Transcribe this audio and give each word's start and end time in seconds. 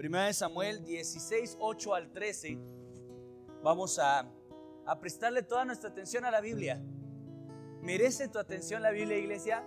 Primera 0.00 0.28
de 0.28 0.32
Samuel 0.32 0.82
16, 0.82 1.58
8 1.60 1.94
al 1.94 2.10
13. 2.10 2.58
Vamos 3.62 3.98
a, 3.98 4.26
prestarle 4.98 5.42
toda 5.42 5.66
nuestra 5.66 5.90
atención 5.90 6.24
a 6.24 6.30
la 6.30 6.40
Biblia. 6.40 6.82
¿Merece 7.82 8.26
tu 8.28 8.38
atención 8.38 8.80
la 8.80 8.92
Biblia, 8.92 9.18
iglesia? 9.18 9.62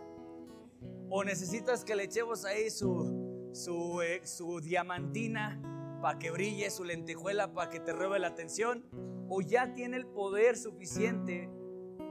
¿O 1.12 1.24
necesitas 1.24 1.86
que 1.86 1.96
le 1.96 2.06
echemos 2.06 2.46
ahí 2.46 2.72
su, 2.72 3.52
su, 3.54 4.02
eh, 4.02 4.26
su 4.26 4.60
diamantina 4.60 6.00
para 6.02 6.18
que 6.18 6.32
brille, 6.32 6.72
su 6.72 6.84
lentejuela 6.84 7.54
para 7.54 7.70
que 7.70 7.80
te 7.80 7.94
robe 7.94 8.18
la 8.18 8.30
atención? 8.30 8.88
¿O 9.30 9.42
ya 9.42 9.72
tiene 9.76 9.98
el 9.98 10.08
poder 10.08 10.58
suficiente, 10.58 11.48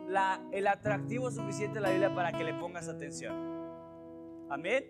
la, 0.07 0.49
el 0.53 0.69
atractivo 0.69 1.33
suficiente 1.33 1.81
de 1.81 1.81
la 1.81 1.91
Biblia 1.91 2.15
para 2.15 2.31
que 2.31 2.45
le 2.45 2.55
pongas 2.55 2.87
atención? 2.87 3.35
Amén. 4.49 4.85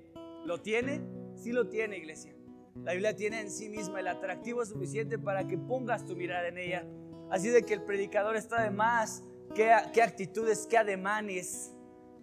¿Lo 0.45 0.61
tiene? 0.61 1.01
Sí 1.35 1.51
lo 1.53 1.71
tiene, 1.71 1.97
iglesia. 1.97 2.37
La 2.77 2.93
Biblia 2.93 3.15
tiene 3.15 3.41
en 3.41 3.51
sí 3.51 3.69
misma 3.69 4.01
el 4.01 4.09
atractivo 4.09 4.65
suficiente 4.65 5.19
para 5.19 5.47
que 5.47 5.59
pongas 5.59 6.05
tu 6.05 6.17
mirada 6.17 6.49
en 6.49 6.59
ella. 6.59 6.87
Así 7.31 7.49
de 7.49 7.63
que 7.63 7.75
el 7.75 7.83
predicador 7.83 8.37
está 8.37 8.63
de 8.63 8.71
más. 8.71 9.23
¿Qué, 9.55 9.73
actitudes, 9.73 10.67
qué 10.69 10.79
ademanes, 10.79 11.73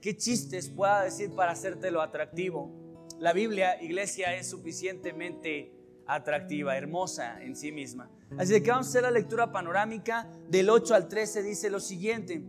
qué 0.02 0.18
chistes 0.18 0.70
pueda 0.70 1.04
decir 1.04 1.32
para 1.36 1.52
hacértelo 1.52 2.02
atractivo? 2.02 2.72
La 3.20 3.34
Biblia, 3.34 3.82
iglesia, 3.82 4.36
es 4.36 4.50
suficientemente 4.50 5.74
atractiva, 6.08 6.76
hermosa 6.76 7.42
en 7.44 7.56
sí 7.56 7.72
misma. 7.72 8.10
Así 8.38 8.54
de 8.54 8.64
que 8.64 8.72
vamos 8.72 8.88
a 8.88 8.90
hacer 8.90 9.04
la 9.04 9.12
lectura 9.12 9.52
panorámica 9.52 10.28
del 10.48 10.70
8 10.70 10.96
al 10.96 11.08
13. 11.08 11.44
Dice 11.44 11.70
lo 11.70 11.80
siguiente. 11.80 12.44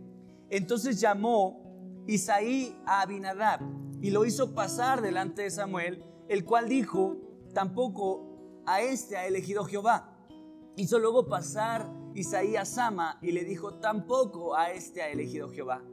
Entonces 0.49 0.99
llamó 0.99 2.03
Isaí 2.07 2.75
a 2.85 3.01
Abinadab 3.01 3.61
y 4.01 4.09
lo 4.09 4.25
hizo 4.25 4.55
pasar 4.55 5.01
delante 5.01 5.43
de 5.43 5.51
Samuel, 5.51 6.03
el 6.27 6.43
cual 6.43 6.67
dijo, 6.67 7.17
tampoco 7.53 8.63
a 8.65 8.81
este 8.81 9.17
ha 9.17 9.25
elegido 9.25 9.63
Jehová. 9.65 10.17
Hizo 10.75 10.99
luego 10.99 11.27
pasar 11.27 11.91
Isaí 12.13 12.55
a 12.55 12.65
Sama 12.65 13.19
y 13.21 13.31
le 13.31 13.43
dijo, 13.43 13.75
tampoco 13.75 14.55
a 14.55 14.71
este 14.71 15.01
ha 15.01 15.09
elegido 15.09 15.49
Jehová. 15.49 15.83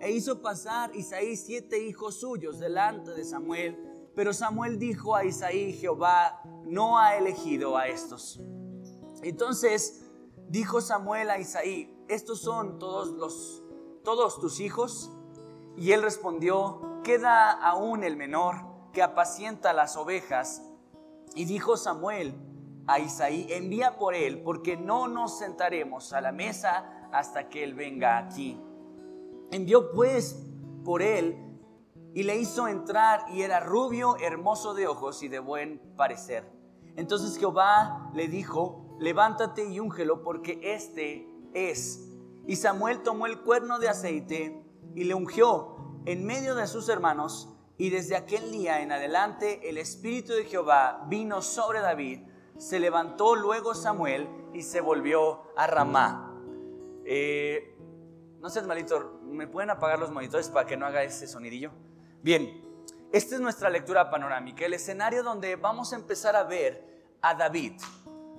E 0.00 0.12
hizo 0.12 0.40
pasar 0.40 0.94
Isaí 0.94 1.36
siete 1.36 1.84
hijos 1.84 2.20
suyos 2.20 2.58
delante 2.58 3.12
de 3.12 3.24
Samuel, 3.24 3.76
pero 4.14 4.32
Samuel 4.32 4.78
dijo 4.78 5.14
a 5.14 5.24
Isaí, 5.24 5.72
Jehová 5.72 6.40
no 6.64 6.98
ha 6.98 7.16
elegido 7.16 7.76
a 7.76 7.88
estos. 7.88 8.40
Entonces 9.22 10.04
dijo 10.48 10.80
Samuel 10.80 11.30
a 11.30 11.38
Isaí, 11.38 11.96
estos 12.08 12.40
son 12.40 12.78
todos 12.78 13.08
los 13.08 13.62
todos 14.08 14.40
tus 14.40 14.60
hijos. 14.60 15.10
Y 15.76 15.92
él 15.92 16.02
respondió, 16.02 16.80
queda 17.04 17.52
aún 17.52 18.02
el 18.02 18.16
menor 18.16 18.56
que 18.92 19.02
apacienta 19.02 19.72
las 19.72 19.96
ovejas. 19.96 20.62
Y 21.38 21.44
dijo 21.44 21.76
Samuel 21.76 22.34
a 22.88 22.98
Isaí, 22.98 23.46
envía 23.50 23.96
por 23.96 24.16
él, 24.16 24.42
porque 24.42 24.76
no 24.76 25.06
nos 25.06 25.38
sentaremos 25.38 26.12
a 26.12 26.20
la 26.20 26.32
mesa 26.32 27.08
hasta 27.12 27.48
que 27.48 27.62
él 27.62 27.74
venga 27.74 28.18
aquí. 28.18 28.60
Envió 29.52 29.92
pues 29.92 30.36
por 30.84 31.00
él 31.00 31.38
y 32.12 32.24
le 32.24 32.36
hizo 32.38 32.66
entrar 32.66 33.24
y 33.32 33.42
era 33.42 33.60
rubio, 33.60 34.16
hermoso 34.16 34.74
de 34.74 34.88
ojos 34.88 35.22
y 35.22 35.28
de 35.28 35.38
buen 35.38 35.78
parecer. 35.96 36.50
Entonces 36.96 37.38
Jehová 37.38 38.10
le 38.14 38.26
dijo, 38.26 38.96
levántate 38.98 39.64
y 39.64 39.78
úngelo 39.78 40.24
porque 40.24 40.58
este 40.60 41.28
es. 41.54 42.04
Y 42.48 42.56
Samuel 42.56 43.04
tomó 43.04 43.26
el 43.26 43.42
cuerno 43.42 43.78
de 43.78 43.88
aceite 43.88 44.60
y 44.96 45.04
le 45.04 45.14
ungió 45.14 46.00
en 46.04 46.26
medio 46.26 46.56
de 46.56 46.66
sus 46.66 46.88
hermanos. 46.88 47.54
Y 47.78 47.90
desde 47.90 48.16
aquel 48.16 48.50
día 48.50 48.82
en 48.82 48.90
adelante 48.90 49.68
el 49.68 49.78
Espíritu 49.78 50.32
de 50.32 50.44
Jehová 50.44 51.06
vino 51.08 51.40
sobre 51.40 51.78
David. 51.78 52.22
Se 52.58 52.80
levantó 52.80 53.36
luego 53.36 53.72
Samuel 53.72 54.28
y 54.52 54.62
se 54.62 54.80
volvió 54.80 55.42
a 55.56 55.68
Ramá. 55.68 56.34
Eh, 57.04 57.76
no 58.40 58.50
seas 58.50 58.66
malito, 58.66 59.20
¿me 59.22 59.46
pueden 59.46 59.70
apagar 59.70 60.00
los 60.00 60.10
monitores 60.10 60.48
para 60.48 60.66
que 60.66 60.76
no 60.76 60.86
haga 60.86 61.04
ese 61.04 61.28
sonidillo? 61.28 61.70
Bien, 62.20 62.64
esta 63.12 63.36
es 63.36 63.40
nuestra 63.40 63.70
lectura 63.70 64.10
panorámica, 64.10 64.66
el 64.66 64.74
escenario 64.74 65.22
donde 65.22 65.54
vamos 65.54 65.92
a 65.92 65.96
empezar 65.96 66.34
a 66.34 66.42
ver 66.42 66.84
a 67.22 67.34
David. 67.34 67.74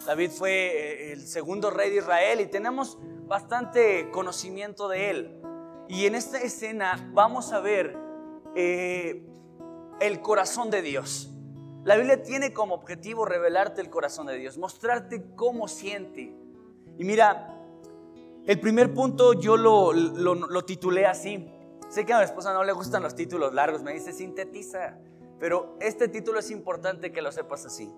David 0.06 0.32
fue 0.32 0.52
eh, 0.52 1.12
el 1.14 1.26
segundo 1.26 1.70
rey 1.70 1.90
de 1.90 1.98
Israel 1.98 2.42
y 2.42 2.48
tenemos 2.48 2.98
bastante 3.26 4.12
conocimiento 4.12 4.90
de 4.90 5.10
él. 5.10 5.42
Y 5.88 6.06
en 6.06 6.16
esta 6.16 6.40
escena 6.40 7.10
vamos 7.14 7.54
a 7.54 7.62
ver 7.62 7.98
eh, 8.56 9.29
el 10.00 10.22
corazón 10.22 10.70
de 10.70 10.82
Dios. 10.82 11.30
La 11.84 11.96
Biblia 11.96 12.22
tiene 12.22 12.54
como 12.54 12.76
objetivo 12.76 13.26
revelarte 13.26 13.82
el 13.82 13.90
corazón 13.90 14.28
de 14.28 14.36
Dios, 14.36 14.58
mostrarte 14.58 15.24
cómo 15.36 15.68
siente. 15.68 16.36
Y 16.98 17.04
mira, 17.04 17.56
el 18.46 18.60
primer 18.60 18.94
punto 18.94 19.34
yo 19.34 19.58
lo, 19.58 19.94
lo, 19.94 20.66
titulé 20.66 21.06
así. 21.06 21.50
Sé 21.90 22.06
que 22.06 22.14
a 22.14 22.18
mi 22.18 22.26
esposa 22.26 22.54
no 22.54 22.64
le 22.64 22.74
gustan 22.74 23.02
los 23.02 23.16
títulos 23.16 23.54
largos, 23.54 23.82
me 23.82 23.94
dice 23.94 24.14
sintetiza, 24.14 24.98
pero 25.40 25.78
este 25.80 26.08
título 26.08 26.40
es 26.40 26.52
importante 26.52 27.12
que 27.12 27.22
lo 27.22 27.32
sepas 27.32 27.66
así 27.66 27.92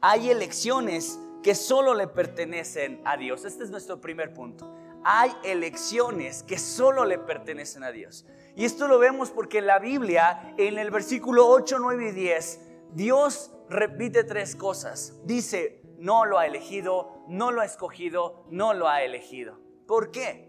hay 0.00 0.30
elecciones 0.30 1.18
que 1.42 1.54
solo 1.54 1.94
le 1.94 2.06
pertenecen 2.06 3.00
a 3.04 3.16
Dios. 3.16 3.44
Este 3.44 3.64
es 3.64 3.70
nuestro 3.70 4.00
primer 4.00 4.32
punto. 4.32 4.72
Hay 5.04 5.32
elecciones 5.44 6.42
que 6.42 6.58
solo 6.58 7.04
le 7.04 7.18
pertenecen 7.18 7.84
a 7.84 7.92
Dios. 7.92 8.26
Y 8.56 8.64
esto 8.64 8.88
lo 8.88 8.98
vemos 8.98 9.30
porque 9.30 9.58
en 9.58 9.66
la 9.66 9.78
Biblia, 9.78 10.54
en 10.56 10.78
el 10.78 10.90
versículo 10.90 11.46
8, 11.46 11.78
9 11.78 12.08
y 12.08 12.12
10, 12.12 12.60
Dios 12.92 13.52
repite 13.68 14.24
tres 14.24 14.56
cosas. 14.56 15.14
Dice, 15.24 15.82
no 15.98 16.24
lo 16.24 16.38
ha 16.38 16.46
elegido, 16.46 17.24
no 17.28 17.52
lo 17.52 17.60
ha 17.60 17.64
escogido, 17.64 18.44
no 18.50 18.74
lo 18.74 18.88
ha 18.88 19.02
elegido. 19.02 19.58
¿Por 19.86 20.10
qué? 20.10 20.48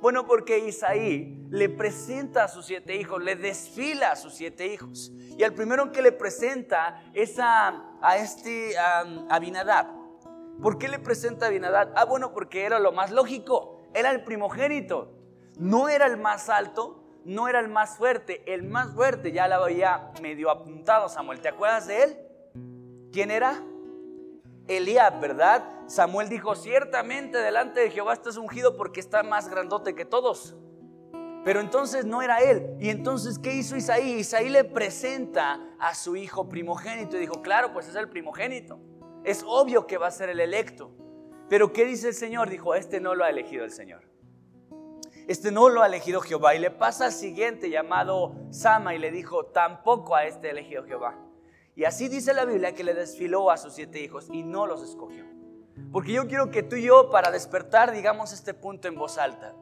Bueno, 0.00 0.26
porque 0.26 0.58
Isaí 0.58 1.46
le 1.50 1.68
presenta 1.68 2.44
a 2.44 2.48
sus 2.48 2.66
siete 2.66 2.96
hijos, 2.96 3.22
le 3.22 3.34
desfila 3.34 4.12
a 4.12 4.16
sus 4.16 4.34
siete 4.34 4.66
hijos. 4.66 5.10
Y 5.38 5.42
al 5.42 5.54
primero 5.54 5.90
que 5.90 6.02
le 6.02 6.12
presenta 6.12 7.02
es 7.14 7.38
a, 7.38 7.82
este 8.18 8.74
Abinadab. 9.30 9.86
¿Por 10.62 10.78
qué 10.78 10.88
le 10.88 10.98
presenta 10.98 11.46
a? 11.46 11.92
Ah, 11.96 12.04
bueno, 12.04 12.32
porque 12.32 12.64
era 12.64 12.78
lo 12.78 12.92
más 12.92 13.10
lógico. 13.10 13.75
Era 13.94 14.10
el 14.10 14.24
primogénito. 14.24 15.12
No 15.58 15.88
era 15.88 16.06
el 16.06 16.18
más 16.18 16.48
alto, 16.48 17.02
no 17.24 17.48
era 17.48 17.60
el 17.60 17.68
más 17.68 17.96
fuerte. 17.96 18.42
El 18.52 18.62
más 18.64 18.92
fuerte 18.94 19.32
ya 19.32 19.48
la 19.48 19.56
había 19.56 20.12
medio 20.20 20.50
apuntado 20.50 21.08
Samuel. 21.08 21.40
¿Te 21.40 21.48
acuerdas 21.48 21.86
de 21.86 22.02
él? 22.02 22.18
¿Quién 23.12 23.30
era? 23.30 23.62
Eliab, 24.68 25.20
¿verdad? 25.20 25.64
Samuel 25.86 26.28
dijo, 26.28 26.54
ciertamente 26.54 27.38
delante 27.38 27.80
de 27.80 27.90
Jehová 27.90 28.12
estás 28.12 28.36
ungido 28.36 28.76
porque 28.76 29.00
está 29.00 29.22
más 29.22 29.48
grandote 29.48 29.94
que 29.94 30.04
todos. 30.04 30.56
Pero 31.44 31.60
entonces 31.60 32.04
no 32.04 32.22
era 32.22 32.38
él. 32.38 32.76
Y 32.80 32.90
entonces, 32.90 33.38
¿qué 33.38 33.54
hizo 33.54 33.76
Isaí? 33.76 34.14
Isaí 34.14 34.48
le 34.48 34.64
presenta 34.64 35.60
a 35.78 35.94
su 35.94 36.16
hijo 36.16 36.48
primogénito 36.48 37.16
y 37.16 37.20
dijo, 37.20 37.40
claro, 37.40 37.72
pues 37.72 37.86
es 37.86 37.94
el 37.94 38.08
primogénito. 38.08 38.80
Es 39.22 39.44
obvio 39.46 39.86
que 39.86 39.96
va 39.96 40.08
a 40.08 40.10
ser 40.10 40.28
el 40.28 40.40
electo. 40.40 40.90
Pero 41.48 41.72
¿qué 41.72 41.84
dice 41.84 42.08
el 42.08 42.14
Señor? 42.14 42.50
Dijo, 42.50 42.74
este 42.74 43.00
no 43.00 43.14
lo 43.14 43.24
ha 43.24 43.30
elegido 43.30 43.64
el 43.64 43.70
Señor. 43.70 44.02
Este 45.28 45.50
no 45.50 45.68
lo 45.68 45.82
ha 45.82 45.86
elegido 45.86 46.20
Jehová. 46.20 46.54
Y 46.54 46.58
le 46.58 46.70
pasa 46.70 47.06
al 47.06 47.12
siguiente 47.12 47.70
llamado 47.70 48.34
Sama 48.50 48.94
y 48.94 48.98
le 48.98 49.10
dijo, 49.10 49.46
tampoco 49.46 50.14
a 50.14 50.24
este 50.24 50.50
elegido 50.50 50.84
Jehová. 50.84 51.18
Y 51.74 51.84
así 51.84 52.08
dice 52.08 52.32
la 52.32 52.44
Biblia 52.44 52.74
que 52.74 52.84
le 52.84 52.94
desfiló 52.94 53.50
a 53.50 53.56
sus 53.56 53.74
siete 53.74 54.00
hijos 54.00 54.28
y 54.32 54.42
no 54.42 54.66
los 54.66 54.82
escogió. 54.82 55.24
Porque 55.92 56.12
yo 56.12 56.26
quiero 56.26 56.50
que 56.50 56.62
tú 56.62 56.76
y 56.76 56.84
yo, 56.84 57.10
para 57.10 57.30
despertar, 57.30 57.92
digamos 57.92 58.32
este 58.32 58.54
punto 58.54 58.88
en 58.88 58.94
voz 58.94 59.18
alta. 59.18 59.54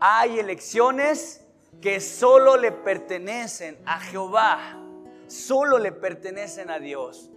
Hay 0.00 0.38
elecciones 0.38 1.46
que 1.80 2.00
solo 2.00 2.56
le 2.56 2.72
pertenecen 2.72 3.78
a 3.86 4.00
Jehová, 4.00 4.82
solo 5.28 5.78
le 5.78 5.92
pertenecen 5.92 6.70
a 6.70 6.78
Dios. 6.78 7.30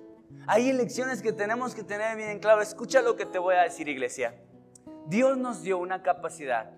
Hay 0.47 0.69
elecciones 0.69 1.21
que 1.21 1.33
tenemos 1.33 1.75
que 1.75 1.83
tener 1.83 2.15
bien 2.17 2.29
en 2.29 2.39
claro. 2.39 2.61
Escucha 2.61 3.01
lo 3.01 3.15
que 3.15 3.25
te 3.25 3.39
voy 3.39 3.55
a 3.55 3.63
decir, 3.63 3.87
iglesia. 3.87 4.41
Dios 5.07 5.37
nos 5.37 5.61
dio 5.61 5.77
una 5.77 6.03
capacidad 6.03 6.71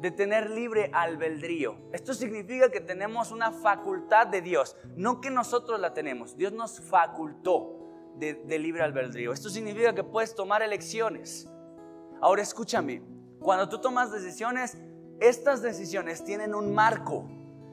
de 0.00 0.10
tener 0.10 0.50
libre 0.50 0.90
albedrío. 0.92 1.78
Esto 1.92 2.14
significa 2.14 2.70
que 2.70 2.80
tenemos 2.80 3.30
una 3.32 3.50
facultad 3.50 4.26
de 4.26 4.42
Dios, 4.42 4.76
no 4.94 5.20
que 5.20 5.30
nosotros 5.30 5.80
la 5.80 5.94
tenemos. 5.94 6.36
Dios 6.36 6.52
nos 6.52 6.80
facultó 6.80 7.86
de, 8.16 8.58
libre 8.58 8.82
albedrío. 8.82 9.32
Esto 9.32 9.48
significa 9.48 9.94
que 9.94 10.04
puedes 10.04 10.34
tomar 10.34 10.62
elecciones. 10.62 11.48
Ahora 12.20 12.42
escúchame, 12.42 13.02
cuando 13.40 13.68
tú 13.68 13.80
tomas 13.80 14.12
decisiones, 14.12 14.76
estas 15.20 15.62
decisiones 15.62 16.24
tienen 16.24 16.54
un 16.54 16.74
marco. 16.74 17.28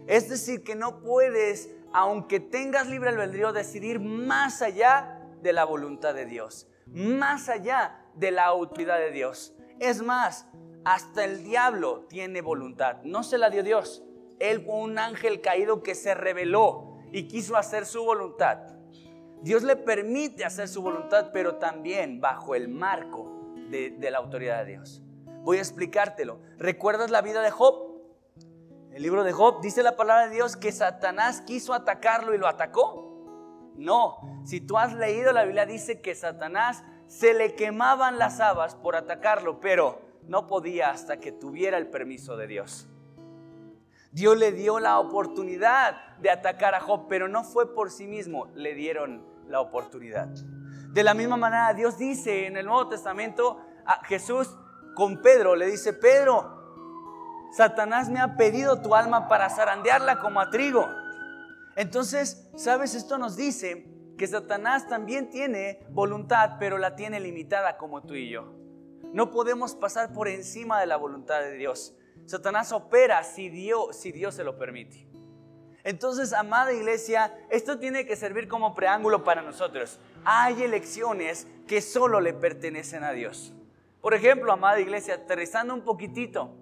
Es 0.08 0.30
decir, 0.30 0.64
que 0.64 0.76
no 0.76 1.00
puedes, 1.02 1.70
aunque 1.94 2.40
tengas 2.40 2.88
libre 2.88 3.10
albedrío, 3.10 3.54
decidir 3.54 4.00
más 4.00 4.62
allá 4.62 5.12
de 5.44 5.54
la 5.54 5.66
voluntad 5.66 6.16
de 6.16 6.25
Dios, 6.25 6.68
más 6.88 7.50
allá 7.50 8.00
de 8.16 8.31
la 8.31 8.45
autoridad 8.45 8.98
de 8.98 9.12
Dios. 9.12 9.54
Es 9.80 10.01
más, 10.01 10.48
hasta 10.86 11.25
el 11.25 11.44
diablo 11.44 12.06
tiene 12.10 12.42
voluntad. 12.42 13.01
No 13.04 13.24
se 13.24 13.38
la 13.38 13.50
dio 13.50 13.62
Dios. 13.63 14.04
Él 14.40 14.63
fue 14.66 14.75
un 14.75 14.98
ángel 14.98 15.42
caído 15.42 15.84
que 15.84 15.95
se 15.95 16.16
rebeló 16.16 16.98
y 17.12 17.28
quiso 17.28 17.56
hacer 17.56 17.86
su 17.86 18.04
voluntad. 18.04 18.60
Dios 19.42 19.63
le 19.63 19.75
permite 19.75 20.45
hacer 20.45 20.68
su 20.68 20.81
voluntad, 20.81 21.31
pero 21.34 21.56
también 21.56 22.22
bajo 22.22 22.56
el 22.56 22.69
marco 22.69 23.54
de, 23.69 23.92
de 23.92 24.12
la 24.12 24.19
autoridad 24.19 24.60
de 24.60 24.72
Dios. 24.72 25.01
Voy 25.44 25.57
a 25.57 25.62
explicártelo. 25.62 26.39
¿Recuerdas 26.57 27.12
la 27.12 27.22
vida 27.22 27.42
de 27.42 27.51
Job? 27.51 27.94
El 28.92 29.04
libro 29.04 29.24
de 29.24 29.34
Job 29.34 29.60
dice 29.62 29.84
la 29.84 29.96
palabra 29.98 30.28
de 30.28 30.36
Dios 30.36 30.56
que 30.56 30.72
Satanás 30.72 31.42
quiso 31.42 31.74
atacarlo 31.74 32.34
y 32.34 32.38
lo 32.38 32.48
atacó. 32.48 33.12
No, 33.75 34.42
si 34.46 34.62
tú 34.62 34.78
has 34.78 34.94
leído 34.94 35.31
la 35.34 35.44
Biblia 35.44 35.66
dice 35.66 36.02
que 36.02 36.16
Satanás 36.16 36.84
se 37.08 37.34
le 37.34 37.56
quemaban 37.56 38.18
las 38.18 38.40
habas 38.40 38.75
por 38.75 38.96
atacarlo, 38.96 39.60
pero 39.60 40.02
no 40.28 40.48
podía 40.48 40.90
hasta 40.90 41.18
que 41.18 41.31
tuviera 41.31 41.78
el 41.78 41.88
permiso 41.88 42.38
de 42.38 42.48
Dios. 42.48 42.88
Dios 44.12 44.38
le 44.38 44.52
dio 44.52 44.80
la 44.80 45.00
oportunidad 45.00 46.18
de 46.20 46.30
atacar 46.30 46.75
a 46.75 46.80
Job, 46.80 47.08
pero 47.10 47.28
no 47.28 47.44
fue 47.44 47.74
por 47.74 47.90
sí 47.90 48.08
mismo, 48.08 48.48
le 48.54 48.75
dieron 48.75 49.25
la 49.48 49.60
oportunidad. 49.60 50.28
De 50.28 51.04
la 51.04 51.16
misma 51.16 51.36
manera, 51.36 51.74
Dios 51.74 51.98
dice 51.98 52.46
en 52.46 52.56
el 52.56 52.68
Nuevo 52.68 52.90
Testamento, 52.90 53.60
a 53.86 54.06
Jesús 54.06 54.56
con 54.96 55.22
Pedro 55.22 55.56
le 55.56 55.66
dice, 55.66 55.94
Pedro, 55.94 56.64
Satanás 57.52 58.10
me 58.10 58.20
ha 58.20 58.36
pedido 58.36 58.81
tu 58.81 58.96
alma 58.96 59.28
para 59.28 59.50
zarandearla 59.50 60.20
como 60.20 60.40
a 60.40 60.50
trigo. 60.50 60.88
Entonces, 61.75 62.50
¿sabes? 62.56 62.96
Esto 62.96 63.18
nos 63.18 63.36
dice 63.36 63.88
que 64.18 64.28
Satanás 64.28 64.88
también 64.88 65.30
tiene 65.30 65.86
voluntad, 65.90 66.58
pero 66.60 66.78
la 66.78 66.96
tiene 66.96 67.20
limitada 67.20 67.78
como 67.78 68.04
tú 68.04 68.14
y 68.14 68.30
yo. 68.30 68.54
No 69.12 69.31
podemos 69.31 69.75
pasar 69.75 70.14
por 70.14 70.28
encima 70.28 70.80
de 70.80 70.88
la 70.88 70.98
voluntad 70.98 71.42
de 71.42 71.56
Dios. 71.56 71.96
Satanás 72.25 72.72
opera 72.72 73.24
si 73.24 73.50
Dios, 73.50 73.96
si 73.96 74.12
Dios 74.12 74.36
se 74.36 74.44
lo 74.44 74.58
permite. 74.58 75.08
Entonces, 75.84 76.31
amada 76.31 76.72
iglesia, 76.72 77.36
esto 77.50 77.78
tiene 77.78 78.06
que 78.06 78.16
servir 78.16 78.48
como 78.48 78.74
preámbulo 78.74 79.24
para 79.24 79.42
nosotros. 79.42 80.00
Hay 80.24 80.64
elecciones 80.64 81.48
que 81.68 81.81
solo 81.81 82.22
le 82.22 82.34
pertenecen 82.34 83.04
a 83.04 83.12
Dios. 83.12 83.54
Por 84.02 84.14
ejemplo, 84.14 84.52
amada 84.54 84.80
iglesia, 84.80 85.16
aterrizando 85.16 85.74
un 85.74 85.81
poquitito, 85.81 86.58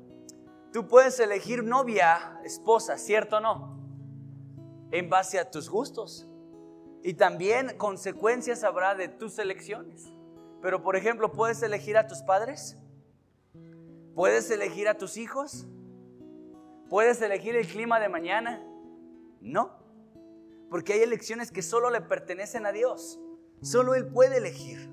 Tú 0.71 0.87
puedes 0.87 1.19
elegir 1.19 1.65
novia, 1.65 2.39
esposa, 2.45 2.97
¿cierto 2.97 3.37
o 3.37 3.39
no? 3.41 3.80
En 4.91 5.09
base 5.09 5.39
a 5.39 5.49
tus 5.49 5.69
gustos. 5.69 6.27
Y 7.03 7.13
también 7.13 7.77
consecuencias 7.77 8.63
habrá 8.63 8.95
de 8.95 9.07
tus 9.07 9.39
elecciones. 9.39 10.11
Pero 10.61 10.83
por 10.83 10.95
ejemplo, 10.95 11.31
¿puedes 11.31 11.63
elegir 11.63 11.97
a 11.97 12.07
tus 12.07 12.21
padres? 12.21 12.77
¿Puedes 14.13 14.51
elegir 14.51 14.87
a 14.87 14.97
tus 14.97 15.17
hijos? 15.17 15.65
¿Puedes 16.89 17.21
elegir 17.21 17.55
el 17.55 17.65
clima 17.65 17.99
de 17.99 18.09
mañana? 18.09 18.63
No. 19.39 19.79
Porque 20.69 20.93
hay 20.93 21.01
elecciones 21.01 21.51
que 21.51 21.61
solo 21.61 21.89
le 21.89 22.01
pertenecen 22.01 22.65
a 22.65 22.71
Dios. 22.71 23.19
Solo 23.61 23.95
Él 23.95 24.07
puede 24.07 24.37
elegir. 24.37 24.89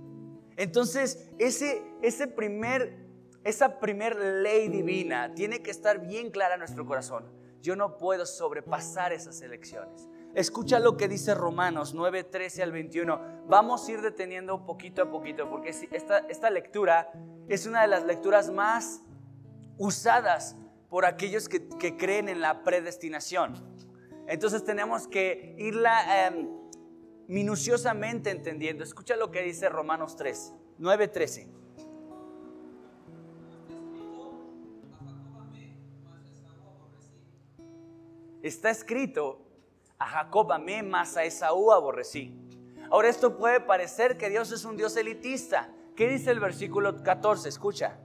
Entonces, 0.56 1.28
ese, 1.38 1.82
ese 2.02 2.26
primer 2.26 3.08
esa 3.44 3.80
primer 3.80 4.16
ley 4.16 4.68
divina 4.68 5.34
tiene 5.34 5.62
que 5.62 5.70
estar 5.70 6.06
bien 6.06 6.30
clara 6.30 6.54
en 6.54 6.60
nuestro 6.60 6.84
corazón. 6.84 7.24
Yo 7.60 7.76
no 7.76 7.98
puedo 7.98 8.26
sobrepasar 8.26 9.12
esas 9.12 9.40
elecciones. 9.42 10.08
Escucha 10.34 10.78
lo 10.78 10.96
que 10.96 11.08
dice 11.08 11.34
Romanos 11.34 11.94
9, 11.94 12.24
13 12.24 12.62
al 12.62 12.72
21. 12.72 13.44
Vamos 13.48 13.88
a 13.88 13.92
ir 13.92 14.00
deteniendo 14.02 14.64
poquito 14.64 15.02
a 15.02 15.10
poquito 15.10 15.48
porque 15.48 15.70
esta, 15.70 16.18
esta 16.18 16.50
lectura 16.50 17.10
es 17.48 17.66
una 17.66 17.82
de 17.82 17.88
las 17.88 18.04
lecturas 18.04 18.50
más 18.50 19.02
usadas 19.78 20.56
por 20.88 21.04
aquellos 21.04 21.48
que, 21.48 21.96
creen 21.96 22.28
en 22.28 22.40
la 22.40 22.62
predestinación. 22.62 23.54
Entonces 24.26 24.64
tenemos 24.64 25.06
que 25.06 25.54
irla 25.58 26.26
em, 26.26 26.48
minuciosamente 27.26 28.30
entendiendo. 28.30 28.84
Escucha 28.84 29.16
lo 29.16 29.30
que 29.30 29.42
dice 29.42 29.68
Romanos 29.68 30.16
3, 30.16 30.54
9, 30.78 31.08
13. 31.08 31.48
Está 38.42 38.70
escrito, 38.70 39.40
a 39.98 40.06
Jacob 40.06 40.52
amé, 40.52 40.82
más 40.82 41.16
a 41.16 41.24
Esaú 41.24 41.72
aborrecí. 41.72 42.34
Ahora 42.90 43.08
esto 43.08 43.36
puede 43.36 43.60
parecer 43.60 44.16
que 44.16 44.30
Dios 44.30 44.52
es 44.52 44.64
un 44.64 44.76
Dios 44.76 44.96
elitista. 44.96 45.72
¿Qué 45.94 46.08
dice 46.08 46.30
el 46.30 46.40
versículo 46.40 47.02
14? 47.02 47.48
Escucha. 47.48 47.98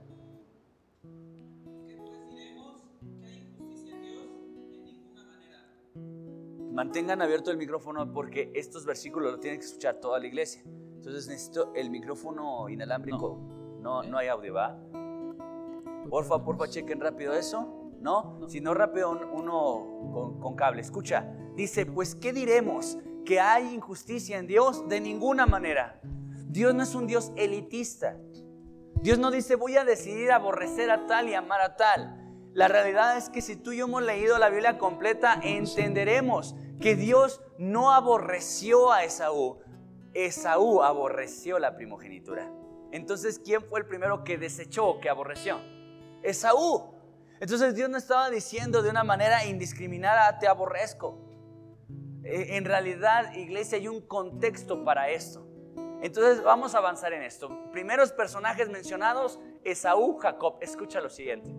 Mantengan 6.72 7.22
abierto 7.22 7.52
el 7.52 7.56
micrófono 7.56 8.12
porque 8.12 8.50
estos 8.52 8.84
versículos 8.84 9.30
lo 9.30 9.38
tienen 9.38 9.60
que 9.60 9.66
escuchar 9.66 10.00
toda 10.00 10.18
la 10.18 10.26
iglesia. 10.26 10.62
Entonces 10.64 11.28
necesito 11.28 11.72
el 11.74 11.88
micrófono 11.88 12.68
inalámbrico. 12.68 13.38
No, 13.80 14.02
no, 14.02 14.18
hay 14.18 14.26
audio, 14.26 14.54
¿va? 14.54 14.76
Porfa, 16.10 16.42
porfa, 16.42 16.66
chequen 16.68 17.00
rápido 17.00 17.32
eso. 17.34 17.83
¿No? 18.04 18.38
Sino 18.48 18.74
rápido 18.74 19.18
uno 19.32 20.38
con, 20.40 20.54
cable. 20.54 20.82
Escucha, 20.82 21.26
dice, 21.56 21.86
pues 21.86 22.14
¿qué 22.14 22.32
diremos? 22.32 22.98
¿Que 23.24 23.40
hay 23.40 23.74
injusticia 23.74 24.38
en 24.38 24.46
Dios? 24.46 24.86
De 24.88 25.00
ninguna 25.00 25.46
manera. 25.46 26.00
Dios 26.46 26.74
no 26.74 26.82
es 26.82 26.94
un 26.94 27.06
Dios 27.06 27.32
elitista. 27.34 28.16
Dios 29.00 29.18
no 29.18 29.30
dice, 29.30 29.56
voy 29.56 29.78
a 29.78 29.84
decidir 29.84 30.30
aborrecer 30.30 30.90
a 30.90 31.06
tal 31.06 31.28
y 31.28 31.34
amar 31.34 31.62
a 31.62 31.76
tal. 31.76 32.20
La 32.52 32.68
realidad 32.68 33.16
es 33.16 33.30
que 33.30 33.40
si 33.40 33.56
tú 33.56 33.72
y 33.72 33.78
yo 33.78 33.86
hemos 33.86 34.02
leído 34.02 34.38
la 34.38 34.50
Biblia 34.50 34.78
completa, 34.78 35.40
entenderemos 35.42 36.54
que 36.80 36.94
Dios 36.96 37.40
no 37.58 37.90
aborreció 37.90 38.92
a 38.92 39.02
Esaú. 39.02 39.58
Esaú 40.12 40.82
aborreció 40.82 41.58
la 41.58 41.74
primogenitura. 41.74 42.52
Entonces, 42.92 43.40
¿quién 43.42 43.62
fue 43.62 43.80
el 43.80 43.86
primero 43.86 44.24
que 44.24 44.36
desechó, 44.36 45.00
que 45.00 45.08
aborreció? 45.08 45.58
Esaú. 46.22 46.93
Entonces 47.40 47.74
Dios 47.74 47.90
no 47.90 47.98
estaba 47.98 48.30
diciendo 48.30 48.82
de 48.82 48.90
una 48.90 49.04
manera 49.04 49.44
indiscriminada, 49.44 50.38
te 50.38 50.46
aborrezco. 50.46 51.18
E, 52.24 52.56
en 52.56 52.64
realidad, 52.64 53.34
iglesia, 53.34 53.78
hay 53.78 53.88
un 53.88 54.00
contexto 54.00 54.84
para 54.84 55.10
esto. 55.10 55.46
Entonces 56.02 56.42
vamos 56.42 56.74
a 56.74 56.78
avanzar 56.78 57.12
en 57.12 57.22
esto. 57.22 57.50
Primeros 57.72 58.12
personajes 58.12 58.68
mencionados, 58.68 59.40
Esaú, 59.64 60.18
Jacob. 60.18 60.58
Escucha 60.60 61.00
lo 61.00 61.10
siguiente. 61.10 61.50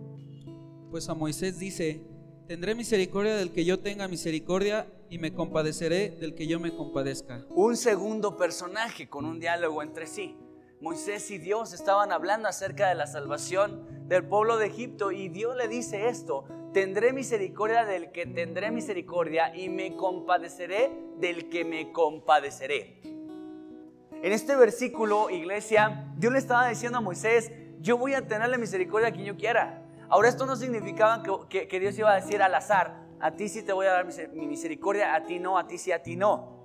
Pues 0.90 1.08
a 1.08 1.14
Moisés 1.14 1.58
dice, 1.58 2.04
tendré 2.46 2.74
misericordia 2.74 3.36
del 3.36 3.52
que 3.52 3.64
yo 3.64 3.80
tenga 3.80 4.06
misericordia 4.08 4.86
y 5.10 5.18
me 5.18 5.34
compadeceré 5.34 6.10
del 6.10 6.34
que 6.34 6.46
yo 6.46 6.60
me 6.60 6.74
compadezca. 6.74 7.44
Un 7.50 7.76
segundo 7.76 8.36
personaje 8.36 9.08
con 9.08 9.24
un 9.24 9.40
diálogo 9.40 9.82
entre 9.82 10.06
sí. 10.06 10.36
Moisés 10.80 11.30
y 11.30 11.38
Dios 11.38 11.72
estaban 11.72 12.12
hablando 12.12 12.48
acerca 12.48 12.88
de 12.88 12.94
la 12.94 13.06
salvación 13.06 14.08
del 14.08 14.24
pueblo 14.24 14.58
de 14.58 14.66
Egipto 14.66 15.10
y 15.10 15.28
Dios 15.28 15.56
le 15.56 15.68
dice 15.68 16.08
esto, 16.08 16.44
tendré 16.74 17.14
misericordia 17.14 17.86
del 17.86 18.12
que 18.12 18.26
tendré 18.26 18.70
misericordia 18.70 19.56
y 19.56 19.70
me 19.70 19.96
compadeceré 19.96 20.92
del 21.18 21.48
que 21.48 21.64
me 21.64 21.92
compadeceré. 21.92 23.00
En 23.02 24.32
este 24.32 24.54
versículo, 24.54 25.30
iglesia, 25.30 26.12
Dios 26.18 26.32
le 26.32 26.38
estaba 26.38 26.68
diciendo 26.68 26.98
a 26.98 27.00
Moisés, 27.00 27.50
yo 27.80 27.96
voy 27.96 28.12
a 28.12 28.26
tenerle 28.26 28.58
misericordia 28.58 29.08
a 29.08 29.12
quien 29.12 29.24
yo 29.24 29.36
quiera. 29.36 29.82
Ahora 30.10 30.28
esto 30.28 30.44
no 30.44 30.56
significaba 30.56 31.22
que, 31.48 31.68
que, 31.68 31.80
Dios 31.80 31.98
iba 31.98 32.12
a 32.12 32.16
decir 32.16 32.42
al 32.42 32.54
azar, 32.54 33.06
a 33.18 33.30
ti 33.30 33.48
sí 33.48 33.62
te 33.62 33.72
voy 33.72 33.86
a 33.86 33.92
dar 33.92 34.06
mi 34.34 34.46
misericordia, 34.46 35.14
a 35.14 35.24
ti 35.24 35.38
no, 35.38 35.56
a 35.56 35.66
ti 35.66 35.78
sí, 35.78 35.90
a 35.90 36.02
ti 36.02 36.16
no. 36.16 36.55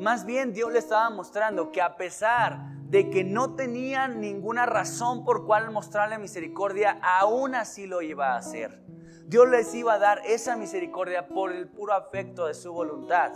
Más 0.00 0.24
bien 0.24 0.54
Dios 0.54 0.72
le 0.72 0.78
estaba 0.78 1.10
mostrando 1.10 1.70
que 1.70 1.82
a 1.82 1.96
pesar 1.96 2.74
de 2.88 3.10
que 3.10 3.22
no 3.22 3.54
tenían 3.54 4.18
ninguna 4.18 4.64
razón 4.64 5.24
por 5.26 5.44
cual 5.44 5.70
mostrarle 5.70 6.16
misericordia, 6.18 6.98
aún 7.02 7.54
así 7.54 7.86
lo 7.86 8.00
iba 8.00 8.32
a 8.32 8.38
hacer. 8.38 8.82
Dios 9.26 9.46
les 9.50 9.74
iba 9.74 9.92
a 9.92 9.98
dar 9.98 10.22
esa 10.24 10.56
misericordia 10.56 11.28
por 11.28 11.52
el 11.52 11.68
puro 11.68 11.92
afecto 11.92 12.46
de 12.46 12.54
su 12.54 12.72
voluntad. 12.72 13.32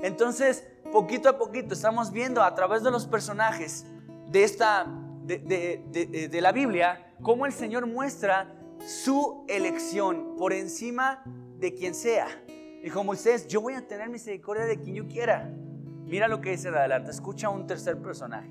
Entonces, 0.00 0.66
poquito 0.90 1.28
a 1.28 1.36
poquito 1.36 1.74
estamos 1.74 2.10
viendo 2.10 2.42
a 2.42 2.54
través 2.54 2.82
de 2.82 2.90
los 2.90 3.06
personajes 3.06 3.84
de 4.28 4.42
esta 4.42 4.86
de, 5.22 6.28
de 6.30 6.40
la 6.40 6.52
Biblia 6.52 7.14
cómo 7.22 7.44
el 7.44 7.52
Señor 7.52 7.86
muestra 7.86 8.54
su 8.86 9.44
elección 9.48 10.36
por 10.38 10.54
encima 10.54 11.22
de 11.58 11.74
quien 11.74 11.94
sea. 11.94 12.26
Dijo 12.82 13.04
Moisés, 13.04 13.48
yo 13.48 13.60
voy 13.60 13.74
a 13.74 13.86
tener 13.86 14.08
misericordia 14.08 14.64
de 14.64 14.80
quien 14.80 14.96
yo 14.96 15.06
quiera. 15.08 15.52
Mira 16.06 16.28
lo 16.28 16.40
que 16.40 16.50
dice 16.50 16.70
de 16.70 16.78
adelante, 16.78 17.10
escucha 17.10 17.48
un 17.48 17.66
tercer 17.66 18.00
personaje. 18.00 18.50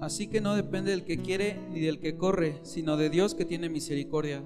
Así 0.00 0.28
que 0.28 0.42
no 0.42 0.54
depende 0.54 0.90
del 0.90 1.04
que 1.04 1.22
quiere 1.22 1.58
ni 1.70 1.80
del 1.80 2.00
que 2.00 2.18
corre, 2.18 2.58
sino 2.62 2.98
de 2.98 3.08
Dios 3.08 3.34
que 3.34 3.46
tiene 3.46 3.70
misericordia. 3.70 4.44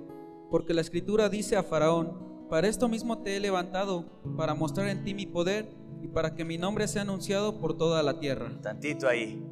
Porque 0.48 0.72
la 0.72 0.80
escritura 0.80 1.28
dice 1.28 1.56
a 1.56 1.64
Faraón, 1.64 2.46
para 2.48 2.68
esto 2.68 2.88
mismo 2.88 3.22
te 3.22 3.36
he 3.36 3.40
levantado, 3.40 4.20
para 4.36 4.54
mostrar 4.54 4.88
en 4.88 5.02
ti 5.02 5.12
mi 5.12 5.26
poder 5.26 5.70
y 6.02 6.08
para 6.08 6.34
que 6.34 6.44
mi 6.44 6.56
nombre 6.56 6.86
sea 6.86 7.02
anunciado 7.02 7.60
por 7.60 7.76
toda 7.76 8.02
la 8.02 8.20
tierra. 8.20 8.50
Tantito 8.62 9.08
ahí. 9.08 9.44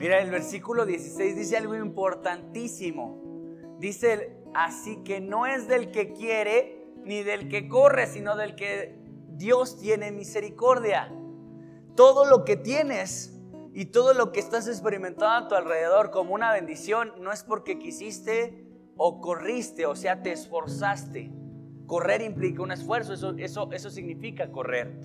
Mira, 0.00 0.20
el 0.20 0.30
versículo 0.30 0.86
16 0.86 1.36
dice 1.36 1.56
algo 1.56 1.76
importantísimo. 1.76 3.76
Dice, 3.78 4.36
así 4.54 5.02
que 5.04 5.20
no 5.20 5.46
es 5.46 5.68
del 5.68 5.90
que 5.90 6.12
quiere 6.12 6.86
ni 7.04 7.22
del 7.22 7.48
que 7.48 7.68
corre, 7.68 8.06
sino 8.06 8.36
del 8.36 8.56
que 8.56 8.98
Dios 9.28 9.78
tiene 9.78 10.12
misericordia. 10.12 11.12
Todo 11.94 12.24
lo 12.24 12.44
que 12.44 12.56
tienes 12.56 13.40
y 13.72 13.86
todo 13.86 14.14
lo 14.14 14.32
que 14.32 14.40
estás 14.40 14.66
experimentando 14.66 15.46
a 15.46 15.48
tu 15.48 15.54
alrededor 15.54 16.10
como 16.10 16.34
una 16.34 16.52
bendición 16.52 17.12
no 17.20 17.32
es 17.32 17.42
porque 17.44 17.78
quisiste 17.78 18.66
o 18.96 19.20
corriste, 19.20 19.86
o 19.86 19.94
sea, 19.94 20.22
te 20.22 20.32
esforzaste. 20.32 21.32
Correr 21.86 22.22
implica 22.22 22.62
un 22.62 22.72
esfuerzo, 22.72 23.14
eso, 23.14 23.34
eso, 23.38 23.70
eso 23.72 23.90
significa 23.90 24.50
correr. 24.50 24.98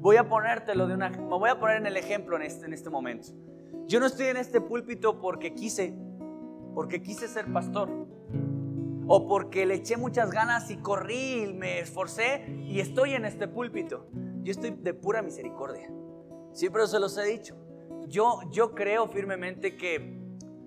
Voy 0.00 0.16
a 0.16 0.28
ponértelo 0.28 0.86
de 0.86 0.94
una, 0.94 1.10
me 1.10 1.26
voy 1.26 1.50
a 1.50 1.58
poner 1.58 1.76
en 1.78 1.86
el 1.86 1.96
ejemplo 1.96 2.36
en 2.36 2.42
este, 2.42 2.66
en 2.66 2.72
este 2.72 2.88
momento. 2.88 3.28
Yo 3.86 4.00
no 4.00 4.06
estoy 4.06 4.26
en 4.26 4.36
este 4.36 4.60
púlpito 4.60 5.20
porque 5.20 5.54
quise, 5.54 5.94
porque 6.74 7.02
quise 7.02 7.28
ser 7.28 7.52
pastor. 7.52 7.90
O 9.06 9.26
porque 9.26 9.64
le 9.66 9.74
eché 9.74 9.96
muchas 9.96 10.30
ganas 10.30 10.70
y 10.70 10.76
corrí 10.76 11.42
y 11.42 11.52
me 11.54 11.80
esforcé 11.80 12.44
y 12.66 12.80
estoy 12.80 13.14
en 13.14 13.24
este 13.24 13.48
púlpito. 13.48 14.06
Yo 14.42 14.52
estoy 14.52 14.70
de 14.70 14.94
pura 14.94 15.22
misericordia. 15.22 15.90
Siempre 16.58 16.84
se 16.88 16.98
los 16.98 17.16
he 17.16 17.24
dicho. 17.24 17.54
Yo, 18.08 18.40
yo 18.50 18.74
creo 18.74 19.06
firmemente 19.06 19.76
que 19.76 20.18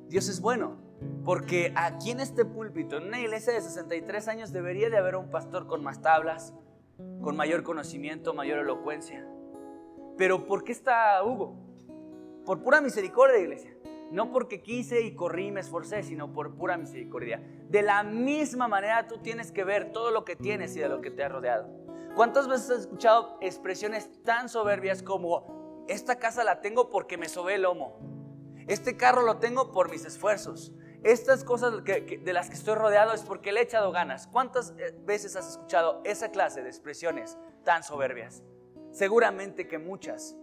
Dios 0.07 0.29
es 0.29 0.39
bueno. 0.39 0.77
Porque 1.25 1.73
aquí 1.75 2.11
en 2.11 2.21
este 2.21 2.45
púlpito, 2.45 2.95
en 2.95 3.07
una 3.07 3.19
iglesia 3.19 3.51
de 3.51 3.59
63 3.59 4.29
años, 4.29 4.53
debería 4.53 4.89
de 4.89 4.97
haber 4.97 5.17
un 5.17 5.29
pastor 5.29 5.67
con 5.67 5.83
más 5.83 6.01
tablas, 6.01 6.53
con 7.21 7.35
mayor 7.35 7.63
conocimiento, 7.63 8.33
mayor 8.33 8.59
elocuencia. 8.59 9.27
Pero 10.17 10.47
¿por 10.47 10.63
qué 10.63 10.71
está 10.71 11.21
Hugo? 11.25 11.57
Por 12.45 12.63
pura 12.63 12.79
misericordia, 12.79 13.39
iglesia. 13.39 13.75
No 14.11 14.31
porque 14.31 14.61
quise 14.61 15.01
y 15.01 15.13
corrí 15.13 15.47
y 15.47 15.51
me 15.51 15.59
esforcé, 15.59 16.03
sino 16.03 16.31
por 16.31 16.55
pura 16.55 16.77
misericordia. 16.77 17.43
De 17.67 17.81
la 17.81 18.03
misma 18.03 18.69
manera 18.69 19.09
tú 19.09 19.17
tienes 19.17 19.51
que 19.51 19.65
ver 19.65 19.91
todo 19.91 20.11
lo 20.11 20.23
que 20.23 20.37
tienes 20.37 20.73
y 20.77 20.79
de 20.79 20.87
lo 20.87 21.01
que 21.01 21.11
te 21.11 21.21
ha 21.21 21.27
rodeado. 21.27 21.67
¿Cuántas 22.15 22.47
veces 22.47 22.69
has 22.69 22.79
escuchado 22.79 23.37
expresiones 23.41 24.23
tan 24.23 24.47
soberbias 24.47 25.03
como, 25.03 25.60
esta 25.87 26.17
casa 26.17 26.43
la 26.43 26.61
tengo 26.61 26.89
porque 26.89 27.17
me 27.17 27.29
sobé 27.29 27.55
el 27.55 27.63
lomo? 27.63 27.99
Este 28.67 28.97
carro 28.97 29.23
lo 29.23 29.37
tengo 29.37 29.71
por 29.71 29.89
mis 29.89 30.05
esfuerzos. 30.05 30.71
Estas 31.03 31.43
cosas 31.43 31.83
de 31.83 32.33
las 32.33 32.49
que 32.49 32.55
estoy 32.55 32.75
rodeado 32.75 33.13
es 33.13 33.23
porque 33.23 33.51
le 33.51 33.61
he 33.61 33.63
echado 33.63 33.91
ganas. 33.91 34.27
¿Cuántas 34.27 34.73
eh, 34.77 34.95
veces 35.03 35.35
has 35.35 35.49
escuchado 35.49 36.01
esa 36.05 36.29
clase 36.29 36.61
de 36.61 36.69
expresiones 36.69 37.37
tan 37.63 37.83
soberbias? 37.83 38.43
Seguramente 38.91 39.67
que 39.67 39.79
muchas. 39.79 40.35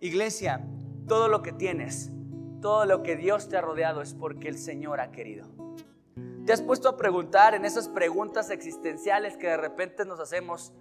Iglesia, 0.00 0.66
todo 1.06 1.28
lo 1.28 1.42
que 1.42 1.52
tienes, 1.52 2.10
todo 2.60 2.86
lo 2.86 3.02
que 3.02 3.16
Dios 3.16 3.48
te 3.48 3.56
ha 3.56 3.60
rodeado 3.60 4.02
es 4.02 4.14
porque 4.14 4.48
el 4.48 4.58
Señor 4.58 5.00
ha 5.00 5.12
querido. 5.12 5.46
¿Te 6.44 6.52
has 6.52 6.62
puesto 6.62 6.88
a 6.88 6.96
preguntar 6.96 7.54
en 7.54 7.64
esas 7.64 7.88
preguntas 7.88 8.50
existenciales 8.50 9.36
que 9.36 9.46
de 9.46 9.56
repente 9.56 10.04
nos 10.04 10.18
hacemos 10.18 10.72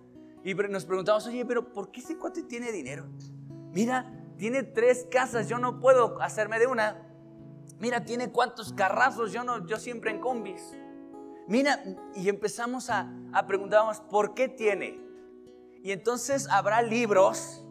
y 0.44 0.54
nos 0.54 0.86
preguntamos, 0.86 1.28
oye, 1.28 1.46
pero 1.46 1.72
¿por 1.72 1.92
qué 1.92 2.00
ese 2.00 2.18
cuate 2.18 2.44
tiene 2.44 2.72
dinero? 2.72 3.06
Mira, 3.74 4.12
tiene 4.38 4.64
tres 4.64 5.08
casas, 5.12 5.48
yo 5.50 5.60
no 5.60 5.80
puedo 5.80 6.22
hacerme 6.22 6.60
de 6.60 6.68
una. 6.68 7.06
Mira, 7.80 8.04
tiene 8.04 8.32
cuántos 8.32 8.74
carrazos, 8.74 9.32
yo, 9.32 9.44
no, 9.44 9.66
yo 9.66 9.78
siempre 9.78 10.12
en 10.12 10.20
combis. 10.20 10.76
Mira, 11.48 11.84
y 12.16 12.30
empezamos 12.30 12.90
a, 12.90 13.12
a 13.34 13.48
preguntarnos, 13.48 14.02
¿por 14.02 14.34
qué 14.34 14.50
tiene? 14.50 15.00
Y 15.84 15.92
entonces 15.92 16.48
habrá 16.50 16.82
libros 16.82 17.66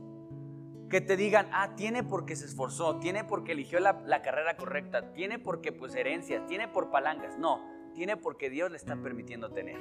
que 0.89 1.01
te 1.01 1.17
digan, 1.17 1.49
ah, 1.53 1.75
tiene 1.77 2.03
porque 2.03 2.35
se 2.35 2.47
esforzó, 2.47 2.99
tiene 2.99 3.25
porque 3.25 3.53
eligió 3.53 3.79
la, 3.79 4.03
la, 4.07 4.23
carrera 4.23 4.57
correcta, 4.57 5.13
tiene 5.13 5.39
porque 5.39 5.73
pues 5.73 5.95
herencias, 5.95 6.47
tiene 6.47 6.69
por 6.69 6.91
palancas. 6.91 7.39
No, 7.39 7.61
tiene 7.95 8.17
porque 8.17 8.51
Dios 8.51 8.71
le 8.71 8.79
está 8.79 8.97
permitiendo 8.97 9.51
tener. 9.51 9.79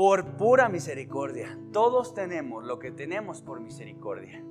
Por 0.00 0.38
pura 0.38 0.70
misericordia. 0.70 1.58
Todos 1.74 2.14
tenemos 2.14 2.64
lo 2.64 2.78
que 2.78 2.90
tenemos 2.90 3.42
por 3.42 3.60
misericordia. 3.60 4.42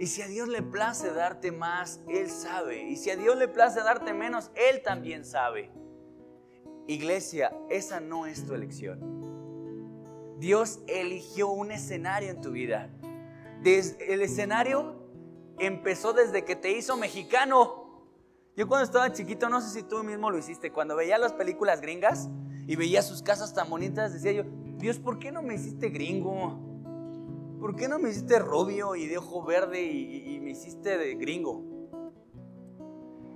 Y 0.00 0.08
si 0.08 0.20
a 0.20 0.26
Dios 0.26 0.48
le 0.48 0.62
place 0.62 1.12
darte 1.12 1.52
más, 1.52 2.00
Él 2.08 2.28
sabe. 2.28 2.88
Y 2.88 2.96
si 2.96 3.10
a 3.10 3.16
Dios 3.16 3.36
le 3.36 3.46
place 3.46 3.78
darte 3.78 4.12
menos, 4.14 4.50
Él 4.56 4.82
también 4.82 5.24
sabe. 5.24 5.70
Iglesia, 6.88 7.56
esa 7.70 8.00
no 8.00 8.26
es 8.26 8.44
tu 8.44 8.54
elección. 8.54 8.98
Dios 10.40 10.80
eligió 10.88 11.46
un 11.50 11.70
escenario 11.70 12.30
en 12.30 12.40
tu 12.40 12.50
vida. 12.50 12.90
el 13.62 14.22
escenario 14.22 15.08
empezó 15.60 16.14
desde 16.14 16.44
que 16.44 16.56
te 16.56 16.72
hizo 16.72 16.96
mexicano. 16.96 18.02
Yo 18.56 18.66
cuando 18.66 18.86
estaba 18.86 19.12
chiquito, 19.12 19.48
no 19.48 19.60
sé 19.60 19.70
si 19.70 19.84
tú 19.84 20.02
mismo 20.02 20.32
lo 20.32 20.38
hiciste, 20.38 20.72
cuando 20.72 20.96
veía 20.96 21.16
las 21.16 21.32
películas 21.32 21.80
gringas 21.80 22.28
y 22.66 22.76
veía 22.76 23.02
sus 23.02 23.22
casas 23.22 23.54
tan 23.54 23.70
bonitas, 23.70 24.12
decía 24.12 24.32
yo, 24.32 24.44
Dios, 24.78 24.98
¿por 24.98 25.18
qué 25.18 25.32
no 25.32 25.42
me 25.42 25.54
hiciste 25.54 25.88
gringo? 25.88 26.66
¿por 27.66 27.74
qué 27.74 27.88
no 27.88 27.98
me 27.98 28.10
hiciste 28.10 28.38
rubio 28.38 28.94
y 28.94 29.06
de 29.06 29.18
ojo 29.18 29.42
verde 29.42 29.82
y, 29.82 30.38
me 30.40 30.50
hiciste 30.50 30.96
de 30.96 31.16
gringo? 31.16 31.64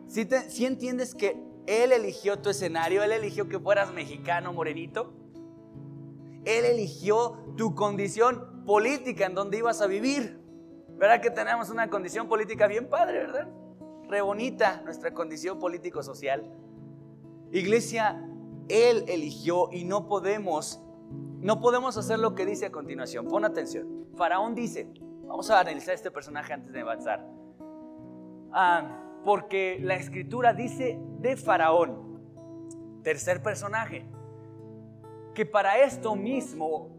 Si, 0.07 0.65
entiendes 0.65 1.17
que 1.17 1.43
Él 1.67 1.91
eligió 1.91 2.39
tu 2.39 2.51
escenario, 2.51 3.03
Él 3.03 3.13
eligió 3.13 3.49
que 3.49 3.59
fueras 3.59 3.93
mexicano, 3.93 4.53
morenito, 4.53 5.13
Él 6.45 6.65
eligió 6.65 7.55
tu 7.57 7.75
condición 7.75 8.65
política 8.65 9.27
en 9.27 9.35
donde 9.35 9.59
ibas 9.59 9.81
a 9.81 9.89
vivir. 9.89 10.41
¿Verdad 10.91 11.21
que 11.21 11.31
tenemos 11.31 11.71
una 11.71 11.91
condición 11.91 12.29
política 12.29 12.69
bien 12.69 12.89
padre, 12.89 13.19
verdad? 13.19 13.49
Re 14.09 14.21
bonita 14.21 14.83
nuestra 14.85 15.13
condición 15.13 15.59
político-social. 15.59 16.49
Iglesia, 17.51 18.30
Él 18.71 19.05
eligió 19.09 19.69
y 19.73 19.85
no 19.85 20.07
podemos 20.07 20.81
no 21.41 21.59
podemos 21.61 21.97
hacer 21.97 22.19
lo 22.19 22.35
que 22.35 22.45
dice 22.45 22.67
a 22.67 22.71
continuación. 22.71 23.27
Pon 23.27 23.45
atención. 23.45 24.07
Faraón 24.15 24.55
dice, 24.55 24.89
vamos 25.27 25.51
a 25.51 25.59
analizar 25.59 25.95
este 25.95 26.11
personaje 26.11 26.53
antes 26.53 26.71
de 26.73 26.81
avanzar. 26.81 27.27
Ah, 28.53 29.01
porque 29.25 29.79
la 29.81 29.95
escritura 29.95 30.53
dice 30.53 30.99
de 31.19 31.37
Faraón, 31.37 32.21
tercer 33.03 33.43
personaje, 33.43 34.05
que 35.35 35.47
para 35.47 35.79
esto 35.79 36.15
mismo 36.15 36.91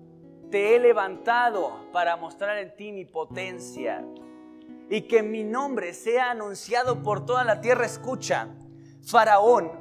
te 0.49 0.75
he 0.75 0.79
levantado 0.79 1.91
para 1.93 2.17
mostrar 2.17 2.57
en 2.57 2.75
ti 2.75 2.91
mi 2.91 3.05
potencia 3.05 4.03
y 4.89 5.03
que 5.03 5.21
mi 5.21 5.43
nombre 5.43 5.93
sea 5.93 6.31
anunciado 6.31 7.03
por 7.03 7.25
toda 7.25 7.43
la 7.43 7.61
tierra. 7.61 7.85
Escucha, 7.85 8.49
Faraón 9.03 9.71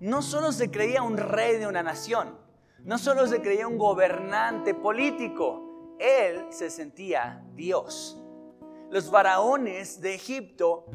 no 0.00 0.22
solo 0.22 0.50
se 0.52 0.70
creía 0.70 1.02
un 1.02 1.16
rey 1.16 1.58
de 1.58 1.66
una 1.66 1.82
nación, 1.82 2.38
no 2.84 2.96
solo 2.98 3.26
se 3.26 3.42
creía 3.42 3.68
un 3.68 3.76
gobernante 3.76 4.74
político, 4.74 5.96
él 5.98 6.46
se 6.50 6.70
sentía 6.70 7.44
Dios. 7.54 8.18
Los 8.90 9.10
faraones 9.10 10.00
de 10.00 10.14
Egipto 10.14 10.86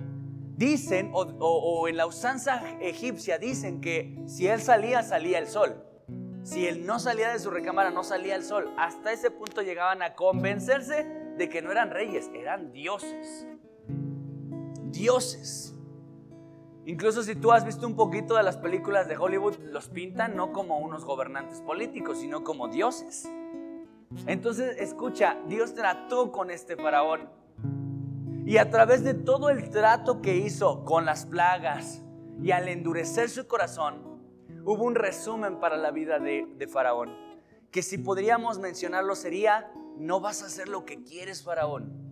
dicen, 0.58 1.12
o, 1.14 1.88
en 1.88 1.98
la 1.98 2.08
usanza 2.08 2.62
egipcia 2.80 3.38
dicen 3.38 3.80
que 3.80 4.18
si 4.26 4.48
él 4.48 4.60
salía, 4.62 5.04
salía 5.04 5.38
el 5.38 5.48
sol. 5.48 5.84
Si 6.44 6.68
él 6.68 6.86
no 6.86 7.00
salía 7.00 7.30
de 7.30 7.40
su 7.40 7.52
recámara, 7.52 7.92
no 7.92 8.04
salía 8.04 8.36
el 8.36 8.44
sol. 8.44 8.74
Hasta 8.78 9.12
ese 9.12 9.32
punto 9.32 9.62
llegaban 9.62 10.02
a 10.02 10.16
convencerse 10.16 11.04
de 11.38 11.50
que 11.50 11.62
no 11.62 11.72
eran 11.72 11.92
reyes, 11.92 12.30
eran 12.34 12.72
dioses. 12.72 13.48
Dioses. 14.92 15.75
Incluso 16.88 17.24
si 17.24 17.36
tú 17.36 17.52
has 17.52 17.66
visto 17.66 17.88
un 17.88 17.96
poquito 17.96 18.36
de 18.36 18.44
las 18.44 18.58
películas 18.58 19.08
de 19.08 19.18
Hollywood, 19.18 19.56
los 19.72 19.90
pintan 19.90 20.36
no 20.36 20.54
como 20.54 20.78
unos 20.78 21.04
gobernantes 21.04 21.62
políticos, 21.62 22.20
sino 22.20 22.44
como 22.44 22.68
dioses. 22.68 23.28
Entonces, 24.28 24.78
escucha, 24.80 25.36
Dios 25.48 25.74
trató 25.74 26.32
con 26.32 26.52
este 26.52 26.76
faraón. 26.76 27.28
Y 28.46 28.58
a 28.58 28.70
través 28.70 29.04
de 29.04 29.16
todo 29.16 29.50
el 29.50 29.72
trato 29.72 30.22
que 30.22 30.38
hizo 30.38 30.86
con 30.86 31.06
las 31.06 31.26
plagas 31.26 32.04
y 32.40 32.52
al 32.52 32.68
endurecer 32.68 33.30
su 33.30 33.48
corazón, 33.48 34.22
hubo 34.64 34.84
un 34.84 34.94
resumen 34.94 35.60
para 35.60 35.78
la 35.78 35.90
vida 35.90 36.20
de, 36.20 36.46
de 36.56 36.68
faraón. 36.68 37.16
Que 37.72 37.82
si 37.82 37.98
podríamos 37.98 38.60
mencionarlo 38.60 39.16
sería, 39.16 39.72
no 39.98 40.20
vas 40.20 40.44
a 40.44 40.46
hacer 40.46 40.70
lo 40.70 40.86
que 40.86 41.04
quieres, 41.04 41.44
faraón. 41.44 42.06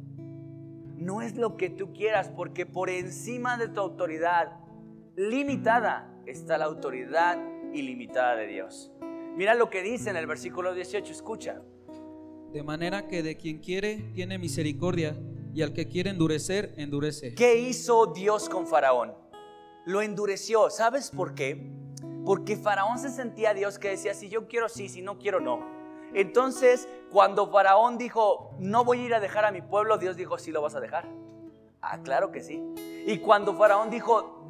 No 0.98 1.22
es 1.22 1.36
lo 1.38 1.58
que 1.58 1.70
tú 1.70 1.94
quieras, 1.94 2.30
porque 2.36 2.66
por 2.66 2.90
encima 2.90 3.58
de 3.58 3.68
tu 3.68 3.80
autoridad 3.80 4.63
limitada 5.16 6.10
está 6.26 6.58
la 6.58 6.66
autoridad 6.66 7.38
ilimitada 7.74 8.36
de 8.36 8.48
Dios. 8.48 8.92
Mira 9.36 9.56
lo 9.56 9.70
que 9.70 9.82
dice 9.82 10.10
en 10.10 10.16
el 10.16 10.28
versículo 10.28 10.74
18, 10.74 11.12
escucha. 11.12 11.62
De 12.52 12.64
manera 12.64 13.08
que 13.08 13.24
de 13.24 13.36
quien 13.36 13.60
quiere 13.60 14.12
tiene 14.14 14.38
misericordia 14.38 15.16
y 15.54 15.62
al 15.62 15.74
que 15.74 15.88
quiere 15.88 16.12
endurecer, 16.12 16.74
endurece. 16.78 17.34
¿Qué 17.36 17.60
hizo 17.60 18.08
Dios 18.08 18.50
con 18.50 18.68
Faraón? 18.68 19.14
Lo 19.86 20.02
endureció. 20.02 20.70
¿Sabes 20.70 21.12
por 21.12 21.36
qué? 21.36 21.72
Porque 22.26 22.56
Faraón 22.56 23.00
se 23.00 23.10
sentía 23.10 23.54
Dios 23.54 23.80
que 23.80 23.90
decía, 23.90 24.14
si 24.14 24.30
yo 24.30 24.48
quiero 24.48 24.70
sí, 24.70 24.88
si 24.88 25.02
no 25.02 25.18
quiero 25.18 25.40
no. 25.40 25.60
Entonces, 26.14 26.88
cuando 27.12 27.52
Faraón 27.52 27.98
dijo, 27.98 28.56
no 28.60 28.86
voy 28.86 29.00
a 29.00 29.06
ir 29.06 29.14
a 29.16 29.20
dejar 29.20 29.46
a 29.46 29.52
mi 29.52 29.62
pueblo, 29.62 29.98
Dios 29.98 30.16
dijo, 30.16 30.38
sí 30.38 30.52
lo 30.52 30.62
vas 30.62 30.76
a 30.76 30.80
dejar. 30.80 31.08
Ah, 31.86 32.00
claro 32.02 32.32
que 32.32 32.42
sí. 32.42 32.64
Y 33.06 33.18
cuando 33.20 33.54
Faraón 33.56 33.90
dijo, 33.90 34.48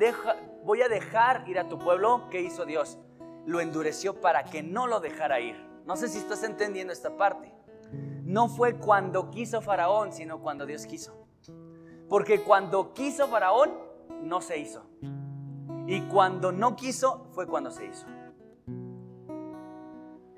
voy 0.63 0.83
a 0.83 0.87
dejar 0.87 1.49
ir 1.49 1.57
a 1.57 1.67
tu 1.67 1.79
pueblo, 1.79 2.29
¿qué 2.29 2.41
hizo 2.41 2.63
Dios? 2.63 2.99
Lo 3.47 3.59
endureció 3.59 4.21
para 4.21 4.43
que 4.43 4.61
no 4.61 4.85
lo 4.85 4.99
dejara 4.99 5.39
ir. 5.39 5.55
No 5.87 5.97
sé 5.97 6.09
si 6.09 6.19
estás 6.19 6.43
entendiendo 6.43 6.93
esta 6.93 7.17
parte. 7.17 7.51
no 8.23 8.47
fue 8.47 8.77
cuando 8.77 9.31
quiso 9.31 9.61
Faraón, 9.61 10.13
sino 10.13 10.39
cuando 10.39 10.67
Dios 10.67 10.85
quiso. 10.85 11.27
Porque 12.07 12.41
cuando 12.41 12.93
quiso 12.93 13.27
Faraón, 13.27 13.71
no 14.21 14.39
se 14.39 14.59
hizo. 14.59 14.85
Y 15.87 16.01
cuando 16.01 16.51
no 16.51 16.75
quiso, 16.75 17.27
fue 17.31 17.47
cuando 17.47 17.71
se 17.71 17.85
hizo. 17.85 18.05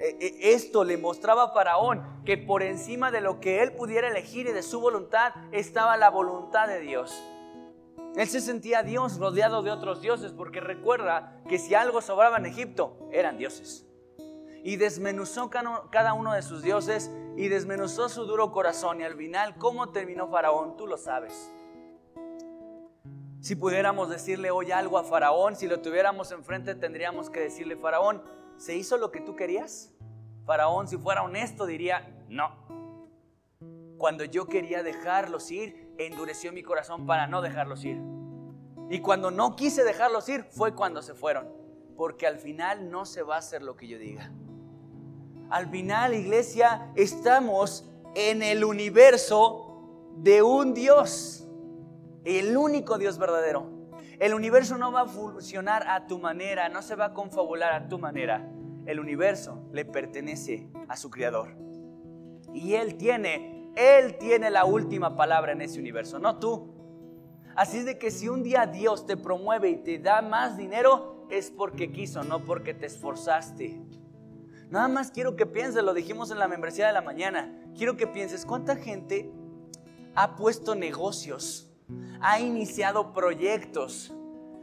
E, 0.05 0.17
e, 0.19 0.53
esto 0.53 0.83
le 0.83 0.97
mostraba 0.97 1.45
a 1.45 1.49
Faraón 1.49 2.03
que 2.25 2.37
por 2.37 2.61
encima 2.61 3.09
de 3.09 3.21
lo 3.21 3.39
que 3.39 3.63
él 3.63 3.73
pudiera 3.73 4.07
elegir 4.07 4.47
y 4.47 4.51
de 4.51 4.61
su 4.61 4.79
voluntad 4.79 5.33
estaba 5.51 5.97
la 5.97 6.09
voluntad 6.09 6.67
de 6.67 6.79
Dios. 6.79 7.23
Él 8.15 8.27
se 8.27 8.39
sentía 8.39 8.83
Dios 8.83 9.17
rodeado 9.17 9.63
de 9.63 9.71
otros 9.71 10.01
dioses 10.01 10.31
porque 10.31 10.61
recuerda 10.61 11.41
que 11.49 11.57
si 11.57 11.75
algo 11.75 12.01
sobraba 12.01 12.37
en 12.37 12.45
Egipto 12.45 12.97
eran 13.11 13.37
dioses. 13.37 13.85
Y 14.63 14.77
desmenuzó 14.77 15.49
cada 15.49 16.13
uno 16.13 16.33
de 16.33 16.41
sus 16.41 16.61
dioses 16.61 17.11
y 17.35 17.49
desmenuzó 17.49 18.07
su 18.07 18.25
duro 18.25 18.51
corazón 18.51 19.01
y 19.01 19.03
al 19.03 19.15
final 19.15 19.57
cómo 19.57 19.89
terminó 19.89 20.29
Faraón, 20.29 20.77
tú 20.77 20.87
lo 20.87 20.97
sabes. 20.97 21.51
Si 23.41 23.55
pudiéramos 23.55 24.09
decirle 24.09 24.49
hoy 24.49 24.71
algo 24.71 24.97
a 24.97 25.03
Faraón, 25.03 25.55
si 25.55 25.67
lo 25.67 25.81
tuviéramos 25.81 26.31
enfrente 26.31 26.73
tendríamos 26.73 27.29
que 27.29 27.41
decirle, 27.41 27.75
Faraón, 27.75 28.23
¿se 28.57 28.75
hizo 28.75 28.97
lo 28.97 29.11
que 29.11 29.19
tú 29.19 29.35
querías? 29.35 29.94
Faraón, 30.45 30.87
si 30.87 30.97
fuera 30.97 31.23
honesto, 31.23 31.65
diría, 31.65 32.07
no. 32.29 32.51
Cuando 33.97 34.23
yo 34.25 34.45
quería 34.45 34.83
dejarlos 34.83 35.49
ir, 35.51 35.93
endureció 35.97 36.51
mi 36.51 36.61
corazón 36.61 37.05
para 37.05 37.27
no 37.27 37.41
dejarlos 37.41 37.83
ir. 37.83 37.99
Y 38.89 38.99
cuando 38.99 39.31
no 39.31 39.55
quise 39.55 39.83
dejarlos 39.83 40.29
ir, 40.29 40.43
fue 40.43 40.75
cuando 40.75 41.01
se 41.01 41.15
fueron. 41.15 41.47
Porque 41.95 42.27
al 42.27 42.37
final 42.37 42.91
no 42.91 43.05
se 43.05 43.23
va 43.23 43.35
a 43.35 43.39
hacer 43.39 43.63
lo 43.63 43.75
que 43.75 43.87
yo 43.87 43.97
diga. 43.97 44.31
Al 45.49 45.69
final, 45.69 46.13
iglesia, 46.13 46.91
estamos 46.95 47.89
en 48.13 48.43
el 48.43 48.63
universo 48.63 50.11
de 50.17 50.43
un 50.43 50.73
Dios. 50.73 51.47
El 52.23 52.55
único 52.57 52.97
Dios 52.97 53.17
verdadero. 53.17 53.71
El 54.19 54.33
universo 54.33 54.77
no 54.77 54.91
va 54.91 55.01
a 55.01 55.07
funcionar 55.07 55.87
a 55.87 56.07
tu 56.07 56.19
manera, 56.19 56.69
no 56.69 56.81
se 56.81 56.95
va 56.95 57.05
a 57.05 57.13
confabular 57.13 57.73
a 57.73 57.87
tu 57.87 57.99
manera. 57.99 58.49
El 58.85 58.99
universo 58.99 59.67
le 59.71 59.85
pertenece 59.85 60.69
a 60.87 60.95
su 60.95 61.09
creador. 61.09 61.55
Y 62.53 62.73
Él 62.73 62.95
tiene, 62.95 63.71
Él 63.75 64.17
tiene 64.17 64.49
la 64.49 64.65
última 64.65 65.15
palabra 65.15 65.51
en 65.51 65.61
ese 65.61 65.79
universo, 65.79 66.19
no 66.19 66.39
tú. 66.39 66.73
Así 67.55 67.77
es 67.77 67.85
de 67.85 67.97
que 67.97 68.11
si 68.11 68.27
un 68.27 68.43
día 68.43 68.65
Dios 68.65 69.05
te 69.05 69.17
promueve 69.17 69.69
y 69.69 69.77
te 69.77 69.97
da 69.97 70.21
más 70.21 70.57
dinero, 70.57 71.25
es 71.29 71.49
porque 71.49 71.91
quiso, 71.91 72.23
no 72.23 72.43
porque 72.43 72.73
te 72.73 72.85
esforzaste. 72.85 73.81
Nada 74.69 74.87
más 74.87 75.11
quiero 75.11 75.35
que 75.35 75.45
pienses, 75.45 75.83
lo 75.83 75.93
dijimos 75.93 76.31
en 76.31 76.39
la 76.39 76.47
membresía 76.47 76.87
de 76.87 76.93
la 76.93 77.01
mañana, 77.01 77.53
quiero 77.77 77.95
que 77.97 78.07
pienses 78.07 78.45
cuánta 78.45 78.75
gente 78.75 79.31
ha 80.15 80.35
puesto 80.35 80.75
negocios, 80.75 81.71
ha 82.19 82.39
iniciado 82.39 83.13
proyectos, 83.13 84.13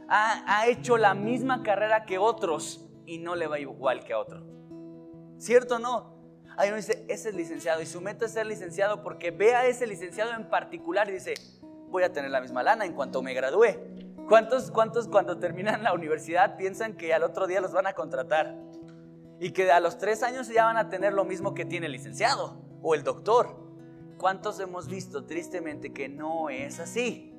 ha, 0.09 0.43
ha 0.47 0.67
hecho 0.67 0.97
la 0.97 1.15
misma 1.15 1.63
carrera 1.63 2.05
que 2.05 2.19
otros 2.19 2.82
y 3.07 3.19
no 3.19 3.35
le 3.35 3.47
va 3.47 3.59
igual 3.59 4.05
que 4.05 4.13
a 4.13 4.19
otro. 4.19 4.43
¿Cierto 5.39 5.77
o 5.77 5.79
no? 5.79 6.13
Hay 6.57 6.69
uno 6.69 6.77
dice, 6.77 7.05
ese 7.09 7.31
es 7.31 7.35
licenciado 7.35 7.81
y 7.81 7.87
su 7.87 8.01
meta 8.01 8.27
es 8.27 8.33
ser 8.33 8.47
licenciado 8.47 9.03
porque 9.03 9.31
ve 9.31 9.55
a 9.55 9.67
ese 9.67 9.87
licenciado 9.87 10.33
en 10.35 10.49
particular 10.49 11.09
y 11.09 11.13
dice, 11.13 11.35
voy 11.89 12.03
a 12.03 12.13
tener 12.13 12.31
la 12.31 12.41
misma 12.41 12.63
lana 12.63 12.85
en 12.85 12.93
cuanto 12.93 13.23
me 13.23 13.35
gradúe. 13.35 13.77
¿Cuántos, 14.29 14.71
cuántos 14.71 15.09
cuando 15.09 15.39
terminan 15.39 15.83
la 15.83 15.93
universidad 15.93 16.57
piensan 16.57 16.97
que 16.97 17.13
al 17.13 17.23
otro 17.23 17.47
día 17.47 17.61
los 17.61 17.73
van 17.73 17.87
a 17.87 17.95
contratar? 17.95 18.57
Y 19.41 19.51
que 19.51 19.71
a 19.73 19.81
los 19.81 19.99
tres 19.99 20.23
años 20.23 20.49
ya 20.49 20.65
van 20.65 20.77
a 20.77 20.89
tener 20.89 21.13
lo 21.13 21.25
mismo 21.25 21.55
que 21.55 21.65
tiene 21.65 21.87
el 21.87 21.93
licenciado 21.93 22.61
o 22.83 22.95
el 22.95 23.03
doctor. 23.03 23.57
¿Cuántos 24.19 24.61
hemos 24.61 24.89
visto 24.89 25.25
tristemente 25.25 25.93
que 25.93 26.09
no 26.09 26.49
es 26.49 26.79
así? 26.79 27.32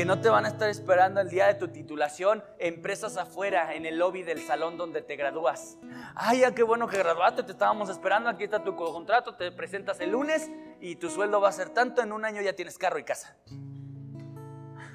Que 0.00 0.06
no 0.06 0.18
te 0.18 0.30
van 0.30 0.46
a 0.46 0.48
estar 0.48 0.70
esperando 0.70 1.20
el 1.20 1.28
día 1.28 1.46
de 1.48 1.56
tu 1.56 1.68
titulación, 1.68 2.42
empresas 2.58 3.18
afuera, 3.18 3.74
en 3.74 3.84
el 3.84 3.98
lobby 3.98 4.22
del 4.22 4.40
salón 4.40 4.78
donde 4.78 5.02
te 5.02 5.14
gradúas. 5.14 5.76
Ay, 6.14 6.40
ya 6.40 6.54
qué 6.54 6.62
bueno 6.62 6.88
que 6.88 6.96
graduaste, 6.96 7.42
te 7.42 7.52
estábamos 7.52 7.90
esperando, 7.90 8.30
aquí 8.30 8.44
está 8.44 8.64
tu 8.64 8.74
contrato, 8.74 9.34
te 9.34 9.52
presentas 9.52 10.00
el 10.00 10.12
lunes 10.12 10.50
y 10.80 10.96
tu 10.96 11.10
sueldo 11.10 11.38
va 11.38 11.50
a 11.50 11.52
ser 11.52 11.68
tanto, 11.68 12.00
en 12.00 12.12
un 12.12 12.24
año 12.24 12.40
ya 12.40 12.54
tienes 12.54 12.78
carro 12.78 12.98
y 12.98 13.04
casa. 13.04 13.36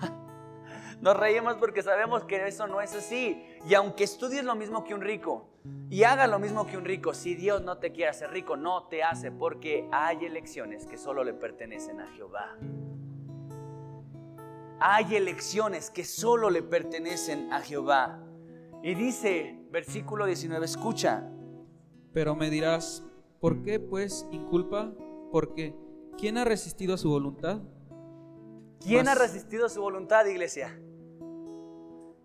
Nos 1.01 1.15
reímos 1.15 1.57
porque 1.57 1.83
sabemos 1.83 2.23
que 2.23 2.47
eso 2.47 2.65
no 2.65 2.81
es 2.81 2.95
así. 2.95 3.45
Y 3.67 3.75
aunque 3.75 4.05
estudies 4.05 4.43
lo 4.43 4.55
mismo 4.55 4.83
que 4.83 4.95
un 4.95 5.01
rico 5.01 5.51
y 5.91 6.01
hagas 6.01 6.27
lo 6.27 6.39
mismo 6.39 6.65
que 6.65 6.77
un 6.77 6.85
rico, 6.85 7.13
si 7.13 7.35
Dios 7.35 7.61
no 7.61 7.77
te 7.77 7.91
quiere 7.91 8.09
hacer 8.09 8.31
rico, 8.31 8.57
no 8.57 8.87
te 8.87 9.03
hace 9.03 9.31
porque 9.31 9.87
hay 9.91 10.25
elecciones 10.25 10.87
que 10.87 10.97
solo 10.97 11.23
le 11.23 11.35
pertenecen 11.35 12.01
a 12.01 12.07
Jehová. 12.07 12.57
Hay 14.79 15.15
elecciones 15.15 15.89
que 15.89 16.03
solo 16.03 16.49
le 16.49 16.61
pertenecen 16.61 17.51
a 17.51 17.61
Jehová. 17.61 18.21
Y 18.83 18.93
dice, 18.93 19.59
versículo 19.71 20.25
19, 20.25 20.65
escucha. 20.65 21.29
Pero 22.13 22.35
me 22.35 22.49
dirás, 22.49 23.03
¿por 23.39 23.63
qué 23.63 23.79
pues 23.79 24.27
inculpa? 24.31 24.93
Porque 25.31 25.75
¿quién 26.17 26.37
ha 26.37 26.45
resistido 26.45 26.95
a 26.95 26.97
su 26.97 27.09
voluntad? 27.09 27.61
¿Quién 28.79 29.07
ha 29.07 29.15
resistido 29.15 29.65
a 29.65 29.69
su 29.69 29.81
voluntad, 29.81 30.25
iglesia? 30.25 30.79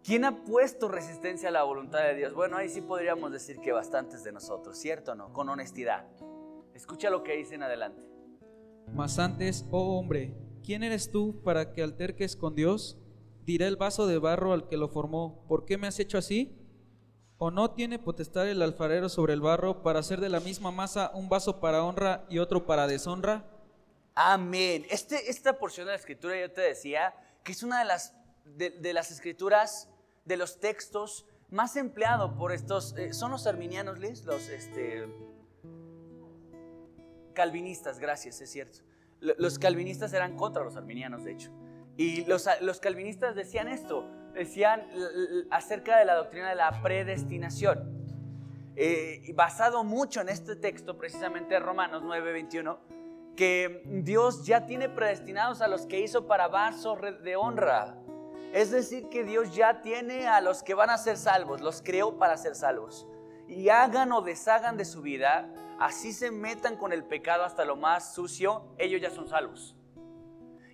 ¿Quién 0.03 0.25
ha 0.25 0.45
puesto 0.45 0.89
resistencia 0.89 1.51
a 1.51 1.53
la 1.53 1.63
voluntad 1.63 2.01
de 2.01 2.15
Dios? 2.15 2.35
Bueno, 2.35 2.57
ahí 2.57 2.69
sí 2.69 2.81
podríamos 2.81 3.33
decir 3.33 3.61
que 3.61 3.73
bastantes 3.73 4.25
de 4.25 4.33
nosotros, 4.33 4.77
¿cierto 4.79 5.13
o 5.13 5.15
no? 5.15 5.33
Con 5.33 5.49
honestidad. 5.49 6.07
Escucha 6.75 7.11
lo 7.11 7.23
que 7.23 7.37
dice 7.37 7.55
en 7.55 7.63
adelante. 7.63 8.03
Mas 8.95 9.19
antes, 9.19 9.67
oh 9.71 9.99
hombre, 9.99 10.35
¿quién 10.65 10.83
eres 10.83 11.11
tú 11.11 11.41
para 11.43 11.73
que 11.73 11.83
alterques 11.83 12.37
con 12.37 12.55
Dios? 12.55 12.99
Diré 13.45 13.67
el 13.67 13.77
vaso 13.77 14.07
de 14.07 14.19
barro 14.19 14.53
al 14.53 14.69
que 14.69 14.77
lo 14.77 14.89
formó, 14.89 15.45
¿por 15.49 15.65
qué 15.65 15.79
me 15.79 15.87
has 15.87 15.99
hecho 15.99 16.19
así? 16.19 16.57
¿O 17.39 17.51
no 17.51 17.71
tiene 17.71 17.99
potestad 17.99 18.49
el 18.49 18.61
alfarero 18.61 19.09
sobre 19.09 19.33
el 19.33 19.41
barro 19.41 19.83
para 19.83 20.01
hacer 20.01 20.21
de 20.21 20.29
la 20.29 20.41
misma 20.41 20.71
masa 20.71 21.11
un 21.15 21.29
vaso 21.29 21.59
para 21.59 21.83
honra 21.83 22.27
y 22.29 22.39
otro 22.39 22.67
para 22.67 22.87
deshonra? 22.87 23.47
Amén. 24.15 24.85
Este, 24.91 25.31
esta 25.31 25.59
porción 25.59 25.87
de 25.87 25.93
la 25.93 25.99
escritura 25.99 26.39
yo 26.39 26.53
te 26.53 26.61
decía 26.61 27.15
que 27.43 27.53
es 27.53 27.63
una 27.63 27.79
de 27.79 27.87
las, 27.87 28.15
de, 28.45 28.93
las 28.93 29.11
escrituras, 29.11 29.89
de 30.27 30.37
los 30.37 30.61
textos 30.61 31.25
más 31.49 31.77
empleado 31.77 32.37
por 32.37 32.53
estos, 32.53 32.95
eh, 32.99 33.15
son 33.15 33.31
los 33.31 33.47
arminianos, 33.47 33.99
Liz, 33.99 34.25
los 34.25 34.49
este, 34.49 35.09
calvinistas, 37.33 37.99
gracias, 37.99 38.41
es 38.43 38.51
cierto. 38.51 38.81
Los 39.21 39.59
calvinistas 39.59 40.13
eran 40.13 40.37
contra 40.37 40.65
los 40.65 40.77
arminianos, 40.77 41.25
de 41.25 41.33
hecho. 41.33 41.51
Y 41.97 42.25
los, 42.25 42.49
calvinistas 42.81 43.35
decían 43.35 43.69
esto, 43.69 44.07
decían 44.33 44.87
acerca 45.51 45.99
de 45.99 46.07
la 46.07 46.15
doctrina 46.15 46.49
de 46.49 46.55
la 46.55 46.81
predestinación. 46.83 48.01
Eh, 48.77 49.33
basado 49.35 49.85
mucho 49.85 50.23
en 50.23 50.31
este 50.31 50.57
texto, 50.57 50.97
precisamente 50.97 51.59
Romanos 51.59 52.03
9:21, 52.03 52.79
que 53.37 53.83
Dios 53.85 54.47
ya 54.47 54.65
tiene 54.65 54.89
predestinados 54.89 55.61
a 55.61 55.69
los 55.69 55.87
que 55.87 56.01
hizo 56.01 56.27
para 56.27 56.49
vasos 56.49 56.99
de 57.23 57.37
honra. 57.37 57.97
Es 58.53 58.71
decir, 58.71 59.09
que 59.09 59.23
Dios 59.23 59.55
ya 59.55 59.83
tiene 59.83 60.27
a 60.27 60.41
los 60.41 60.63
que 60.63 60.75
van 60.75 60.91
a 60.91 60.99
ser 60.99 61.17
salvos, 61.17 61.61
los 61.61 61.83
creó 61.83 62.19
para 62.19 62.37
ser 62.37 62.55
salvos. 62.55 63.07
Y 63.47 63.69
hagan 63.69 64.13
o 64.13 64.23
deshagan 64.23 64.77
de 64.77 64.85
su 64.85 65.03
vida, 65.03 65.53
así 65.81 66.13
se 66.13 66.31
metan 66.31 66.77
con 66.77 66.93
el 66.93 67.05
pecado 67.05 67.43
hasta 67.43 67.65
lo 67.65 67.75
más 67.75 68.15
sucio, 68.15 68.75
ellos 68.79 69.01
ya 69.01 69.11
son 69.11 69.29
salvos. 69.29 69.75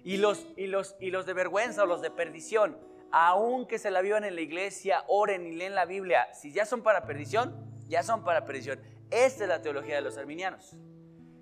Y 0.03 0.19
los, 0.19 0.47
y 0.57 0.67
los, 0.67 0.97
y 1.01 1.11
los 1.11 1.27
de 1.27 1.33
vergüenza 1.33 1.85
o 1.85 1.87
los 1.87 2.03
de 2.03 2.11
perdición, 2.11 2.77
aunque 3.13 3.79
se 3.79 3.91
la 3.91 4.03
vivan 4.03 4.25
en 4.25 4.35
la 4.35 4.41
iglesia, 4.41 5.05
oren 5.09 5.47
y 5.47 5.53
leen 5.53 5.75
la 5.75 5.85
Biblia, 5.85 6.29
si 6.35 6.53
ya 6.53 6.67
son 6.67 6.83
para 6.83 7.07
perdición, 7.07 7.55
ya 7.89 8.03
son 8.03 8.25
para 8.25 8.45
perdición. 8.45 8.81
Esta 9.11 9.45
es 9.45 9.49
la 9.49 9.63
teología 9.63 9.95
de 9.95 10.03
los 10.03 10.19
arminianos. 10.19 10.77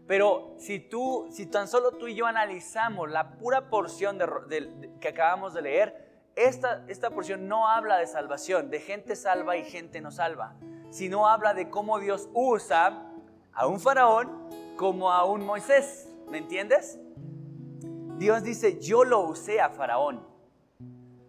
Pero 0.06 0.54
si 0.58 0.78
tú, 0.78 1.28
si 1.30 1.46
tan 1.46 1.66
solo 1.66 1.92
tú 1.92 2.08
y 2.08 2.14
yo 2.14 2.26
analizamos 2.26 3.10
la 3.10 3.38
pura 3.38 3.70
porción 3.70 4.18
que 5.00 5.08
acabamos 5.08 5.54
de 5.54 5.62
leer, 5.62 6.04
esta, 6.36 6.84
esta 6.88 7.10
porción 7.10 7.48
no 7.48 7.68
habla 7.68 7.96
de 7.96 8.06
salvación, 8.06 8.68
de 8.68 8.80
gente 8.80 9.16
salva 9.16 9.56
y 9.56 9.64
gente 9.64 10.02
no 10.02 10.10
salva, 10.10 10.56
sino 10.90 11.28
habla 11.28 11.54
de 11.54 11.70
cómo 11.70 11.98
Dios 11.98 12.28
usa 12.34 13.03
a 13.54 13.66
un 13.66 13.80
faraón 13.80 14.30
como 14.76 15.10
a 15.10 15.24
un 15.24 15.44
Moisés. 15.44 16.08
¿Me 16.30 16.38
entiendes? 16.38 16.98
Dios 18.18 18.42
dice, 18.42 18.80
yo 18.80 19.04
lo 19.04 19.20
usé 19.20 19.60
a 19.60 19.70
faraón. 19.70 20.26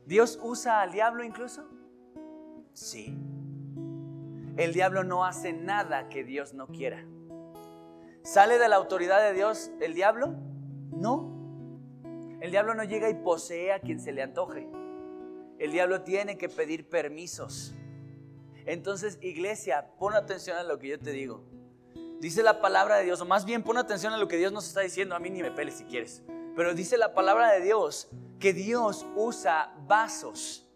¿Dios 0.05 0.39
usa 0.43 0.81
al 0.81 0.91
diablo 0.91 1.23
incluso? 1.23 1.67
Sí. 2.73 3.17
El 4.57 4.73
diablo 4.73 5.03
no 5.03 5.25
hace 5.25 5.51
nada 5.53 6.09
que 6.09 6.23
Dios 6.23 6.53
no 6.53 6.67
quiera. 6.67 7.05
¿Sale 8.23 8.57
de 8.57 8.69
la 8.69 8.75
autoridad 8.75 9.21
de 9.21 9.33
Dios 9.33 9.71
el 9.81 9.93
diablo? 9.93 10.33
No. 10.91 11.35
El 12.39 12.51
diablo 12.51 12.75
no 12.75 12.83
llega 12.83 13.09
y 13.09 13.15
posee 13.15 13.73
a 13.73 13.79
quien 13.79 13.99
se 13.99 14.11
le 14.11 14.21
antoje. 14.21 14.67
El 15.57 15.71
diablo 15.71 16.01
tiene 16.01 16.37
que 16.37 16.49
pedir 16.49 16.87
permisos. 16.89 17.75
Entonces, 18.65 19.17
iglesia, 19.21 19.91
pon 19.99 20.13
atención 20.13 20.57
a 20.57 20.63
lo 20.63 20.79
que 20.79 20.89
yo 20.89 20.99
te 20.99 21.11
digo. 21.11 21.43
Dice 22.25 22.41
la 22.41 22.59
palabra 22.59 22.95
de 22.97 23.03
Dios, 23.03 23.21
o 23.21 23.25
más 23.25 23.45
bien 23.45 23.61
pon 23.61 23.77
atención 23.77 24.11
a 24.11 24.17
lo 24.17 24.27
que 24.27 24.37
Dios 24.37 24.51
nos 24.51 24.65
está 24.65 24.81
diciendo, 24.81 25.13
a 25.13 25.19
mí 25.19 25.29
ni 25.29 25.43
me 25.43 25.51
peles 25.51 25.75
si 25.75 25.83
quieres. 25.83 26.23
Pero 26.55 26.73
dice 26.73 26.97
la 26.97 27.13
palabra 27.13 27.51
de 27.51 27.61
Dios 27.61 28.07
que 28.39 28.51
Dios 28.51 29.05
usa 29.15 29.75
vasos. 29.85 30.67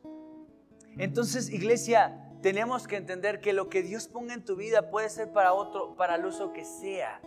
Entonces, 0.99 1.49
iglesia, 1.49 2.35
tenemos 2.43 2.87
que 2.87 2.97
entender 2.97 3.41
que 3.41 3.53
lo 3.53 3.67
que 3.67 3.81
Dios 3.81 4.07
ponga 4.07 4.35
en 4.35 4.45
tu 4.45 4.57
vida 4.57 4.91
puede 4.91 5.09
ser 5.09 5.33
para 5.33 5.53
otro, 5.53 5.95
para 5.95 6.17
el 6.17 6.25
uso 6.27 6.53
que 6.53 6.63
sea. 6.65 7.19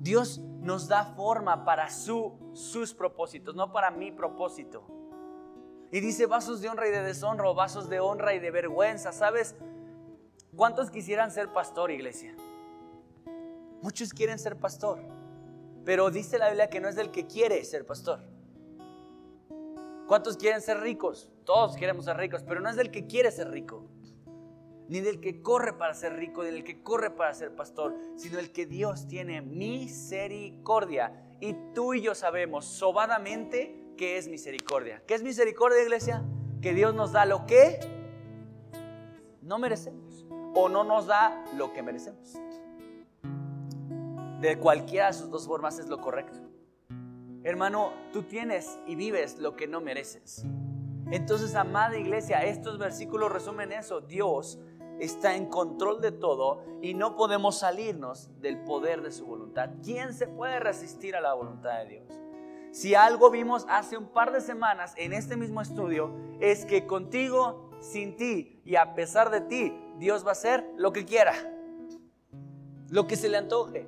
Dios 0.00 0.38
nos 0.62 0.88
da 0.88 1.04
forma 1.14 1.66
para 1.66 1.90
su, 1.90 2.32
sus 2.54 2.94
propósitos, 2.94 3.54
no 3.54 3.70
para 3.70 3.90
mi 3.90 4.12
propósito. 4.12 4.82
Y 5.92 6.00
dice 6.00 6.24
vasos 6.24 6.62
de 6.62 6.70
honra 6.70 6.88
y 6.88 6.90
de 6.90 7.02
deshonra, 7.02 7.52
vasos 7.52 7.90
de 7.90 8.00
honra 8.00 8.32
y 8.32 8.38
de 8.38 8.50
vergüenza. 8.50 9.12
¿Sabes? 9.12 9.56
¿Cuántos 10.56 10.90
quisieran 10.90 11.30
ser 11.30 11.52
pastor, 11.52 11.90
iglesia? 11.90 12.34
Muchos 13.84 14.14
quieren 14.14 14.38
ser 14.38 14.56
pastor, 14.56 14.98
pero 15.84 16.10
dice 16.10 16.38
la 16.38 16.46
Biblia 16.48 16.70
que 16.70 16.80
no 16.80 16.88
es 16.88 16.96
del 16.96 17.10
que 17.10 17.26
quiere 17.26 17.62
ser 17.66 17.84
pastor. 17.84 18.20
¿Cuántos 20.08 20.38
quieren 20.38 20.62
ser 20.62 20.80
ricos? 20.80 21.30
Todos 21.44 21.76
queremos 21.76 22.06
ser 22.06 22.16
ricos, 22.16 22.42
pero 22.44 22.62
no 22.62 22.70
es 22.70 22.76
del 22.76 22.90
que 22.90 23.06
quiere 23.06 23.30
ser 23.30 23.50
rico, 23.50 23.84
ni 24.88 25.02
del 25.02 25.20
que 25.20 25.42
corre 25.42 25.74
para 25.74 25.92
ser 25.92 26.14
rico, 26.14 26.42
ni 26.42 26.50
del 26.50 26.64
que 26.64 26.82
corre 26.82 27.10
para 27.10 27.34
ser 27.34 27.54
pastor, 27.54 27.94
sino 28.16 28.38
el 28.38 28.52
que 28.52 28.64
Dios 28.64 29.06
tiene 29.06 29.42
misericordia. 29.42 31.12
Y 31.40 31.52
tú 31.74 31.92
y 31.92 32.00
yo 32.00 32.14
sabemos 32.14 32.64
sobadamente 32.64 33.92
que 33.98 34.16
es 34.16 34.28
misericordia. 34.28 35.02
¿Qué 35.06 35.12
es 35.12 35.22
misericordia, 35.22 35.82
iglesia? 35.82 36.24
Que 36.62 36.72
Dios 36.72 36.94
nos 36.94 37.12
da 37.12 37.26
lo 37.26 37.44
que 37.44 37.80
no 39.42 39.58
merecemos 39.58 40.24
o 40.54 40.70
no 40.70 40.84
nos 40.84 41.06
da 41.06 41.44
lo 41.58 41.74
que 41.74 41.82
merecemos 41.82 42.38
de 44.48 44.58
cualquiera 44.58 45.06
de 45.06 45.14
sus 45.14 45.30
dos 45.30 45.46
formas 45.46 45.78
es 45.78 45.88
lo 45.88 46.00
correcto. 46.00 46.38
Hermano, 47.42 47.92
tú 48.12 48.22
tienes 48.22 48.78
y 48.86 48.94
vives 48.94 49.38
lo 49.38 49.56
que 49.56 49.66
no 49.66 49.80
mereces. 49.80 50.44
Entonces, 51.10 51.54
amada 51.54 51.96
iglesia, 51.96 52.44
estos 52.44 52.78
versículos 52.78 53.32
resumen 53.32 53.72
eso. 53.72 54.00
Dios 54.00 54.58
está 54.98 55.34
en 55.34 55.46
control 55.46 56.00
de 56.00 56.12
todo 56.12 56.62
y 56.82 56.94
no 56.94 57.16
podemos 57.16 57.58
salirnos 57.58 58.30
del 58.40 58.62
poder 58.64 59.02
de 59.02 59.12
su 59.12 59.26
voluntad. 59.26 59.70
¿Quién 59.82 60.12
se 60.14 60.26
puede 60.26 60.60
resistir 60.60 61.16
a 61.16 61.20
la 61.20 61.34
voluntad 61.34 61.78
de 61.80 61.88
Dios? 61.88 62.04
Si 62.70 62.94
algo 62.94 63.30
vimos 63.30 63.66
hace 63.68 63.96
un 63.96 64.08
par 64.08 64.32
de 64.32 64.40
semanas 64.40 64.94
en 64.96 65.12
este 65.12 65.36
mismo 65.36 65.60
estudio, 65.60 66.12
es 66.40 66.64
que 66.66 66.86
contigo, 66.86 67.70
sin 67.80 68.16
ti 68.16 68.60
y 68.64 68.76
a 68.76 68.94
pesar 68.94 69.30
de 69.30 69.40
ti, 69.42 69.78
Dios 69.98 70.24
va 70.24 70.30
a 70.30 70.32
hacer 70.32 70.68
lo 70.76 70.92
que 70.92 71.04
quiera, 71.04 71.34
lo 72.88 73.06
que 73.06 73.16
se 73.16 73.28
le 73.28 73.36
antoje. 73.36 73.86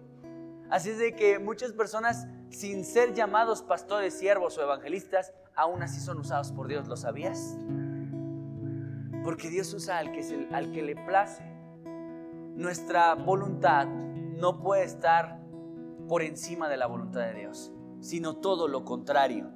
Así 0.70 0.90
es 0.90 0.98
de 0.98 1.14
que 1.14 1.38
muchas 1.38 1.72
personas, 1.72 2.26
sin 2.50 2.84
ser 2.84 3.14
llamados 3.14 3.62
pastores, 3.62 4.18
siervos 4.18 4.58
o 4.58 4.62
evangelistas, 4.62 5.32
aún 5.54 5.82
así 5.82 6.00
son 6.00 6.18
usados 6.18 6.52
por 6.52 6.68
Dios. 6.68 6.88
¿Lo 6.88 6.96
sabías? 6.96 7.56
Porque 9.22 9.48
Dios 9.48 9.72
usa 9.74 9.98
al 9.98 10.12
que, 10.12 10.48
al 10.52 10.72
que 10.72 10.82
le 10.82 10.96
place. 10.96 11.42
Nuestra 12.54 13.14
voluntad 13.14 13.86
no 13.86 14.60
puede 14.60 14.84
estar 14.84 15.40
por 16.08 16.22
encima 16.22 16.68
de 16.68 16.76
la 16.76 16.86
voluntad 16.86 17.20
de 17.20 17.34
Dios, 17.34 17.72
sino 18.00 18.36
todo 18.36 18.68
lo 18.68 18.84
contrario. 18.84 19.50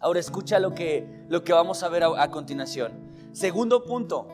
Ahora 0.00 0.20
escucha 0.20 0.58
lo 0.58 0.74
que, 0.74 1.24
lo 1.28 1.44
que 1.44 1.52
vamos 1.52 1.82
a 1.82 1.88
ver 1.88 2.04
a 2.04 2.30
continuación. 2.30 2.92
Segundo 3.32 3.84
punto, 3.84 4.28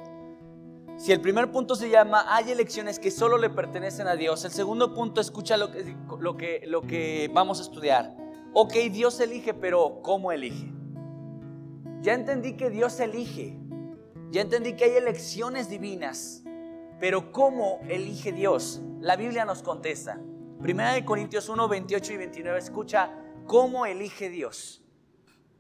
si 1.01 1.13
el 1.13 1.23
primer 1.23 1.51
punto 1.51 1.77
se 1.77 1.89
llama 1.89 2.27
hay 2.29 2.51
elecciones 2.51 2.99
que 2.99 3.11
solo 3.11 3.39
le 3.39 3.49
pertenecen 3.49 4.07
a 4.07 4.17
Dios, 4.17 4.45
el 4.45 4.51
segundo 4.51 4.93
punto 4.93 5.23
escucha 5.23 5.57
lo 5.57 5.73
que, 5.73 5.97
lo 6.19 6.37
que, 6.37 6.63
lo 6.67 6.83
que 6.83 7.31
vamos 7.33 7.59
a 7.59 7.63
estudiar. 7.63 8.15
Ok, 8.53 8.75
Dios 8.93 9.19
elige, 9.19 9.55
pero 9.55 10.03
¿cómo 10.03 10.31
elige? 10.31 10.71
Ya 12.03 12.13
entendí 12.13 12.55
que 12.55 12.69
Dios 12.69 13.01
elige, 13.01 13.59
ya 14.31 14.43
entendí 14.43 14.77
que 14.77 14.85
hay 14.85 14.97
elecciones 14.99 15.71
divinas, 15.71 16.45
pero 16.99 17.33
¿cómo 17.33 17.81
elige 17.89 18.31
Dios? 18.31 18.83
La 19.01 19.17
Biblia 19.17 19.47
nos 19.47 19.63
contesta. 19.63 20.21
Primera 20.61 20.93
de 20.93 21.07
Corintios 21.07 21.49
1, 21.49 21.67
28 21.67 22.13
y 22.13 22.17
29, 22.19 22.59
escucha 22.59 23.11
cómo 23.47 23.87
elige 23.87 24.29
Dios. 24.29 24.80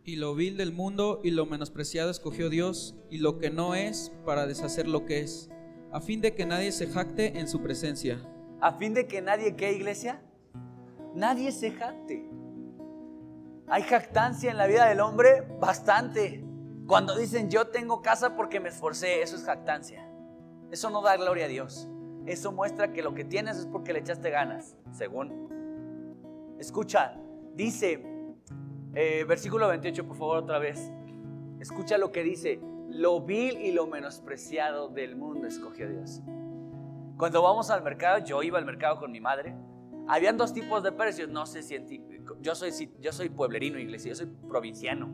Y 0.04 0.16
lo 0.16 0.34
vil 0.34 0.56
del 0.56 0.72
mundo 0.72 1.20
y 1.22 1.30
lo 1.30 1.44
menospreciado 1.46 2.10
escogió 2.10 2.48
Dios, 2.48 2.96
y 3.10 3.18
lo 3.18 3.38
que 3.38 3.50
no 3.50 3.74
es, 3.74 4.12
para 4.24 4.46
deshacer 4.46 4.88
lo 4.88 5.04
que 5.04 5.20
es, 5.20 5.50
a 5.92 6.00
fin 6.00 6.20
de 6.20 6.34
que 6.34 6.46
nadie 6.46 6.72
se 6.72 6.86
jacte 6.86 7.38
en 7.38 7.48
su 7.48 7.62
presencia. 7.62 8.18
A 8.60 8.72
fin 8.72 8.94
de 8.94 9.06
que 9.06 9.20
nadie, 9.20 9.56
¿qué 9.56 9.72
iglesia? 9.72 10.22
Nadie 11.14 11.52
se 11.52 11.72
jacte. 11.72 12.30
Hay 13.68 13.82
jactancia 13.82 14.50
en 14.50 14.56
la 14.56 14.66
vida 14.66 14.88
del 14.88 15.00
hombre 15.00 15.42
bastante. 15.60 16.44
Cuando 16.86 17.16
dicen 17.16 17.50
yo 17.50 17.68
tengo 17.68 18.02
casa 18.02 18.36
porque 18.36 18.58
me 18.58 18.68
esforcé, 18.70 19.22
eso 19.22 19.36
es 19.36 19.44
jactancia. 19.44 20.08
Eso 20.70 20.90
no 20.90 21.02
da 21.02 21.16
gloria 21.16 21.44
a 21.44 21.48
Dios. 21.48 21.88
Eso 22.26 22.52
muestra 22.52 22.92
que 22.92 23.02
lo 23.02 23.14
que 23.14 23.24
tienes 23.24 23.58
es 23.58 23.66
porque 23.66 23.92
le 23.92 24.00
echaste 24.00 24.30
ganas, 24.30 24.76
según. 24.92 26.56
Escucha, 26.58 27.16
dice 27.54 28.04
eh, 28.94 29.24
versículo 29.24 29.68
28, 29.68 30.06
por 30.06 30.16
favor, 30.16 30.38
otra 30.38 30.58
vez. 30.58 30.92
Escucha 31.60 31.98
lo 31.98 32.12
que 32.12 32.22
dice. 32.22 32.60
Lo 32.88 33.20
vil 33.20 33.60
y 33.60 33.72
lo 33.72 33.86
menospreciado 33.86 34.88
del 34.88 35.14
mundo 35.14 35.46
escogió 35.46 35.88
Dios. 35.88 36.22
Cuando 37.16 37.42
vamos 37.42 37.70
al 37.70 37.82
mercado, 37.82 38.24
yo 38.24 38.42
iba 38.42 38.58
al 38.58 38.64
mercado 38.64 38.98
con 38.98 39.12
mi 39.12 39.20
madre. 39.20 39.54
Habían 40.08 40.36
dos 40.36 40.52
tipos 40.52 40.82
de 40.82 40.90
precios. 40.90 41.28
No 41.28 41.46
sé 41.46 41.62
si 41.62 42.02
yo 42.40 42.54
soy, 42.54 42.72
yo 43.00 43.12
soy 43.12 43.28
pueblerino, 43.28 43.78
iglesia, 43.78 44.08
yo 44.08 44.16
soy 44.16 44.26
provinciano. 44.48 45.08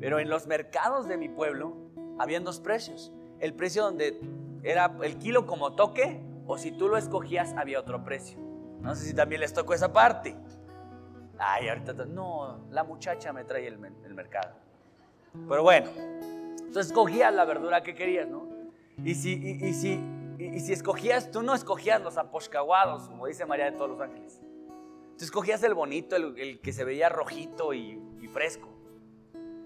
Pero 0.00 0.18
en 0.18 0.28
los 0.28 0.46
mercados 0.46 1.08
de 1.08 1.16
mi 1.16 1.28
pueblo 1.28 1.76
habían 2.18 2.44
dos 2.44 2.60
precios. 2.60 3.12
El 3.40 3.54
precio 3.54 3.82
donde 3.84 4.20
era 4.62 4.96
el 5.02 5.16
kilo 5.16 5.46
como 5.46 5.74
toque 5.74 6.20
o 6.46 6.58
si 6.58 6.72
tú 6.72 6.88
lo 6.88 6.96
escogías 6.96 7.54
había 7.56 7.80
otro 7.80 8.04
precio. 8.04 8.38
No 8.80 8.94
sé 8.94 9.06
si 9.06 9.14
también 9.14 9.40
les 9.40 9.52
tocó 9.52 9.74
esa 9.74 9.92
parte. 9.92 10.36
Ay, 11.38 11.68
ahorita, 11.68 11.92
no, 12.06 12.66
la 12.70 12.84
muchacha 12.84 13.32
me 13.32 13.44
trae 13.44 13.66
el, 13.66 13.78
mercado. 13.78 14.54
Pero 15.48 15.62
bueno, 15.62 15.90
entonces 15.96 16.86
escogías 16.86 17.32
la 17.34 17.44
verdura 17.44 17.82
que 17.82 17.94
querías, 17.94 18.28
¿no? 18.28 18.48
Y 19.04 19.14
si, 19.14 19.34
y, 19.34 19.74
si, 19.74 20.00
y, 20.38 20.60
si 20.60 20.72
escogías, 20.72 21.30
tú 21.30 21.42
no 21.42 21.54
escogías 21.54 22.00
los 22.00 22.16
aposcaguados, 22.16 23.08
como 23.08 23.26
dice 23.26 23.44
María 23.44 23.66
de 23.66 23.72
todos 23.72 23.90
los 23.90 24.00
ángeles. 24.00 24.40
Tú 25.18 25.24
escogías 25.24 25.62
el 25.62 25.74
bonito, 25.74 26.16
el, 26.16 26.60
que 26.60 26.72
se 26.72 26.84
veía 26.84 27.08
rojito 27.10 27.74
y, 27.74 28.00
y 28.20 28.28
fresco. 28.28 28.68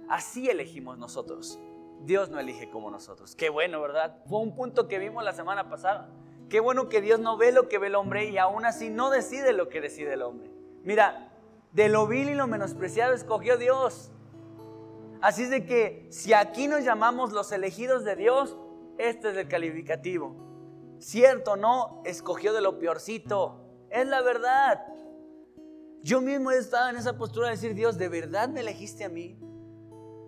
Así 0.08 0.50
elegimos 0.50 0.98
nosotros. 0.98 1.60
Dios 2.02 2.30
no 2.30 2.40
elige 2.40 2.68
como 2.70 2.90
nosotros. 2.90 3.36
Qué 3.36 3.50
bueno, 3.50 3.80
¿verdad? 3.80 4.22
Fue 4.26 4.40
un 4.40 4.54
punto 4.54 4.88
que 4.88 4.98
vimos 4.98 5.22
la 5.22 5.32
semana 5.32 5.68
pasada. 5.68 6.08
Qué 6.48 6.58
bueno 6.58 6.88
que 6.88 7.00
Dios 7.00 7.20
no 7.20 7.36
ve 7.36 7.52
lo 7.52 7.68
que 7.68 7.78
ve 7.78 7.86
el 7.86 7.94
hombre 7.94 8.28
y 8.28 8.38
aún 8.38 8.64
así 8.64 8.90
no 8.90 9.10
decide 9.10 9.52
lo 9.52 9.68
que 9.68 9.80
decide 9.80 10.14
el 10.14 10.22
hombre. 10.22 10.50
Mira, 10.82 11.29
de 11.72 11.88
lo 11.88 12.06
vil 12.06 12.28
y 12.28 12.34
lo 12.34 12.46
menospreciado 12.46 13.14
escogió 13.14 13.56
Dios. 13.56 14.10
Así 15.20 15.42
es 15.42 15.50
de 15.50 15.66
que 15.66 16.06
si 16.10 16.32
aquí 16.32 16.66
nos 16.66 16.84
llamamos 16.84 17.32
los 17.32 17.52
elegidos 17.52 18.04
de 18.04 18.16
Dios, 18.16 18.56
este 18.98 19.30
es 19.30 19.36
el 19.36 19.48
calificativo. 19.48 20.34
Cierto, 20.98 21.56
no, 21.56 22.02
escogió 22.04 22.52
de 22.52 22.60
lo 22.60 22.78
peorcito. 22.78 23.60
Es 23.90 24.06
la 24.06 24.22
verdad. 24.22 24.86
Yo 26.02 26.20
mismo 26.20 26.50
he 26.50 26.58
estado 26.58 26.88
en 26.88 26.96
esa 26.96 27.18
postura 27.18 27.48
de 27.48 27.52
decir, 27.52 27.74
Dios, 27.74 27.98
¿de 27.98 28.08
verdad 28.08 28.48
me 28.48 28.60
elegiste 28.60 29.04
a 29.04 29.08
mí? 29.08 29.38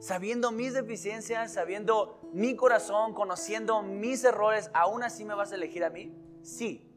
Sabiendo 0.01 0.53
mis 0.53 0.75
deficiencias, 0.75 1.53
sabiendo 1.53 2.29
mi 2.33 2.57
corazón, 2.57 3.15
conociendo 3.15 3.83
mis 3.83 4.25
errores, 4.25 4.71
¿aún 4.75 5.03
así 5.03 5.25
me 5.25 5.35
vas 5.35 5.53
a 5.53 5.55
elegir 5.55 5.85
a 5.85 5.91
mí? 5.91 6.15
Sí, 6.43 6.91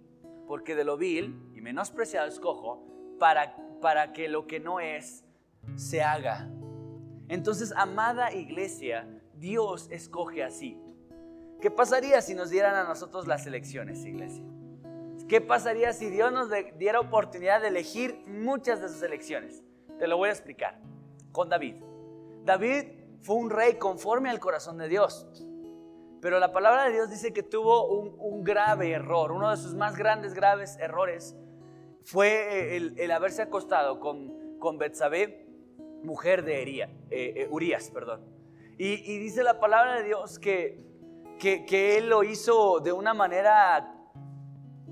porque 0.47 0.75
de 0.75 0.83
lo 0.83 0.97
vil 0.97 1.51
y 1.53 1.61
menospreciado 1.61 2.27
escojo 2.27 2.83
para 3.19 3.55
para 3.81 4.13
que 4.13 4.27
lo 4.27 4.47
que 4.47 4.59
no 4.59 4.79
es 4.79 5.23
se 5.75 6.01
haga. 6.01 6.49
Entonces, 7.27 7.73
amada 7.75 8.33
iglesia, 8.33 9.07
Dios 9.35 9.87
escoge 9.91 10.43
así. 10.43 10.79
¿Qué 11.61 11.71
pasaría 11.71 12.21
si 12.21 12.35
nos 12.35 12.49
dieran 12.49 12.75
a 12.75 12.83
nosotros 12.83 13.27
las 13.27 13.47
elecciones, 13.47 14.05
iglesia? 14.05 14.43
¿Qué 15.27 15.41
pasaría 15.41 15.91
si 15.93 16.09
Dios 16.09 16.31
nos 16.31 16.49
diera 16.77 16.99
oportunidad 16.99 17.61
de 17.61 17.69
elegir 17.69 18.23
muchas 18.27 18.81
de 18.81 18.89
sus 18.89 19.01
elecciones? 19.01 19.63
Te 19.97 20.07
lo 20.07 20.17
voy 20.17 20.29
a 20.29 20.33
explicar. 20.33 20.79
Con 21.31 21.49
David. 21.49 21.75
David 22.43 22.85
fue 23.21 23.35
un 23.37 23.49
rey 23.49 23.75
conforme 23.75 24.29
al 24.29 24.39
corazón 24.39 24.77
de 24.77 24.87
Dios. 24.87 25.27
Pero 26.21 26.39
la 26.39 26.51
palabra 26.51 26.85
de 26.85 26.91
Dios 26.91 27.09
dice 27.09 27.33
que 27.33 27.43
tuvo 27.43 27.87
un, 27.87 28.43
grave 28.43 28.91
error, 28.91 29.31
uno 29.31 29.49
de 29.49 29.57
sus 29.57 29.73
más 29.73 29.95
grandes, 29.95 30.33
graves 30.33 30.77
errores 30.79 31.35
fue 32.05 32.77
el, 32.77 33.11
haberse 33.11 33.41
acostado 33.41 33.99
con, 33.99 34.59
con 34.59 34.77
Betsabé, 34.77 35.47
mujer 36.03 36.45
de 36.45 36.61
eh, 36.61 36.87
eh, 37.09 37.47
Urias. 37.49 37.89
Perdón. 37.91 38.21
Y, 38.77 39.17
dice 39.17 39.43
la 39.43 39.59
palabra 39.59 39.95
de 39.95 40.03
Dios 40.03 40.37
que, 40.37 40.85
que, 41.39 41.97
él 41.97 42.09
lo 42.09 42.23
hizo 42.23 42.79
de 42.79 42.91
una 42.91 43.13
manera 43.13 43.91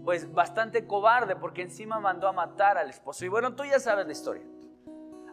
pues 0.04 0.34
bastante 0.34 0.86
cobarde 0.86 1.36
porque 1.36 1.62
encima 1.62 1.99
mandó 1.99 2.28
a 2.28 2.32
matar 2.32 2.78
al 2.78 2.89
esposo. 2.89 3.26
Y 3.26 3.28
bueno, 3.28 3.56
tú 3.56 3.63
ya 3.63 3.80
sabes 3.80 4.06
la 4.06 4.12
historia. 4.12 4.43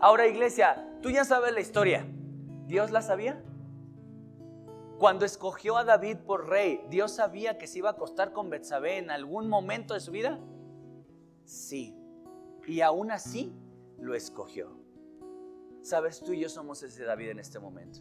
Ahora 0.00 0.26
iglesia, 0.26 0.86
tú 1.00 1.10
ya 1.10 1.24
sabes 1.24 1.52
la 1.52 1.60
historia. 1.60 2.06
¿Dios 2.66 2.90
la 2.90 3.02
sabía? 3.02 3.42
Cuando 4.98 5.24
escogió 5.24 5.78
a 5.78 5.84
David 5.84 6.18
por 6.26 6.48
rey, 6.48 6.84
¿Dios 6.90 7.12
sabía 7.12 7.56
que 7.56 7.66
se 7.66 7.78
iba 7.78 7.88
a 7.88 7.92
acostar 7.92 8.32
con 8.32 8.50
Betsabé 8.50 8.98
en 8.98 9.10
algún 9.10 9.48
momento 9.48 9.94
de 9.94 10.00
su 10.00 10.10
vida? 10.10 10.38
Sí. 11.50 11.96
Y 12.66 12.80
aún 12.80 13.10
así 13.10 13.52
lo 13.98 14.14
escogió. 14.14 14.70
Sabes, 15.82 16.20
tú 16.20 16.32
y 16.32 16.38
yo 16.38 16.48
somos 16.48 16.84
ese 16.84 17.02
David 17.02 17.30
en 17.30 17.40
este 17.40 17.58
momento. 17.58 17.98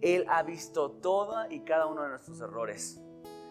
Él 0.00 0.26
ha 0.28 0.42
visto 0.42 0.90
toda 0.90 1.52
y 1.52 1.60
cada 1.60 1.86
uno 1.86 2.02
de 2.02 2.08
nuestros 2.08 2.40
errores, 2.40 3.00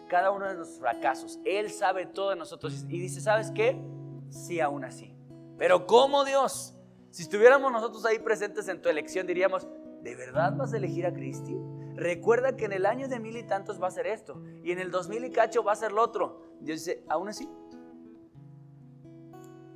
cada 0.08 0.30
uno 0.30 0.46
de 0.46 0.56
nuestros 0.56 0.78
fracasos. 0.78 1.40
Él 1.46 1.70
sabe 1.70 2.04
todo 2.04 2.30
de 2.30 2.36
nosotros 2.36 2.84
y 2.86 3.00
dice, 3.00 3.22
¿sabes 3.22 3.50
qué? 3.50 3.80
Sí, 4.28 4.60
aún 4.60 4.84
así. 4.84 5.16
Pero 5.56 5.86
¿cómo 5.86 6.24
Dios? 6.26 6.74
Si 7.10 7.22
estuviéramos 7.22 7.72
nosotros 7.72 8.04
ahí 8.04 8.18
presentes 8.18 8.68
en 8.68 8.82
tu 8.82 8.90
elección, 8.90 9.26
diríamos, 9.26 9.66
¿de 10.02 10.16
verdad 10.16 10.54
vas 10.54 10.74
a 10.74 10.76
elegir 10.76 11.06
a 11.06 11.14
Cristi? 11.14 11.56
Recuerda 11.94 12.56
que 12.56 12.66
en 12.66 12.72
el 12.72 12.84
año 12.84 13.08
de 13.08 13.20
mil 13.20 13.36
y 13.38 13.44
tantos 13.44 13.80
va 13.82 13.86
a 13.86 13.92
ser 13.92 14.06
esto, 14.06 14.42
y 14.62 14.72
en 14.72 14.80
el 14.80 14.90
dos 14.90 15.08
mil 15.08 15.24
y 15.24 15.30
cacho 15.30 15.64
va 15.64 15.72
a 15.72 15.76
ser 15.76 15.92
lo 15.92 16.02
otro. 16.02 16.42
Dios 16.60 16.84
dice, 16.84 17.04
aún 17.08 17.28
así, 17.28 17.48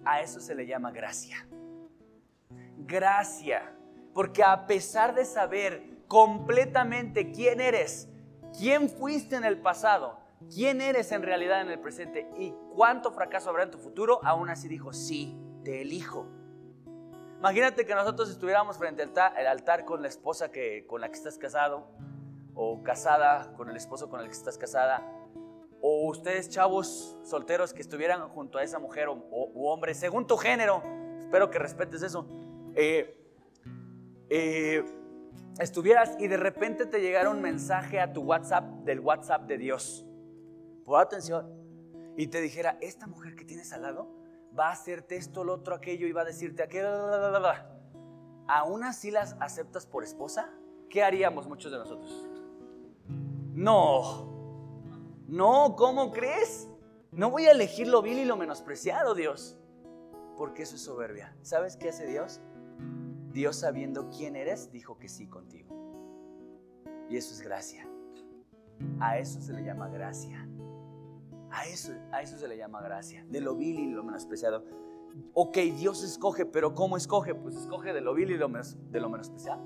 a 0.09 0.21
eso 0.21 0.40
se 0.40 0.55
le 0.55 0.66
llama 0.66 0.90
gracia. 0.90 1.47
Gracia. 2.79 3.75
Porque 4.14 4.42
a 4.42 4.66
pesar 4.66 5.14
de 5.14 5.25
saber 5.25 5.99
completamente 6.09 7.31
quién 7.31 7.61
eres, 7.61 8.09
quién 8.59 8.88
fuiste 8.88 9.37
en 9.37 9.44
el 9.44 9.61
pasado, 9.61 10.18
quién 10.53 10.81
eres 10.81 11.12
en 11.12 11.23
realidad 11.23 11.61
en 11.61 11.71
el 11.71 11.79
presente 11.79 12.29
y 12.37 12.55
cuánto 12.75 13.12
fracaso 13.12 13.51
habrá 13.51 13.64
en 13.64 13.71
tu 13.71 13.79
futuro, 13.79 14.21
aún 14.25 14.49
así 14.49 14.66
dijo, 14.66 14.92
sí, 14.92 15.38
te 15.64 15.83
elijo. 15.83 16.27
Imagínate 17.38 17.87
que 17.87 17.94
nosotros 17.94 18.31
estuviéramos 18.31 18.79
frente 18.79 19.03
al 19.03 19.47
altar 19.47 19.85
con 19.85 20.03
la 20.03 20.09
esposa 20.09 20.51
que, 20.51 20.87
con 20.87 21.01
la 21.01 21.09
que 21.09 21.14
estás 21.14 21.38
casado, 21.38 21.87
o 22.61 22.83
casada 22.83 23.53
con 23.53 23.68
el 23.68 23.77
esposo 23.77 24.09
con 24.09 24.21
el 24.21 24.27
que 24.27 24.33
estás 24.33 24.59
casada, 24.59 25.07
o 25.80 26.08
ustedes 26.08 26.48
chavos 26.48 27.16
solteros 27.22 27.72
que 27.72 27.82
estuvieran 27.82 28.28
junto 28.28 28.58
a 28.58 28.62
esa 28.62 28.78
mujer 28.78 29.08
o, 29.08 29.70
hombre, 29.70 29.94
según 29.94 30.26
tu 30.26 30.36
género, 30.36 30.82
espero 31.20 31.50
que 31.50 31.58
respetes 31.58 32.02
eso, 32.02 32.26
eh, 32.74 33.14
eh, 34.30 34.84
estuvieras 35.60 36.16
y 36.18 36.28
de 36.28 36.36
repente 36.36 36.86
te 36.86 37.00
llegara 37.00 37.30
un 37.30 37.40
mensaje 37.40 38.00
a 38.00 38.12
tu 38.12 38.22
WhatsApp 38.22 38.64
del 38.84 39.00
WhatsApp 39.00 39.46
de 39.46 39.58
Dios, 39.58 40.04
por 40.84 41.00
atención, 41.00 41.52
y 42.16 42.26
te 42.26 42.40
dijera, 42.40 42.78
esta 42.80 43.06
mujer 43.06 43.36
que 43.36 43.44
tienes 43.44 43.72
al 43.72 43.82
lado 43.82 44.10
va 44.58 44.68
a 44.68 44.72
hacerte 44.72 45.16
esto, 45.16 45.44
lo 45.44 45.54
otro, 45.54 45.74
aquello, 45.74 46.06
y 46.06 46.12
va 46.12 46.22
a 46.22 46.24
decirte 46.24 46.62
aquello, 46.62 46.88
¿aún 48.48 48.82
así 48.82 49.10
las 49.10 49.36
aceptas 49.40 49.86
por 49.86 50.02
esposa? 50.02 50.50
¿Qué 50.90 51.02
haríamos 51.02 51.46
muchos 51.46 51.70
de 51.70 51.78
nosotros? 51.78 52.26
No, 53.52 54.38
no, 55.28 55.76
¿cómo 55.76 56.10
crees? 56.10 56.68
No 57.12 57.30
voy 57.30 57.44
a 57.44 57.52
elegir 57.52 57.86
lo 57.86 58.00
vil 58.00 58.18
y 58.18 58.24
lo 58.24 58.38
menospreciado, 58.38 59.14
Dios. 59.14 59.58
Porque 60.38 60.62
eso 60.62 60.76
es 60.76 60.82
soberbia. 60.82 61.36
¿Sabes 61.42 61.76
qué 61.76 61.90
hace 61.90 62.06
Dios? 62.06 62.40
Dios 63.30 63.56
sabiendo 63.56 64.08
quién 64.08 64.36
eres, 64.36 64.72
dijo 64.72 64.98
que 64.98 65.10
sí 65.10 65.26
contigo. 65.26 65.68
Y 67.10 67.18
eso 67.18 67.34
es 67.34 67.42
gracia. 67.42 67.86
A 69.00 69.18
eso 69.18 69.42
se 69.42 69.52
le 69.52 69.62
llama 69.62 69.88
gracia. 69.88 70.48
A 71.50 71.66
eso, 71.66 71.92
a 72.10 72.22
eso 72.22 72.38
se 72.38 72.48
le 72.48 72.56
llama 72.56 72.80
gracia. 72.80 73.22
De 73.28 73.42
lo 73.42 73.54
vil 73.54 73.78
y 73.78 73.86
lo 73.90 74.02
menospreciado. 74.02 74.64
Ok, 75.34 75.58
Dios 75.76 76.02
escoge, 76.04 76.46
pero 76.46 76.74
¿cómo 76.74 76.96
escoge? 76.96 77.34
Pues 77.34 77.54
escoge 77.54 77.92
de 77.92 78.00
lo 78.00 78.14
vil 78.14 78.30
y 78.30 78.38
lo 78.38 78.48
de 78.48 79.00
lo 79.00 79.10
menospreciado. 79.10 79.60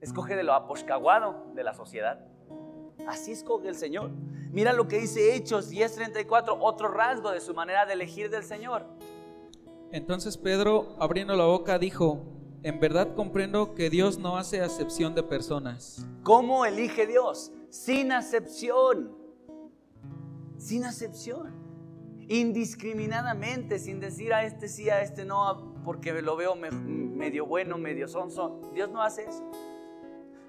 Escoge 0.00 0.34
de 0.34 0.44
lo 0.44 0.54
aposcaguado 0.54 1.52
de 1.54 1.62
la 1.62 1.74
sociedad. 1.74 2.26
Así 3.08 3.32
escoge 3.32 3.68
el 3.68 3.74
Señor. 3.74 4.10
Mira 4.52 4.74
lo 4.74 4.86
que 4.86 4.98
dice 4.98 5.34
Hechos 5.34 5.70
10:34, 5.70 6.58
otro 6.60 6.88
rasgo 6.88 7.30
de 7.30 7.40
su 7.40 7.54
manera 7.54 7.86
de 7.86 7.94
elegir 7.94 8.28
del 8.28 8.44
Señor. 8.44 8.84
Entonces 9.92 10.36
Pedro, 10.36 10.94
abriendo 10.98 11.34
la 11.34 11.46
boca, 11.46 11.78
dijo, 11.78 12.22
en 12.62 12.78
verdad 12.80 13.14
comprendo 13.14 13.74
que 13.74 13.88
Dios 13.88 14.18
no 14.18 14.36
hace 14.36 14.60
acepción 14.60 15.14
de 15.14 15.22
personas. 15.22 16.06
¿Cómo 16.22 16.66
elige 16.66 17.06
Dios? 17.06 17.50
Sin 17.70 18.12
acepción. 18.12 19.16
Sin 20.58 20.84
acepción. 20.84 21.54
Indiscriminadamente, 22.28 23.78
sin 23.78 24.00
decir 24.00 24.34
a 24.34 24.44
este 24.44 24.68
sí, 24.68 24.90
a 24.90 25.00
este 25.00 25.24
no, 25.24 25.80
porque 25.82 26.12
lo 26.20 26.36
veo 26.36 26.54
medio 26.56 27.46
bueno, 27.46 27.78
medio 27.78 28.06
sonso. 28.06 28.60
Dios 28.74 28.90
no 28.90 29.00
hace 29.00 29.24
eso. 29.24 29.50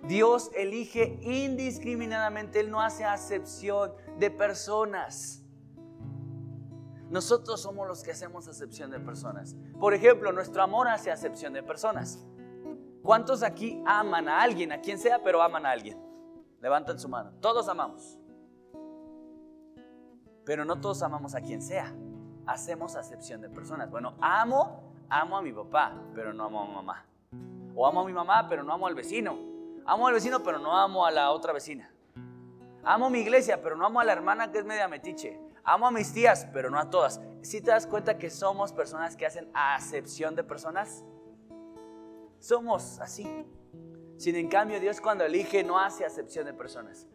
Dios 0.04 0.52
elige 0.56 1.20
indiscriminadamente, 1.22 2.62
Él 2.62 2.72
no 2.72 2.82
hace 2.82 3.04
acepción 3.04 3.92
de 4.18 4.32
personas. 4.32 5.44
Nosotros 7.10 7.62
somos 7.62 7.88
los 7.88 8.04
que 8.04 8.12
hacemos 8.12 8.48
acepción 8.48 8.92
de 8.92 9.00
personas. 9.00 9.56
Por 9.80 9.94
ejemplo, 9.94 10.32
nuestro 10.32 10.62
amor 10.62 10.88
hace 10.88 11.12
acepción 11.12 11.54
de 11.54 11.64
personas. 11.64 12.24
¿Cuántos 13.02 13.42
aquí 13.44 13.82
aman 13.86 14.30
a 14.30 14.42
alguien, 14.42 14.72
a 14.72 14.80
quien 14.80 15.00
sea, 15.00 15.24
pero 15.24 15.42
aman 15.42 15.66
a 15.66 15.72
alguien? 15.72 16.00
Levantan 16.62 17.00
su 17.00 17.10
mano. 17.10 17.32
Todos 17.42 17.68
amamos. 17.68 18.18
Pero 20.46 20.66
no 20.66 20.80
todos 20.80 21.02
amamos 21.02 21.34
a 21.34 21.42
quien 21.42 21.62
sea. 21.62 21.96
Hacemos 22.46 22.96
acepción 22.96 23.42
de 23.42 23.50
personas. 23.50 23.90
Bueno, 23.90 24.16
amo, 24.22 24.94
amo 25.10 25.38
a 25.38 25.42
mi 25.42 25.52
papá, 25.52 25.94
pero 26.14 26.34
no 26.34 26.46
amo 26.46 26.62
a 26.62 26.68
mi 26.68 26.74
mamá. 26.74 27.06
O 27.76 27.88
amo 27.88 28.02
a 28.02 28.06
mi 28.06 28.14
mamá, 28.14 28.48
pero 28.48 28.64
no 28.64 28.74
amo 28.74 28.88
al 28.88 28.96
vecino. 28.96 29.38
Amo 29.90 30.08
al 30.08 30.14
vecino, 30.14 30.44
pero 30.44 30.60
no 30.60 30.78
amo 30.78 31.04
a 31.04 31.10
la 31.10 31.32
otra 31.32 31.52
vecina. 31.52 31.92
Amo 32.84 33.10
mi 33.10 33.22
iglesia, 33.22 33.60
pero 33.60 33.76
no 33.76 33.88
amo 33.88 34.00
a 34.00 34.04
la 34.04 34.14
hermana 34.14 34.52
que 34.52 34.60
es 34.60 34.66
media 34.66 34.88
metiche. 34.88 35.42
Amo 35.64 35.88
a 35.88 35.92
mis 35.92 36.14
tías, 36.14 36.48
pero 36.54 36.70
no 36.70 36.78
a 36.78 36.92
todas. 36.92 37.20
Si 37.42 37.60
te 37.60 37.72
das 37.72 37.88
cuenta 37.88 38.20
que 38.20 38.30
somos 38.30 38.72
personas 38.72 39.16
que 39.16 39.26
hacen 39.26 39.50
acepción 39.52 40.36
de 40.36 40.44
personas? 40.44 41.04
Somos 42.38 43.00
así. 43.00 43.28
Sin 44.18 44.36
en 44.36 44.48
cambio, 44.48 44.80
Dios 44.80 45.02
cuando 45.02 45.24
elige 45.24 45.64
no 45.64 45.80
hace 45.80 46.06
acepción 46.06 46.46
de 46.46 46.54
personas. 46.54 47.08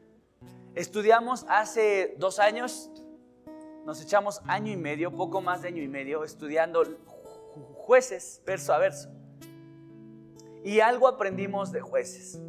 Estudiamos 0.74 1.46
hace 1.48 2.16
dos 2.18 2.40
años, 2.40 2.90
nos 3.84 4.02
echamos 4.02 4.42
año 4.48 4.72
y 4.72 4.76
medio, 4.76 5.14
poco 5.14 5.40
más 5.40 5.62
de 5.62 5.68
año 5.68 5.82
y 5.84 5.86
medio, 5.86 6.24
estudiando 6.24 6.82
jueces 7.76 8.42
verso 8.44 8.74
a 8.74 8.78
verso. 8.78 9.10
Y 10.64 10.80
algo 10.80 11.06
aprendimos 11.06 11.70
de 11.70 11.80
jueces. 11.80 12.40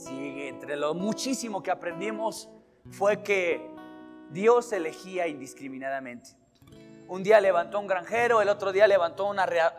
Sí, 0.00 0.48
entre 0.48 0.76
lo 0.76 0.94
muchísimo 0.94 1.62
que 1.62 1.70
aprendimos 1.70 2.48
fue 2.90 3.22
que 3.22 3.70
Dios 4.30 4.72
elegía 4.72 5.26
indiscriminadamente. 5.26 6.30
Un 7.06 7.22
día 7.22 7.38
levantó 7.38 7.78
un 7.80 7.86
granjero, 7.86 8.40
el 8.40 8.48
otro 8.48 8.72
día 8.72 8.86
levantó 8.86 9.30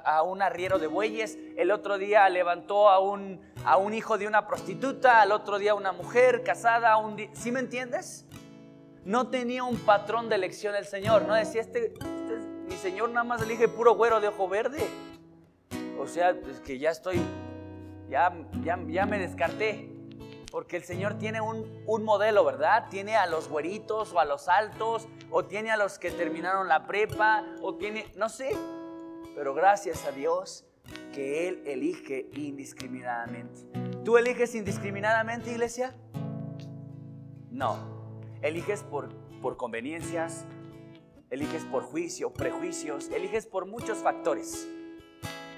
a 0.06 0.22
un 0.22 0.42
arriero 0.44 0.78
de 0.78 0.86
bueyes, 0.86 1.40
el 1.58 1.72
otro 1.72 1.98
día 1.98 2.30
levantó 2.30 2.90
a 2.90 3.00
un, 3.00 3.42
a 3.66 3.78
un 3.78 3.96
hijo 3.96 4.20
de 4.20 4.28
una 4.28 4.46
prostituta, 4.46 5.22
al 5.22 5.32
otro 5.32 5.58
día 5.58 5.74
una 5.74 5.92
mujer 5.92 6.44
casada. 6.44 6.98
Un 6.98 7.18
¿Sí 7.34 7.52
me 7.52 7.62
entiendes? 7.62 8.28
No 9.04 9.30
tenía 9.30 9.64
un 9.64 9.78
patrón 9.78 10.30
de 10.30 10.36
elección 10.36 10.76
el 10.76 10.86
Señor. 10.86 11.24
No 11.24 11.34
decía, 11.34 11.62
este, 11.62 11.94
este 11.96 12.38
mi 12.68 12.76
Señor 12.76 13.10
nada 13.10 13.24
más 13.24 13.42
elige 13.42 13.68
puro 13.68 13.96
güero 13.96 14.22
de 14.22 14.28
ojo 14.28 14.48
verde. 14.48 14.86
O 15.98 16.06
sea, 16.06 16.30
es 16.30 16.60
que 16.60 16.78
ya 16.78 16.92
estoy, 16.92 17.20
ya, 18.08 18.32
ya, 18.64 18.78
ya 18.88 19.06
me 19.08 19.18
descarté. 19.18 19.91
Porque 20.52 20.76
el 20.76 20.84
Señor 20.84 21.18
tiene 21.18 21.40
un, 21.40 22.04
modelo, 22.04 22.44
¿verdad? 22.44 22.90
Tiene 22.90 23.16
a 23.16 23.26
los 23.26 23.48
güeritos 23.48 24.12
o 24.12 24.20
a 24.20 24.26
los 24.26 24.50
altos, 24.50 25.08
o 25.30 25.46
tiene 25.46 25.72
a 25.72 25.78
los 25.78 25.98
que 25.98 26.12
terminaron 26.12 26.68
la 26.68 26.86
prepa, 26.86 27.46
o 27.62 27.76
tiene, 27.76 28.06
no 28.18 28.28
sé. 28.28 28.52
Pero 29.34 29.54
gracias 29.54 30.06
a 30.06 30.12
Dios 30.12 30.66
que 31.14 31.48
Él 31.48 31.64
elige 31.66 32.30
indiscriminadamente. 32.34 33.62
¿Tú 34.04 34.18
eliges 34.18 34.54
indiscriminadamente, 34.54 35.52
iglesia? 35.52 35.96
No. 37.50 38.20
Eliges 38.42 38.84
por, 38.84 39.10
por 39.42 39.56
conveniencias, 39.56 40.46
eliges 41.30 41.64
por 41.64 41.84
juicio, 41.84 42.34
prejuicios, 42.34 43.10
eliges 43.10 43.46
por 43.46 43.68
muchos 43.68 44.00
factores. 44.00 44.68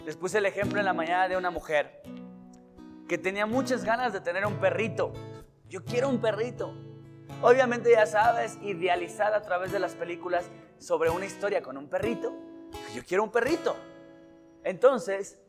Les 0.05 0.17
puse 0.17 0.37
el 0.37 0.45
ejemplo 0.45 0.79
en 0.79 0.85
la 0.85 0.93
mañana 0.93 1.27
de 1.27 1.37
una 1.37 1.49
mujer 1.49 2.03
que 3.07 3.17
tenía 3.17 3.45
muchas 3.45 3.83
ganas 3.83 4.13
de 4.13 4.21
tener 4.21 4.45
un 4.45 4.55
perrito. 4.55 5.13
Yo 5.69 5.83
quiero 5.83 6.09
un 6.09 6.19
perrito. 6.19 6.73
Obviamente 7.41 7.91
ya 7.91 8.05
sabes, 8.05 8.57
idealizada 8.61 9.37
a 9.37 9.41
través 9.41 9.71
de 9.71 9.79
las 9.79 9.95
películas 9.95 10.49
sobre 10.77 11.09
una 11.09 11.25
historia 11.25 11.61
con 11.61 11.77
un 11.77 11.87
perrito. 11.87 12.33
Yo 12.95 13.03
quiero 13.05 13.23
un 13.23 13.31
perrito. 13.31 13.75
Entonces, 14.63 15.41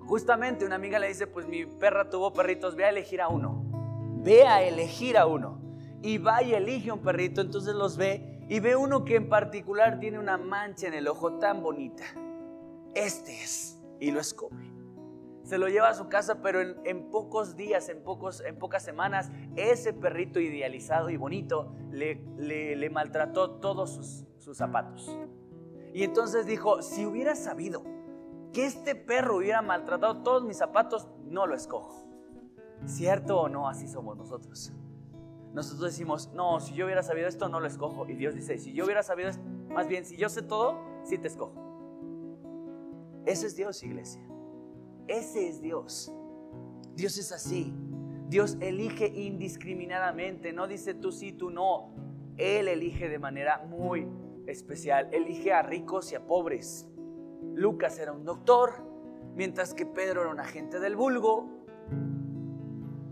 justamente 0.00 0.64
una 0.64 0.76
amiga 0.76 0.98
le 0.98 1.08
dice, 1.08 1.26
pues 1.26 1.46
mi 1.46 1.66
perra 1.66 2.08
tuvo 2.08 2.32
perritos, 2.32 2.76
ve 2.76 2.84
a 2.84 2.90
elegir 2.90 3.20
a 3.20 3.28
uno. 3.28 3.64
Ve 4.22 4.46
a 4.46 4.62
elegir 4.62 5.18
a 5.18 5.26
uno. 5.26 5.60
Y 6.02 6.18
va 6.18 6.42
y 6.42 6.54
elige 6.54 6.90
un 6.90 7.02
perrito, 7.02 7.40
entonces 7.40 7.74
los 7.74 7.96
ve 7.96 8.32
y 8.48 8.60
ve 8.60 8.76
uno 8.76 9.04
que 9.04 9.16
en 9.16 9.28
particular 9.28 10.00
tiene 10.00 10.18
una 10.18 10.36
mancha 10.36 10.86
en 10.88 10.94
el 10.94 11.08
ojo 11.08 11.38
tan 11.38 11.62
bonita. 11.62 12.04
Este 12.94 13.32
es, 13.42 13.80
y 14.00 14.10
lo 14.10 14.20
escoge. 14.20 14.71
Se 15.52 15.58
lo 15.58 15.68
lleva 15.68 15.90
a 15.90 15.94
su 15.94 16.08
casa, 16.08 16.40
pero 16.40 16.62
en, 16.62 17.10
pocos 17.10 17.56
días, 17.56 17.90
en, 17.90 18.02
pocos, 18.02 18.40
en 18.40 18.58
pocas 18.58 18.82
semanas, 18.82 19.30
ese 19.54 19.92
perrito 19.92 20.40
idealizado 20.40 21.10
y 21.10 21.18
bonito 21.18 21.74
le, 21.90 22.88
maltrató 22.90 23.50
todos 23.60 24.24
sus, 24.38 24.56
zapatos. 24.56 25.14
Y 25.92 26.04
entonces 26.04 26.46
dijo, 26.46 26.80
si 26.80 27.04
hubiera 27.04 27.36
sabido 27.36 27.84
que 28.54 28.64
este 28.64 28.94
perro 28.94 29.36
hubiera 29.36 29.60
maltratado 29.60 30.22
todos 30.22 30.42
mis 30.42 30.56
zapatos, 30.56 31.06
no 31.26 31.46
lo 31.46 31.54
escojo. 31.54 32.02
¿Cierto 32.86 33.38
o 33.38 33.50
no? 33.50 33.68
Así 33.68 33.88
somos 33.88 34.16
nosotros. 34.16 34.72
Nosotros 35.52 35.82
decimos, 35.82 36.30
no, 36.32 36.60
si 36.60 36.72
yo 36.72 36.86
hubiera 36.86 37.02
sabido 37.02 37.28
esto, 37.28 37.50
no 37.50 37.60
lo 37.60 37.66
escojo. 37.66 38.08
Y 38.08 38.14
Dios 38.14 38.34
dice, 38.34 38.56
si 38.56 38.72
yo 38.72 38.86
hubiera 38.86 39.02
sabido 39.02 39.28
esto, 39.28 39.44
más 39.68 39.86
bien, 39.86 40.06
si 40.06 40.16
yo 40.16 40.30
sé 40.30 40.40
todo, 40.40 40.80
sí 41.04 41.18
te 41.18 41.28
escojo. 41.28 41.52
Ese 43.26 43.48
es 43.48 43.54
Dios, 43.54 43.82
iglesia. 43.82 44.31
Ese 45.12 45.46
es 45.46 45.60
Dios. 45.60 46.10
Dios 46.94 47.18
es 47.18 47.32
así. 47.32 47.74
Dios 48.28 48.56
elige 48.60 49.08
indiscriminadamente. 49.08 50.54
No 50.54 50.66
dice 50.66 50.94
tú 50.94 51.12
sí, 51.12 51.32
tú 51.32 51.50
no. 51.50 51.94
Él 52.38 52.66
elige 52.66 53.10
de 53.10 53.18
manera 53.18 53.58
muy 53.68 54.08
especial. 54.46 55.12
Elige 55.12 55.52
a 55.52 55.60
ricos 55.60 56.12
y 56.12 56.14
a 56.14 56.26
pobres. 56.26 56.88
Lucas 57.54 57.98
era 57.98 58.12
un 58.12 58.24
doctor, 58.24 58.72
mientras 59.36 59.74
que 59.74 59.84
Pedro 59.84 60.22
era 60.22 60.30
un 60.30 60.40
agente 60.40 60.80
del 60.80 60.96
vulgo. 60.96 61.66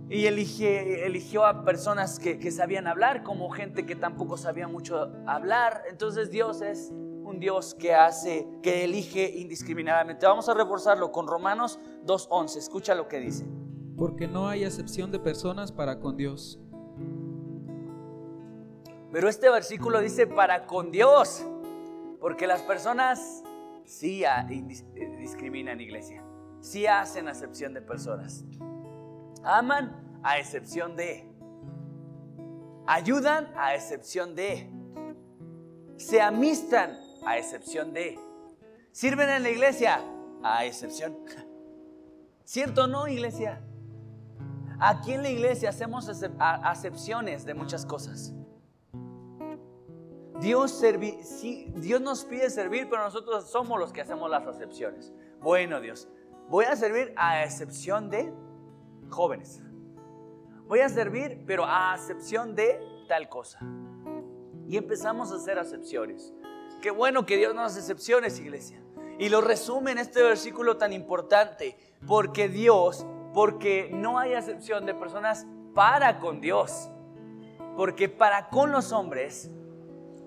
Y 0.08 0.24
eligió 0.24 1.44
a 1.44 1.66
personas 1.66 2.18
que, 2.18 2.50
sabían 2.50 2.86
hablar, 2.86 3.22
como 3.22 3.50
gente 3.50 3.84
que 3.84 3.94
tampoco 3.94 4.38
sabía 4.38 4.68
mucho 4.68 5.12
hablar. 5.26 5.82
Entonces 5.90 6.30
Dios 6.30 6.62
es 6.62 6.94
un 7.30 7.40
Dios 7.40 7.74
que 7.74 7.94
hace, 7.94 8.46
que 8.62 8.84
elige 8.84 9.30
indiscriminadamente. 9.38 10.26
Vamos 10.26 10.48
a 10.48 10.54
reforzarlo 10.54 11.12
con 11.12 11.26
Romanos 11.26 11.78
2.11. 12.04 12.56
Escucha 12.56 12.94
lo 12.94 13.08
que 13.08 13.20
dice. 13.20 13.46
Porque 13.96 14.26
no 14.26 14.48
hay 14.48 14.64
excepción 14.64 15.10
de 15.10 15.18
personas 15.18 15.72
para 15.72 16.00
con 16.00 16.16
Dios. 16.16 16.58
Pero 19.12 19.28
este 19.28 19.48
versículo 19.50 20.00
dice 20.00 20.26
para 20.26 20.66
con 20.66 20.90
Dios. 20.90 21.44
Porque 22.20 22.46
las 22.46 22.62
personas 22.62 23.42
sí 23.84 24.24
eh, 24.24 24.64
discriminan, 25.18 25.80
iglesia. 25.80 26.24
Sí 26.60 26.86
hacen 26.86 27.28
acepción 27.28 27.72
de 27.72 27.80
personas. 27.80 28.44
Aman 29.42 30.20
a 30.22 30.38
excepción 30.38 30.96
de. 30.96 31.26
Ayudan 32.86 33.52
a 33.56 33.74
excepción 33.74 34.34
de. 34.34 34.70
Se 35.96 36.20
amistan 36.20 37.09
a 37.24 37.38
excepción 37.38 37.92
de. 37.92 38.18
Sirven 38.92 39.28
en 39.28 39.42
la 39.42 39.50
iglesia 39.50 40.02
a 40.42 40.64
excepción. 40.64 41.16
¿Cierto 42.44 42.84
o 42.84 42.86
no, 42.86 43.06
iglesia? 43.06 43.62
Aquí 44.80 45.12
en 45.12 45.22
la 45.22 45.28
iglesia 45.28 45.68
hacemos 45.68 46.08
acepciones 46.38 47.44
de 47.44 47.54
muchas 47.54 47.84
cosas. 47.84 48.32
Dios, 50.40 50.82
Dios 51.76 52.00
nos 52.00 52.24
pide 52.24 52.48
servir, 52.48 52.88
pero 52.88 53.04
nosotros 53.04 53.50
somos 53.50 53.78
los 53.78 53.92
que 53.92 54.00
hacemos 54.00 54.30
las 54.30 54.46
acepciones. 54.46 55.12
Bueno, 55.40 55.80
Dios, 55.80 56.08
voy 56.48 56.64
a 56.64 56.76
servir 56.76 57.12
a 57.16 57.44
excepción 57.44 58.08
de 58.08 58.32
jóvenes. 59.10 59.62
Voy 60.66 60.80
a 60.80 60.88
servir, 60.88 61.44
pero 61.46 61.64
a 61.66 61.94
excepción 61.94 62.54
de 62.54 62.80
tal 63.06 63.28
cosa. 63.28 63.58
Y 64.66 64.78
empezamos 64.78 65.30
a 65.30 65.36
hacer 65.36 65.58
acepciones. 65.58 66.32
Qué 66.80 66.90
bueno 66.90 67.26
que 67.26 67.36
Dios 67.36 67.54
nos 67.54 67.72
hace 67.72 67.80
excepciones, 67.80 68.38
iglesia. 68.38 68.82
Y 69.18 69.28
lo 69.28 69.42
resume 69.42 69.92
en 69.92 69.98
este 69.98 70.22
versículo 70.22 70.78
tan 70.78 70.94
importante, 70.94 71.76
porque 72.06 72.48
Dios, 72.48 73.06
porque 73.34 73.90
no 73.92 74.18
hay 74.18 74.32
acepción 74.32 74.86
de 74.86 74.94
personas 74.94 75.46
para 75.74 76.18
con 76.18 76.40
Dios, 76.40 76.90
porque 77.76 78.08
para 78.08 78.48
con 78.48 78.72
los 78.72 78.92
hombres, 78.92 79.50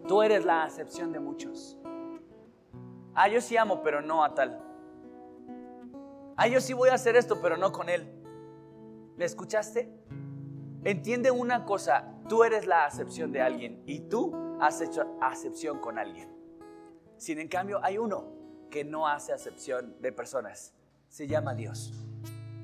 tú 0.07 0.21
eres 0.21 0.45
la 0.45 0.63
acepción 0.63 1.11
de 1.11 1.19
muchos. 1.19 1.77
Ah, 3.15 3.27
yo 3.27 3.41
sí 3.41 3.57
amo, 3.57 3.81
pero 3.81 4.01
no 4.01 4.23
a 4.23 4.35
tal. 4.35 4.61
Ah, 6.37 6.47
yo 6.47 6.61
sí 6.61 6.73
voy 6.73 6.89
a 6.89 6.95
hacer 6.95 7.15
esto, 7.15 7.41
pero 7.41 7.57
no 7.57 7.71
con 7.71 7.89
él. 7.89 8.07
¿Me 9.17 9.25
escuchaste? 9.25 9.91
Entiende 10.83 11.31
una 11.31 11.65
cosa, 11.65 12.13
tú 12.27 12.43
eres 12.43 12.67
la 12.67 12.85
acepción 12.85 13.31
de 13.31 13.41
alguien 13.41 13.81
y 13.85 14.01
tú 14.01 14.57
has 14.59 14.81
hecho 14.81 15.17
acepción 15.21 15.79
con 15.79 15.97
alguien. 15.97 16.32
Sin 17.17 17.39
en 17.39 17.47
cambio, 17.47 17.79
hay 17.83 17.97
uno 17.97 18.25
que 18.69 18.83
no 18.83 19.07
hace 19.07 19.33
acepción 19.33 19.95
de 20.01 20.11
personas. 20.11 20.73
Se 21.07 21.27
llama 21.27 21.53
Dios. 21.53 21.93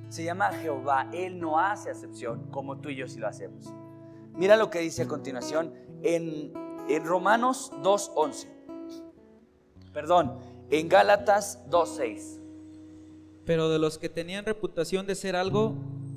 Se 0.09 0.23
llama 0.23 0.51
Jehová. 0.53 1.09
Él 1.13 1.39
no 1.39 1.59
hace 1.59 1.89
acepción 1.91 2.49
como 2.51 2.79
tú 2.79 2.89
y 2.89 2.95
yo 2.95 3.07
sí 3.07 3.19
lo 3.19 3.27
hacemos. 3.27 3.71
Mira 4.33 4.57
lo 4.57 4.69
que 4.69 4.79
dice 4.79 5.03
a 5.03 5.07
continuación 5.07 5.73
en, 6.01 6.51
en 6.87 7.05
Romanos 7.05 7.71
2.11. 7.83 8.47
Perdón, 9.93 10.39
en 10.69 10.89
Gálatas 10.89 11.59
2.6. 11.69 12.39
Pero 13.45 13.69
de 13.69 13.79
los 13.79 13.97
que 13.97 14.09
tenían 14.09 14.45
reputación 14.45 15.05
de 15.05 15.15
ser 15.15 15.35
algo, 15.35 15.75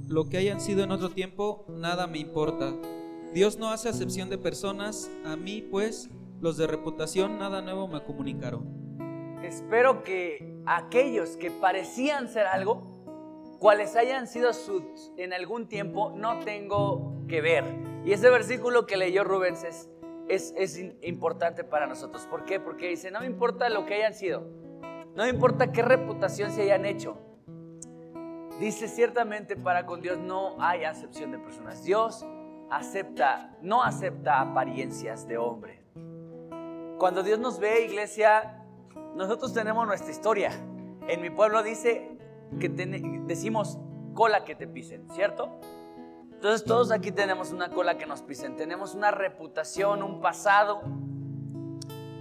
lo 0.09 0.29
que 0.29 0.37
hayan 0.37 0.61
sido 0.61 0.85
en 0.85 0.93
otro 0.93 1.11
tiempo, 1.11 1.65
nada 1.69 2.07
me 2.07 2.19
importa. 2.19 2.75
Dios 3.33 3.59
no 3.59 3.71
hace 3.71 3.89
acepción 3.89 4.29
de 4.29 4.37
personas, 4.37 5.11
a 5.25 5.37
mí 5.37 5.63
pues 5.63 6.11
los 6.43 6.59
de 6.59 6.67
reputación 6.67 7.39
nada 7.39 7.63
nuevo 7.63 7.89
me 7.89 8.05
comunicaron. 8.05 9.41
Espero 9.43 10.05
que 10.05 10.55
aquellos 10.67 11.39
que 11.39 11.51
parecían 11.51 12.29
ser 12.29 12.47
algo, 12.47 12.83
cuales 13.59 13.97
hayan 13.97 14.27
sido 14.27 14.53
sus 14.53 15.13
en 15.17 15.33
algún 15.33 15.69
tiempo, 15.69 16.13
no 16.15 16.41
tengo 16.41 17.15
que 17.29 17.41
ver. 17.41 17.65
Y 18.05 18.13
ese 18.13 18.29
versículo 18.29 18.85
que 18.85 18.99
leyó 18.99 19.25
Rubens 19.25 19.65
es, 19.65 19.89
es, 20.29 20.79
importante 21.03 21.65
para 21.65 21.87
nosotros. 21.87 22.27
¿Por 22.27 22.45
qué? 22.45 22.61
Porque 22.61 22.89
dice, 22.89 23.11
no 23.11 23.21
me 23.21 23.27
importa 23.27 23.71
lo 23.71 23.87
que 23.87 23.95
hayan 23.95 24.13
sido, 24.13 24.43
no 25.15 25.23
me 25.23 25.31
importa 25.31 25.73
qué 25.73 25.81
reputación 25.81 26.51
se 26.51 26.63
hayan 26.63 26.85
hecho 26.85 27.17
Dice 28.63 28.87
ciertamente 28.87 29.57
para 29.57 29.87
con 29.87 30.01
Dios 30.01 30.19
no 30.19 30.55
hay 30.61 30.85
acepción 30.85 31.33
de 31.33 31.39
personas. 31.39 31.83
Dios 31.83 32.25
acepta, 32.71 33.57
no 33.61 33.83
acepta 33.83 34.41
apariencias 34.41 35.27
de 35.27 35.37
hombre. 35.37 35.82
Cuando 37.03 37.25
Dios 37.25 37.41
nos 37.41 37.59
ve, 37.59 37.85
iglesia, 37.85 38.63
nosotros 39.17 39.53
tenemos 39.53 39.89
nuestra 39.89 40.13
historia. 40.13 40.53
En 41.09 41.21
mi 41.21 41.31
pueblo 41.31 41.65
dice 41.65 42.17
que 42.61 42.69
decimos 42.69 43.77
cola 44.15 44.45
que 44.45 44.55
te 44.55 44.69
pisen, 44.69 45.11
¿cierto? 45.11 45.49
Entonces 46.31 46.65
todos 46.65 46.93
aquí 46.93 47.11
tenemos 47.11 47.51
una 47.51 47.71
cola 47.71 47.99
que 47.99 48.07
nos 48.07 48.23
pisen, 48.23 48.55
tenemos 48.55 48.95
una 48.95 49.11
reputación, 49.11 50.01
un 50.05 50.21
pasado. 50.21 50.83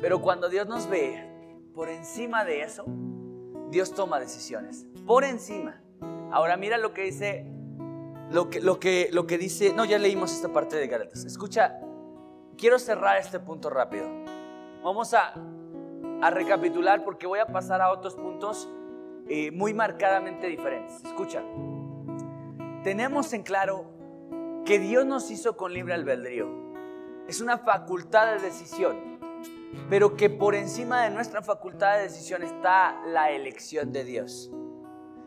Pero 0.01 0.19
cuando 0.19 0.49
Dios 0.49 0.65
nos 0.65 0.89
ve, 0.89 1.29
por 1.75 1.87
encima 1.87 2.43
de 2.43 2.63
eso, 2.63 2.85
Dios 3.69 3.93
toma 3.93 4.19
decisiones. 4.19 4.87
Por 5.05 5.25
encima. 5.25 5.79
Ahora 6.31 6.57
mira 6.57 6.79
lo 6.79 6.91
que 6.91 7.03
dice, 7.03 7.45
lo 8.31 8.49
que, 8.49 8.59
lo 8.61 8.79
que, 8.79 9.09
lo 9.11 9.27
que 9.27 9.37
dice, 9.37 9.73
no, 9.73 9.85
ya 9.85 9.99
leímos 9.99 10.31
esta 10.31 10.51
parte 10.51 10.77
de 10.77 10.87
Gálatas. 10.87 11.23
Escucha, 11.23 11.79
quiero 12.57 12.79
cerrar 12.79 13.17
este 13.17 13.39
punto 13.39 13.69
rápido. 13.69 14.20
Vamos 14.83 15.13
a, 15.13 15.33
a 16.21 16.29
recapitular 16.29 17.03
porque 17.03 17.27
voy 17.27 17.39
a 17.39 17.45
pasar 17.45 17.81
a 17.81 17.91
otros 17.91 18.15
puntos 18.15 18.69
eh, 19.27 19.51
muy 19.51 19.73
marcadamente 19.73 20.47
diferentes. 20.47 21.03
Escucha, 21.03 21.43
tenemos 22.83 23.31
en 23.33 23.43
claro 23.43 23.85
que 24.65 24.79
Dios 24.79 25.05
nos 25.05 25.29
hizo 25.31 25.57
con 25.57 25.73
libre 25.73 25.93
albedrío. 25.93 26.47
Es 27.27 27.41
una 27.41 27.57
facultad 27.57 28.35
de 28.35 28.39
decisión, 28.39 29.19
pero 29.89 30.15
que 30.15 30.29
por 30.29 30.55
encima 30.55 31.03
de 31.03 31.11
nuestra 31.11 31.41
facultad 31.41 31.97
de 31.97 32.03
decisión 32.03 32.43
está 32.43 33.01
la 33.05 33.31
elección 33.31 33.91
de 33.91 34.03
Dios 34.03 34.51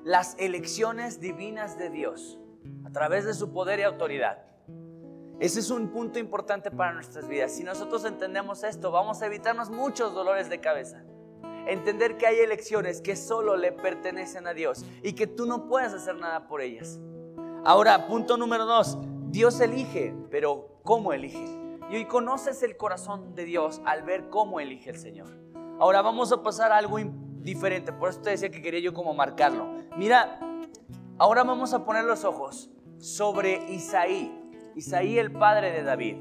las 0.05 0.37
elecciones 0.39 1.19
divinas 1.19 1.79
de 1.79 1.89
Dios 1.89 2.39
a 2.85 2.91
través 2.91 3.25
de 3.25 3.33
su 3.33 3.53
poder 3.53 3.81
y 3.81 3.85
autoridad. 3.85 4.45
Ese 5.41 5.61
es 5.61 5.71
un 5.71 5.89
punto 5.89 6.19
importante 6.19 6.71
para 6.71 6.93
nuestras 6.93 7.27
vidas. 7.27 7.53
Si 7.53 7.65
nosotros 7.65 8.05
entendemos 8.05 8.63
esto, 8.63 8.91
vamos 8.91 9.21
a 9.21 9.27
evitarnos 9.27 9.71
muchos 9.71 10.15
dolores 10.15 10.49
de 10.49 10.61
cabeza. 10.61 11.05
Entender 11.67 12.17
que 12.17 12.27
hay 12.27 12.39
elecciones 12.39 13.01
que 13.01 13.17
solo 13.17 13.57
le 13.57 13.73
pertenecen 13.73 14.47
a 14.47 14.55
Dios 14.55 14.85
y 15.03 15.15
que 15.15 15.27
tú 15.27 15.47
no 15.47 15.67
puedes 15.67 15.93
hacer 15.93 16.17
nada 16.17 16.47
por 16.47 16.61
ellas. 16.61 17.01
Ahora, 17.65 18.07
punto 18.07 18.37
número 18.37 18.65
dos, 18.67 18.99
Dios 19.31 19.59
elige, 19.61 20.15
pero 20.31 20.79
¿cómo 20.85 21.13
elige? 21.13 21.45
Y 21.91 21.97
hoy 21.97 22.07
conoces 22.07 22.63
el 22.63 22.77
corazón 22.77 23.35
de 23.35 23.45
Dios 23.45 23.81
al 23.85 24.03
ver 24.03 24.29
cómo 24.29 24.61
elige 24.61 24.91
el 24.91 24.99
Señor. 24.99 25.29
Ahora 25.81 26.03
vamos 26.03 26.31
a 26.33 26.43
pasar 26.43 26.71
a 26.71 26.77
algo 26.77 26.99
diferente. 27.41 27.93
Por 27.93 28.11
eso 28.11 28.21
te 28.21 28.31
decía 28.31 28.51
que 28.51 28.63
quería 28.63 28.81
yo 28.81 28.95
como 28.95 29.13
marcarlo. 29.15 29.67
Mira, 29.97 30.39
ahora 31.19 31.43
vamos 31.43 31.75
a 31.75 31.85
poner 31.85 32.05
los 32.05 32.25
ojos 32.25 32.71
sobre 32.99 33.71
Isaí. 33.73 34.44
Isaí, 34.75 35.19
el 35.19 35.33
padre 35.33 35.73
de 35.73 35.83
David. 35.83 36.17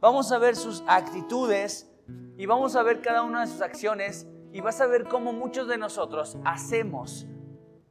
Vamos 0.00 0.30
a 0.32 0.38
ver 0.38 0.56
sus 0.56 0.84
actitudes 0.86 1.90
Y 2.36 2.46
vamos 2.46 2.76
a 2.76 2.82
ver 2.82 3.00
cada 3.00 3.22
una 3.22 3.40
de 3.40 3.46
sus 3.46 3.62
acciones 3.62 4.26
y 4.52 4.60
vas 4.60 4.80
a 4.80 4.86
ver 4.86 5.04
cómo 5.04 5.32
muchos 5.32 5.68
de 5.68 5.76
nosotros 5.76 6.38
hacemos, 6.44 7.26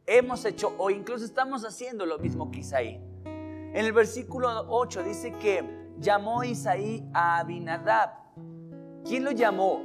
hemos 0.07 0.45
hecho 0.45 0.73
o 0.77 0.89
incluso 0.89 1.25
estamos 1.25 1.63
haciendo 1.63 2.05
lo 2.05 2.17
mismo 2.17 2.49
que 2.49 2.61
Isaí. 2.61 3.01
En 3.25 3.85
el 3.85 3.91
versículo 3.91 4.65
8 4.69 5.03
dice 5.03 5.31
que 5.33 5.63
llamó 5.99 6.43
Isaí 6.43 7.07
a 7.13 7.39
Abinadab. 7.39 8.11
¿Quién 9.03 9.25
lo 9.25 9.31
llamó? 9.31 9.83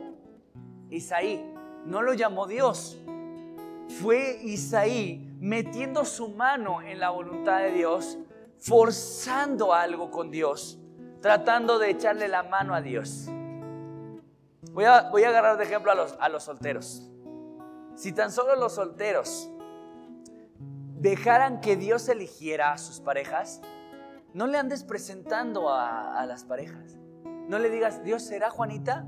Isaí. 0.89 1.45
No 1.85 2.03
lo 2.03 2.15
llamó 2.15 2.47
Dios. 2.47 2.99
Fue 4.01 4.39
Isaí 4.43 5.37
metiendo 5.41 6.05
su 6.05 6.29
mano 6.29 6.83
en 6.83 7.01
la 7.01 7.11
voluntad 7.11 7.59
de 7.59 7.73
Dios, 7.73 8.17
forzando 8.61 9.73
algo 9.73 10.11
con 10.11 10.31
Dios, 10.31 10.79
tratando 11.21 11.79
de 11.79 11.91
echarle 11.91 12.29
la 12.29 12.43
mano 12.43 12.75
a 12.75 12.81
Dios. 12.81 13.27
Voy 14.73 14.85
a, 14.85 15.11
voy 15.11 15.25
a 15.25 15.31
agarrar 15.31 15.57
de 15.57 15.65
ejemplo 15.65 15.91
a 15.91 15.95
los, 15.95 16.17
a 16.21 16.29
los 16.29 16.45
solteros. 16.45 17.11
Si 17.95 18.13
tan 18.13 18.31
solo 18.31 18.57
los 18.57 18.75
solteros 18.75 19.51
dejaran 20.99 21.61
que 21.61 21.77
Dios 21.77 22.09
eligiera 22.09 22.73
a 22.73 22.79
sus 22.79 23.01
parejas, 23.01 23.61
no 24.33 24.47
le 24.47 24.59
andes 24.59 24.85
presentando 24.85 25.71
a, 25.71 26.21
a, 26.21 26.27
las 26.27 26.45
parejas. 26.45 26.99
No 27.49 27.59
le 27.59 27.69
digas, 27.69 28.05
Dios 28.05 28.23
será 28.23 28.51
Juanita. 28.51 29.07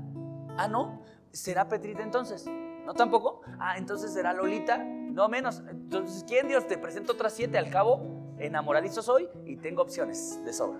Ah, 0.57 0.67
no. 0.67 1.01
¿Será 1.31 1.69
Petrita 1.69 2.03
entonces? 2.03 2.45
¿No 2.85 2.93
tampoco? 2.93 3.41
Ah, 3.57 3.77
entonces 3.77 4.13
será 4.13 4.33
Lolita. 4.33 4.77
No 4.77 5.29
menos. 5.29 5.63
Entonces, 5.69 6.25
¿quién 6.27 6.47
Dios? 6.49 6.67
Te 6.67 6.77
presento 6.77 7.13
otras 7.13 7.33
siete. 7.33 7.57
Al 7.57 7.69
cabo, 7.69 8.22
enamoradizo 8.45 9.01
soy 9.01 9.27
y 9.45 9.57
tengo 9.57 9.81
opciones 9.81 10.43
de 10.43 10.53
sobra. 10.53 10.79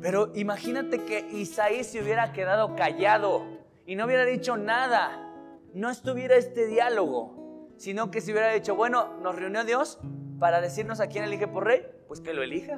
Pero 0.00 0.32
imagínate 0.34 1.04
que 1.04 1.26
Isaí 1.32 1.82
se 1.84 2.02
hubiera 2.02 2.32
quedado 2.32 2.76
callado 2.76 3.46
y 3.86 3.96
no 3.96 4.04
hubiera 4.04 4.24
dicho 4.24 4.56
nada. 4.56 5.32
No 5.72 5.90
estuviera 5.90 6.36
este 6.36 6.66
diálogo, 6.66 7.70
sino 7.78 8.10
que 8.10 8.20
se 8.20 8.32
hubiera 8.32 8.52
dicho, 8.52 8.76
bueno, 8.76 9.14
nos 9.22 9.34
reunió 9.34 9.64
Dios 9.64 9.98
para 10.38 10.60
decirnos 10.60 11.00
a 11.00 11.06
quién 11.06 11.24
elige 11.24 11.48
por 11.48 11.64
rey, 11.64 11.86
pues 12.06 12.20
que 12.20 12.34
lo 12.34 12.42
elija. 12.42 12.76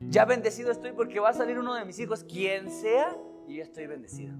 Ya 0.00 0.24
bendecido 0.24 0.72
estoy 0.72 0.92
porque 0.92 1.20
va 1.20 1.28
a 1.28 1.34
salir 1.34 1.58
uno 1.58 1.74
de 1.74 1.84
mis 1.84 1.98
hijos, 1.98 2.24
quien 2.24 2.70
sea, 2.70 3.16
y 3.46 3.56
yo 3.56 3.62
estoy 3.62 3.86
bendecido. 3.86 4.34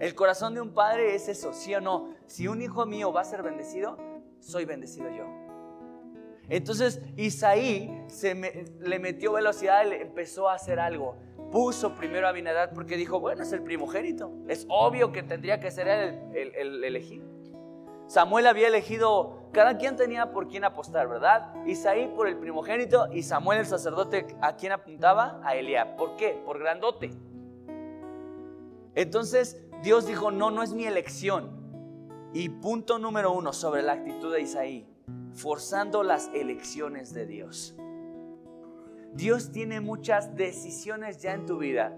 El 0.00 0.14
corazón 0.14 0.54
de 0.54 0.60
un 0.60 0.72
padre 0.72 1.14
es 1.14 1.28
eso, 1.28 1.52
sí 1.52 1.74
o 1.74 1.80
no. 1.80 2.14
Si 2.26 2.48
un 2.48 2.62
hijo 2.62 2.86
mío 2.86 3.12
va 3.12 3.20
a 3.20 3.24
ser 3.24 3.42
bendecido, 3.42 3.98
soy 4.40 4.64
bendecido 4.64 5.08
yo. 5.10 5.24
Entonces 6.48 7.00
Isaí 7.16 8.04
se 8.08 8.34
le 8.34 8.98
metió 8.98 9.32
velocidad, 9.32 9.86
le 9.86 10.02
empezó 10.02 10.48
a 10.48 10.54
hacer 10.54 10.80
algo. 10.80 11.16
Puso 11.52 11.94
primero 11.94 12.26
a 12.26 12.30
Abinadab 12.30 12.74
porque 12.74 12.96
dijo, 12.96 13.20
bueno, 13.20 13.42
es 13.42 13.52
el 13.52 13.62
primogénito. 13.62 14.32
Es 14.48 14.66
obvio 14.68 15.12
que 15.12 15.22
tendría 15.22 15.60
que 15.60 15.70
ser 15.70 15.88
el, 15.88 16.54
el 16.54 16.84
elegido. 16.84 17.24
Samuel 18.06 18.48
había 18.48 18.66
elegido, 18.66 19.48
cada 19.52 19.78
quien 19.78 19.96
tenía 19.96 20.32
por 20.32 20.48
quién 20.48 20.64
apostar, 20.64 21.08
¿verdad? 21.08 21.54
Isaí 21.64 22.08
por 22.08 22.26
el 22.26 22.36
primogénito 22.38 23.06
y 23.12 23.22
Samuel 23.22 23.60
el 23.60 23.66
sacerdote, 23.66 24.26
¿a 24.40 24.56
quién 24.56 24.72
apuntaba? 24.72 25.40
A 25.44 25.54
Eliab. 25.54 25.94
¿Por 25.94 26.16
qué? 26.16 26.42
Por 26.44 26.58
grandote. 26.58 27.12
Entonces 28.96 29.64
Dios 29.84 30.08
dijo, 30.08 30.32
no, 30.32 30.50
no 30.50 30.64
es 30.64 30.72
mi 30.72 30.86
elección. 30.86 31.59
Y 32.32 32.48
punto 32.48 32.98
número 32.98 33.32
uno 33.32 33.52
sobre 33.52 33.82
la 33.82 33.92
actitud 33.92 34.32
de 34.32 34.42
Isaí 34.42 34.86
forzando 35.34 36.02
las 36.02 36.28
elecciones 36.34 37.12
de 37.12 37.26
Dios. 37.26 37.74
Dios 39.14 39.50
tiene 39.50 39.80
muchas 39.80 40.34
decisiones 40.36 41.20
ya 41.20 41.32
en 41.34 41.46
tu 41.46 41.58
vida, 41.58 41.96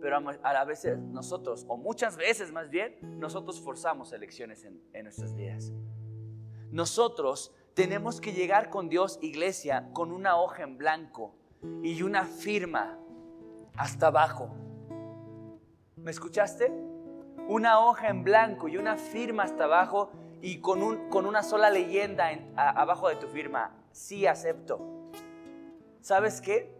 pero 0.00 0.16
a 0.16 0.52
la 0.52 0.64
vez 0.64 0.86
nosotros, 0.98 1.64
o 1.68 1.76
muchas 1.76 2.16
veces 2.16 2.52
más 2.52 2.70
bien, 2.70 2.96
nosotros 3.18 3.60
forzamos 3.60 4.12
elecciones 4.12 4.64
en, 4.64 4.82
en 4.92 5.04
nuestras 5.04 5.34
vidas. 5.34 5.72
Nosotros 6.70 7.54
tenemos 7.74 8.20
que 8.20 8.32
llegar 8.32 8.70
con 8.70 8.88
Dios, 8.88 9.18
iglesia, 9.22 9.90
con 9.92 10.12
una 10.12 10.36
hoja 10.36 10.62
en 10.62 10.76
blanco 10.76 11.34
y 11.82 12.02
una 12.02 12.24
firma 12.24 12.98
hasta 13.76 14.08
abajo. 14.08 14.54
¿Me 15.96 16.10
escuchaste? 16.10 16.89
Una 17.50 17.80
hoja 17.80 18.10
en 18.10 18.22
blanco 18.22 18.68
y 18.68 18.76
una 18.76 18.96
firma 18.96 19.42
hasta 19.42 19.64
abajo 19.64 20.12
y 20.40 20.60
con, 20.60 20.84
un, 20.84 21.08
con 21.08 21.26
una 21.26 21.42
sola 21.42 21.68
leyenda 21.68 22.30
abajo 22.54 23.08
de 23.08 23.16
tu 23.16 23.26
firma, 23.26 23.74
sí 23.90 24.24
acepto. 24.24 25.10
¿Sabes 26.00 26.40
qué? 26.40 26.72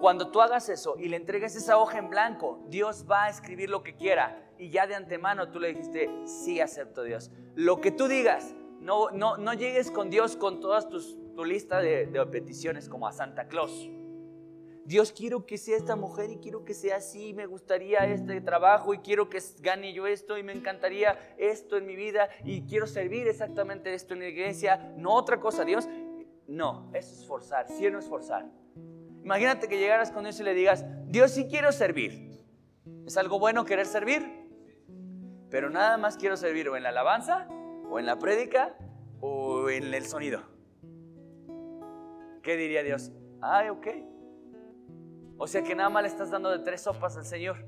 Cuando 0.00 0.30
tú 0.30 0.40
hagas 0.40 0.70
eso 0.70 0.96
y 0.98 1.08
le 1.08 1.18
entregues 1.18 1.54
esa 1.56 1.76
hoja 1.76 1.98
en 1.98 2.08
blanco, 2.08 2.58
Dios 2.68 3.04
va 3.08 3.24
a 3.24 3.28
escribir 3.28 3.68
lo 3.68 3.82
que 3.82 3.96
quiera 3.96 4.50
y 4.56 4.70
ya 4.70 4.86
de 4.86 4.94
antemano 4.94 5.50
tú 5.50 5.60
le 5.60 5.68
dijiste, 5.68 6.08
sí 6.24 6.58
acepto 6.58 7.02
Dios. 7.02 7.30
Lo 7.54 7.82
que 7.82 7.90
tú 7.90 8.08
digas, 8.08 8.54
no, 8.80 9.10
no, 9.10 9.36
no 9.36 9.52
llegues 9.52 9.90
con 9.90 10.08
Dios 10.08 10.36
con 10.36 10.58
todas 10.58 10.88
tus, 10.88 11.18
tu 11.36 11.44
lista 11.44 11.80
de, 11.80 12.06
de 12.06 12.24
peticiones 12.24 12.88
como 12.88 13.06
a 13.06 13.12
Santa 13.12 13.46
Claus. 13.46 13.90
Dios 14.84 15.12
quiero 15.12 15.46
que 15.46 15.56
sea 15.56 15.76
esta 15.76 15.96
mujer 15.96 16.30
y 16.30 16.36
quiero 16.36 16.64
que 16.64 16.74
sea 16.74 16.96
así, 16.96 17.32
me 17.32 17.46
gustaría 17.46 18.06
este 18.06 18.40
trabajo 18.42 18.92
y 18.92 18.98
quiero 18.98 19.30
que 19.30 19.40
gane 19.60 19.94
yo 19.94 20.06
esto 20.06 20.36
y 20.36 20.42
me 20.42 20.52
encantaría 20.52 21.18
esto 21.38 21.76
en 21.78 21.86
mi 21.86 21.96
vida 21.96 22.28
y 22.44 22.62
quiero 22.62 22.86
servir 22.86 23.26
exactamente 23.26 23.94
esto 23.94 24.12
en 24.12 24.20
la 24.20 24.28
iglesia, 24.28 24.92
no 24.96 25.14
otra 25.14 25.40
cosa, 25.40 25.64
Dios. 25.64 25.88
No, 26.46 26.90
eso 26.92 27.14
es 27.14 27.26
forzar, 27.26 27.66
si 27.68 27.90
no 27.90 27.98
es 27.98 28.06
forzar. 28.06 28.46
Imagínate 29.22 29.68
que 29.68 29.78
llegaras 29.78 30.10
con 30.10 30.24
Dios 30.24 30.38
y 30.40 30.42
le 30.42 30.52
digas, 30.52 30.84
Dios 31.06 31.30
sí 31.30 31.46
quiero 31.48 31.72
servir. 31.72 32.44
¿Es 33.06 33.16
algo 33.16 33.38
bueno 33.38 33.64
querer 33.64 33.86
servir? 33.86 34.22
Pero 35.48 35.70
nada 35.70 35.96
más 35.96 36.18
quiero 36.18 36.36
servir 36.36 36.68
o 36.68 36.76
en 36.76 36.82
la 36.82 36.90
alabanza, 36.90 37.48
o 37.88 37.98
en 37.98 38.04
la 38.04 38.18
prédica, 38.18 38.76
o 39.20 39.70
en 39.70 39.94
el 39.94 40.04
sonido. 40.04 40.42
¿Qué 42.42 42.56
diría 42.56 42.82
Dios? 42.82 43.10
Ay, 43.40 43.70
ok, 43.70 43.86
o 45.36 45.46
sea 45.46 45.62
que 45.62 45.74
nada 45.74 45.90
más 45.90 46.02
le 46.02 46.08
estás 46.08 46.30
dando 46.30 46.50
de 46.50 46.60
tres 46.60 46.82
sopas 46.82 47.16
al 47.16 47.26
Señor. 47.26 47.64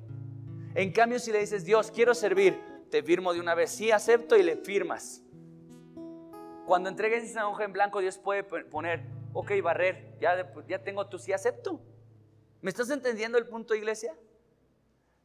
En 0.74 0.92
cambio, 0.92 1.18
si 1.18 1.32
le 1.32 1.40
dices, 1.40 1.64
Dios, 1.64 1.90
quiero 1.90 2.14
servir, 2.14 2.60
te 2.90 3.02
firmo 3.02 3.32
de 3.32 3.40
una 3.40 3.54
vez. 3.54 3.70
Sí, 3.70 3.90
acepto 3.90 4.36
y 4.36 4.42
le 4.42 4.56
firmas. 4.56 5.22
Cuando 6.66 6.88
entregues 6.88 7.24
esa 7.24 7.48
hoja 7.48 7.64
en 7.64 7.72
blanco, 7.72 8.00
Dios 8.00 8.18
puede 8.18 8.42
poner, 8.42 9.04
ok, 9.32 9.52
barrer, 9.62 10.16
ya, 10.20 10.52
ya 10.68 10.82
tengo 10.82 11.08
tu 11.08 11.18
sí, 11.18 11.32
acepto. 11.32 11.80
¿Me 12.60 12.70
estás 12.70 12.90
entendiendo 12.90 13.38
el 13.38 13.46
punto, 13.46 13.74
iglesia? 13.74 14.14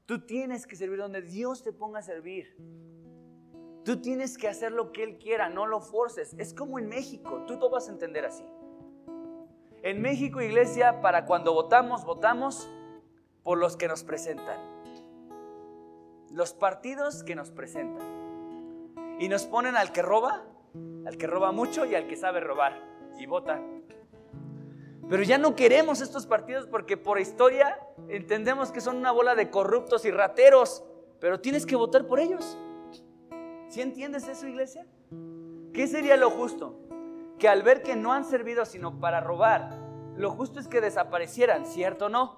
Tú 0.05 0.25
tienes 0.25 0.67
que 0.67 0.75
servir 0.75 0.99
donde 0.99 1.21
Dios 1.21 1.63
te 1.63 1.73
ponga 1.73 1.99
a 1.99 2.03
servir. 2.03 2.55
Tú 3.83 3.99
tienes 3.99 4.37
que 4.37 4.47
hacer 4.47 4.71
lo 4.71 4.91
que 4.91 5.03
Él 5.03 5.17
quiera, 5.17 5.49
no 5.49 5.65
lo 5.65 5.81
forces. 5.81 6.35
Es 6.37 6.53
como 6.53 6.77
en 6.77 6.87
México, 6.87 7.43
tú 7.47 7.55
lo 7.55 7.69
vas 7.69 7.87
a 7.87 7.91
entender 7.91 8.25
así. 8.25 8.45
En 9.83 9.99
México, 9.99 10.41
iglesia, 10.41 11.01
para 11.01 11.25
cuando 11.25 11.53
votamos, 11.53 12.05
votamos 12.05 12.69
por 13.41 13.57
los 13.57 13.77
que 13.77 13.87
nos 13.87 14.03
presentan. 14.03 14.59
Los 16.29 16.53
partidos 16.53 17.23
que 17.23 17.33
nos 17.33 17.49
presentan. 17.49 18.07
Y 19.19 19.27
nos 19.27 19.45
ponen 19.45 19.75
al 19.75 19.91
que 19.91 20.03
roba, 20.03 20.43
al 21.05 21.17
que 21.17 21.25
roba 21.25 21.51
mucho 21.51 21.85
y 21.85 21.95
al 21.95 22.07
que 22.07 22.15
sabe 22.15 22.41
robar. 22.41 22.79
Y 23.17 23.25
vota. 23.25 23.59
Pero 25.09 25.23
ya 25.23 25.39
no 25.39 25.55
queremos 25.55 25.99
estos 25.99 26.27
partidos 26.27 26.67
porque 26.67 26.95
por 26.95 27.19
historia 27.19 27.79
entendemos 28.07 28.71
que 28.71 28.81
son 28.81 28.97
una 28.97 29.11
bola 29.11 29.33
de 29.33 29.49
corruptos 29.49 30.05
y 30.05 30.11
rateros. 30.11 30.83
Pero 31.19 31.41
tienes 31.41 31.65
que 31.65 31.75
votar 31.75 32.05
por 32.05 32.19
ellos. 32.19 32.55
¿Sí 33.67 33.81
entiendes 33.81 34.27
eso, 34.27 34.47
iglesia? 34.47 34.85
¿Qué 35.73 35.87
sería 35.87 36.17
lo 36.17 36.29
justo? 36.29 36.77
Que 37.41 37.49
al 37.49 37.63
ver 37.63 37.81
que 37.81 37.95
no 37.95 38.13
han 38.13 38.23
servido 38.23 38.65
sino 38.65 38.99
para 38.99 39.19
robar, 39.19 39.75
lo 40.15 40.29
justo 40.29 40.59
es 40.59 40.67
que 40.67 40.79
desaparecieran, 40.79 41.65
¿cierto 41.65 42.05
o 42.05 42.09
no? 42.09 42.37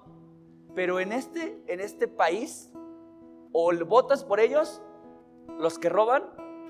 Pero 0.74 0.98
en 0.98 1.12
este, 1.12 1.62
en 1.66 1.80
este 1.80 2.08
país, 2.08 2.72
o 3.52 3.70
votas 3.84 4.24
por 4.24 4.40
ellos, 4.40 4.80
los 5.58 5.78
que 5.78 5.90
roban, 5.90 6.24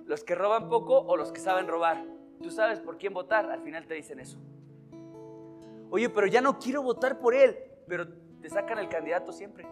los 0.07 0.25
que 0.25 0.35
roban 0.35 0.69
poco 0.69 0.99
o 0.99 1.17
los 1.17 1.31
que 1.31 1.39
saben 1.41 1.69
robar. 1.69 2.05
Tú 2.43 2.51
sabes 2.51 2.81
por 2.81 2.99
quién 2.99 3.15
votar, 3.15 3.49
al 3.49 3.63
final 3.63 3.87
te 3.87 3.95
dicen 3.95 4.19
eso. 4.19 4.41
Oye, 5.91 6.09
pero 6.09 6.27
ya 6.27 6.41
no 6.41 6.59
quiero 6.59 6.83
votar 6.83 7.21
por 7.21 7.37
él, 7.37 7.57
pero 7.87 8.09
te 8.43 8.51
sacan 8.51 8.79
el 8.81 8.89
candidato 8.89 9.31
siempre. 9.31 9.65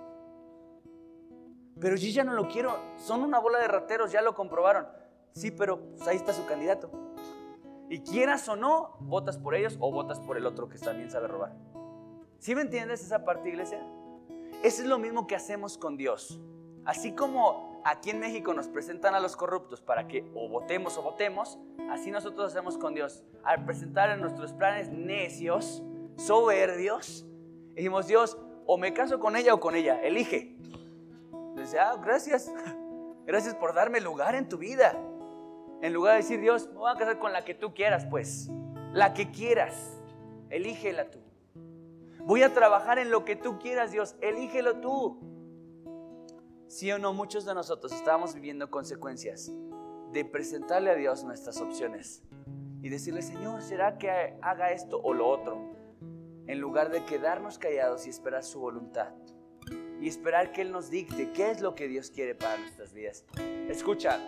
Pero 1.81 1.97
yo 1.97 2.09
ya 2.11 2.23
no 2.23 2.35
lo 2.35 2.47
quiero, 2.47 2.77
son 2.97 3.25
una 3.25 3.41
bola 3.41 3.59
de 3.59 3.67
rateros, 3.67 4.13
ya 4.13 4.23
lo 4.23 4.37
comprobaron. 4.37 4.87
Sí, 5.33 5.51
pero 5.51 5.81
pues 5.97 6.07
ahí 6.07 6.17
está 6.17 6.33
su 6.33 6.47
candidato. 6.47 6.93
Y 7.93 8.01
quieras 8.01 8.49
o 8.49 8.57
no, 8.57 8.97
votas 9.01 9.37
por 9.37 9.55
ellos 9.55 9.77
o 9.79 9.93
votas 9.93 10.19
por 10.19 10.39
el 10.39 10.47
otro 10.47 10.67
que 10.67 10.79
también 10.79 11.11
sabe 11.11 11.29
robar. 11.29 11.53
¿Sí 12.39 12.55
me 12.55 12.63
entiendes 12.63 13.03
esa 13.03 13.23
parte, 13.23 13.51
iglesia? 13.51 13.87
Eso 14.63 14.81
es 14.81 14.89
lo 14.89 14.99
mismo 14.99 15.27
que 15.27 15.37
hacemos 15.37 15.77
con 15.77 15.99
Dios. 15.99 16.41
Así 16.87 17.13
como 17.13 17.83
aquí 17.85 18.09
en 18.09 18.19
México 18.19 18.55
nos 18.55 18.67
presentan 18.69 19.15
a 19.15 19.21
los 19.21 19.37
corruptos 19.37 19.83
para 19.83 20.09
que 20.09 20.27
o 20.35 20.49
votemos 20.49 20.97
o 20.97 21.03
votemos, 21.03 21.59
así 21.91 22.11
nosotros 22.11 22.47
hacemos 22.47 22.79
con 22.79 22.95
Dios. 22.95 23.25
Al 23.45 23.63
presentar 23.67 24.09
en 24.09 24.23
nuestros 24.23 24.55
planes 24.55 24.89
necios, 24.89 25.83
soberbios, 26.17 27.27
dijimos, 27.75 28.07
Dios, 28.07 28.39
o 28.65 28.79
me 28.79 28.95
caso 28.95 29.21
con 29.21 29.37
ella 29.37 29.53
o 29.53 29.61
con 29.61 29.75
ella, 29.75 30.01
elige. 30.01 30.57
dice, 31.57 31.79
ah, 31.79 31.97
gracias, 32.03 32.51
gracias 33.27 33.55
por 33.55 33.75
darme 33.75 34.01
lugar 34.01 34.35
en 34.35 34.49
tu 34.49 34.57
vida. 34.57 34.99
En 35.83 35.93
lugar 35.93 36.15
de 36.15 36.23
decir, 36.23 36.41
Dios, 36.41 36.69
me 36.69 36.79
voy 36.79 36.93
a 36.93 36.97
casar 36.97 37.19
con 37.19 37.33
la 37.33 37.45
que 37.45 37.55
tú 37.55 37.75
quieras, 37.75 38.07
pues, 38.07 38.49
la 38.93 39.15
que 39.15 39.33
quieras, 39.33 40.01
elígela 40.49 41.11
tú. 41.11 41.19
Voy 42.21 42.45
a 42.45 42.55
trabajar 42.55 43.01
en 43.01 43.11
lo 43.11 43.25
que 43.25 43.35
tú 43.35 43.59
quieras, 43.59 43.91
Dios, 43.91 44.15
elígelo 44.21 44.77
tú. 44.77 45.19
Sí 46.69 46.93
o 46.93 46.99
no, 46.99 47.13
muchos 47.13 47.45
de 47.45 47.53
nosotros 47.53 47.93
estábamos 47.93 48.33
viviendo 48.33 48.71
consecuencias 48.71 49.51
de 50.13 50.25
presentarle 50.25 50.91
a 50.91 50.95
Dios 50.95 51.25
nuestras 51.25 51.61
opciones 51.61 52.23
y 52.81 52.89
decirle, 52.89 53.23
Señor, 53.23 53.61
¿será 53.61 53.99
que 53.99 54.39
haga 54.41 54.71
esto 54.71 55.01
o 55.03 55.13
lo 55.13 55.27
otro? 55.27 55.75
En 56.47 56.61
lugar 56.61 56.93
de 56.93 57.05
quedarnos 57.05 57.59
callados 57.59 58.07
y 58.07 58.11
esperar 58.11 58.45
su 58.45 58.61
voluntad. 58.61 59.11
Y 60.01 60.07
esperar 60.07 60.53
que 60.53 60.63
Él 60.63 60.71
nos 60.71 60.91
dicte 60.91 61.33
qué 61.33 61.51
es 61.51 61.61
lo 61.61 61.75
que 61.75 61.89
Dios 61.89 62.11
quiere 62.11 62.37
para 62.37 62.57
nuestras 62.59 62.93
vidas. 62.93 63.25
Escucha, 63.69 64.21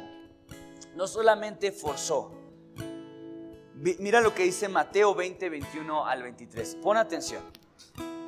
no 0.97 1.07
solamente 1.07 1.73
forzó. 1.73 2.33
Mira 3.75 4.21
lo 4.21 4.35
que 4.35 4.45
dice 4.45 4.69
Mateo 4.69 5.15
20, 5.15 5.49
21 5.49 6.07
al 6.07 6.23
23. 6.23 6.77
Pon 6.83 6.97
atención. 6.97 7.43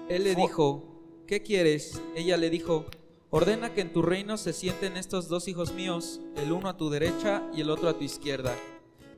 Él 0.08 0.24
le 0.24 0.34
dijo, 0.34 0.84
¿qué 1.26 1.42
quieres? 1.42 2.00
Ella 2.14 2.36
le 2.36 2.50
dijo, 2.50 2.84
ordena 3.30 3.72
que 3.72 3.80
en 3.80 3.92
tu 3.92 4.02
reino 4.02 4.36
se 4.36 4.52
sienten 4.52 4.96
estos 4.96 5.28
dos 5.28 5.48
hijos 5.48 5.72
míos, 5.72 6.20
el 6.36 6.52
uno 6.52 6.68
a 6.68 6.76
tu 6.76 6.90
derecha 6.90 7.42
y 7.54 7.60
el 7.60 7.70
otro 7.70 7.88
a 7.88 7.96
tu 7.96 8.04
izquierda. 8.04 8.54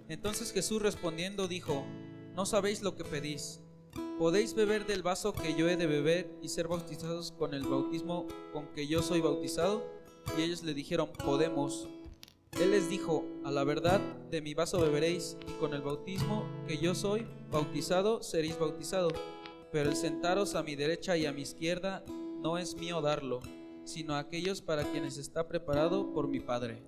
Entonces 0.08 0.52
Jesús 0.52 0.80
respondiendo 0.80 1.48
dijo, 1.48 1.84
no 2.34 2.46
sabéis 2.46 2.82
lo 2.82 2.94
que 2.94 3.04
pedís. 3.04 3.60
¿Podéis 4.18 4.54
beber 4.54 4.86
del 4.86 5.02
vaso 5.02 5.32
que 5.32 5.54
yo 5.54 5.68
he 5.68 5.76
de 5.76 5.86
beber 5.86 6.30
y 6.40 6.48
ser 6.48 6.68
bautizados 6.68 7.32
con 7.32 7.54
el 7.54 7.64
bautismo 7.64 8.26
con 8.52 8.66
que 8.68 8.86
yo 8.86 9.02
soy 9.02 9.20
bautizado? 9.20 9.84
Y 10.36 10.42
ellos 10.42 10.62
le 10.62 10.74
dijeron, 10.74 11.10
podemos. 11.24 11.88
Él 12.60 12.72
les 12.72 12.90
dijo, 12.90 13.24
a 13.44 13.50
la 13.50 13.64
verdad, 13.64 14.00
de 14.30 14.42
mi 14.42 14.54
vaso 14.54 14.80
beberéis, 14.80 15.36
y 15.46 15.52
con 15.60 15.74
el 15.74 15.82
bautismo 15.82 16.44
que 16.66 16.78
yo 16.78 16.94
soy 16.94 17.26
bautizado 17.50 18.22
seréis 18.22 18.58
bautizado 18.58 19.10
pero 19.70 19.90
el 19.90 19.96
sentaros 19.96 20.54
a 20.54 20.62
mi 20.62 20.76
derecha 20.76 21.16
y 21.16 21.26
a 21.26 21.32
mi 21.32 21.42
izquierda 21.42 22.02
no 22.40 22.58
es 22.58 22.76
mío 22.76 23.00
darlo, 23.00 23.40
sino 23.84 24.14
a 24.14 24.20
aquellos 24.20 24.62
para 24.62 24.84
quienes 24.84 25.18
está 25.18 25.46
preparado 25.46 26.12
por 26.12 26.28
mi 26.28 26.40
Padre. 26.40 26.82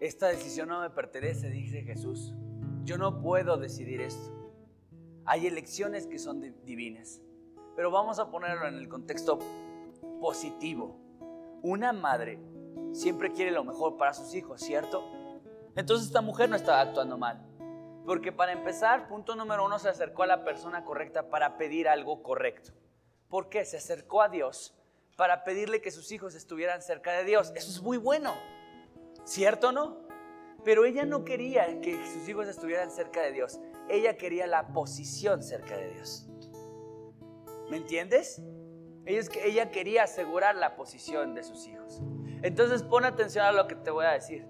Esta 0.00 0.28
decisión 0.28 0.68
no 0.68 0.80
me 0.80 0.90
pertenece, 0.90 1.50
dice 1.50 1.82
Jesús. 1.82 2.34
Yo 2.84 2.98
no 2.98 3.20
puedo 3.20 3.56
decidir 3.56 4.00
esto. 4.00 4.32
Hay 5.24 5.46
elecciones 5.46 6.06
que 6.06 6.18
son 6.18 6.40
divinas, 6.64 7.20
pero 7.76 7.90
vamos 7.90 8.18
a 8.18 8.30
ponerlo 8.30 8.66
en 8.66 8.74
el 8.74 8.88
contexto 8.88 9.38
positivo. 10.20 10.98
Una 11.62 11.92
madre 11.92 12.40
siempre 12.92 13.32
quiere 13.32 13.50
lo 13.50 13.64
mejor 13.64 13.96
para 13.96 14.14
sus 14.14 14.34
hijos, 14.34 14.60
¿cierto? 14.60 15.04
Entonces 15.76 16.08
esta 16.08 16.20
mujer 16.20 16.48
no 16.48 16.56
estaba 16.56 16.80
actuando 16.80 17.16
mal. 17.18 17.46
Porque 18.04 18.32
para 18.32 18.52
empezar, 18.52 19.08
punto 19.08 19.36
número 19.36 19.64
uno, 19.64 19.78
se 19.78 19.88
acercó 19.88 20.24
a 20.24 20.26
la 20.26 20.44
persona 20.44 20.84
correcta 20.84 21.30
para 21.30 21.56
pedir 21.56 21.88
algo 21.88 22.22
correcto. 22.22 22.72
¿Por 23.28 23.48
qué? 23.48 23.64
Se 23.64 23.76
acercó 23.76 24.22
a 24.22 24.28
Dios 24.28 24.74
para 25.16 25.44
pedirle 25.44 25.80
que 25.80 25.90
sus 25.90 26.10
hijos 26.10 26.34
estuvieran 26.34 26.82
cerca 26.82 27.12
de 27.12 27.24
Dios. 27.24 27.52
Eso 27.54 27.70
es 27.70 27.80
muy 27.80 27.96
bueno. 27.96 28.34
¿Cierto 29.24 29.68
o 29.68 29.72
no? 29.72 30.02
Pero 30.64 30.84
ella 30.84 31.04
no 31.04 31.24
quería 31.24 31.80
que 31.80 31.94
sus 32.06 32.28
hijos 32.28 32.48
estuvieran 32.48 32.90
cerca 32.90 33.22
de 33.22 33.32
Dios. 33.32 33.60
Ella 33.88 34.16
quería 34.16 34.46
la 34.46 34.72
posición 34.72 35.42
cerca 35.42 35.76
de 35.76 35.90
Dios. 35.94 36.28
¿Me 37.70 37.76
entiendes? 37.76 38.42
Ella 39.04 39.70
quería 39.70 40.04
asegurar 40.04 40.56
la 40.56 40.76
posición 40.76 41.34
de 41.34 41.42
sus 41.42 41.66
hijos. 41.66 42.00
Entonces 42.42 42.82
pon 42.82 43.04
atención 43.04 43.44
a 43.44 43.52
lo 43.52 43.66
que 43.66 43.74
te 43.74 43.90
voy 43.90 44.04
a 44.04 44.12
decir. 44.12 44.46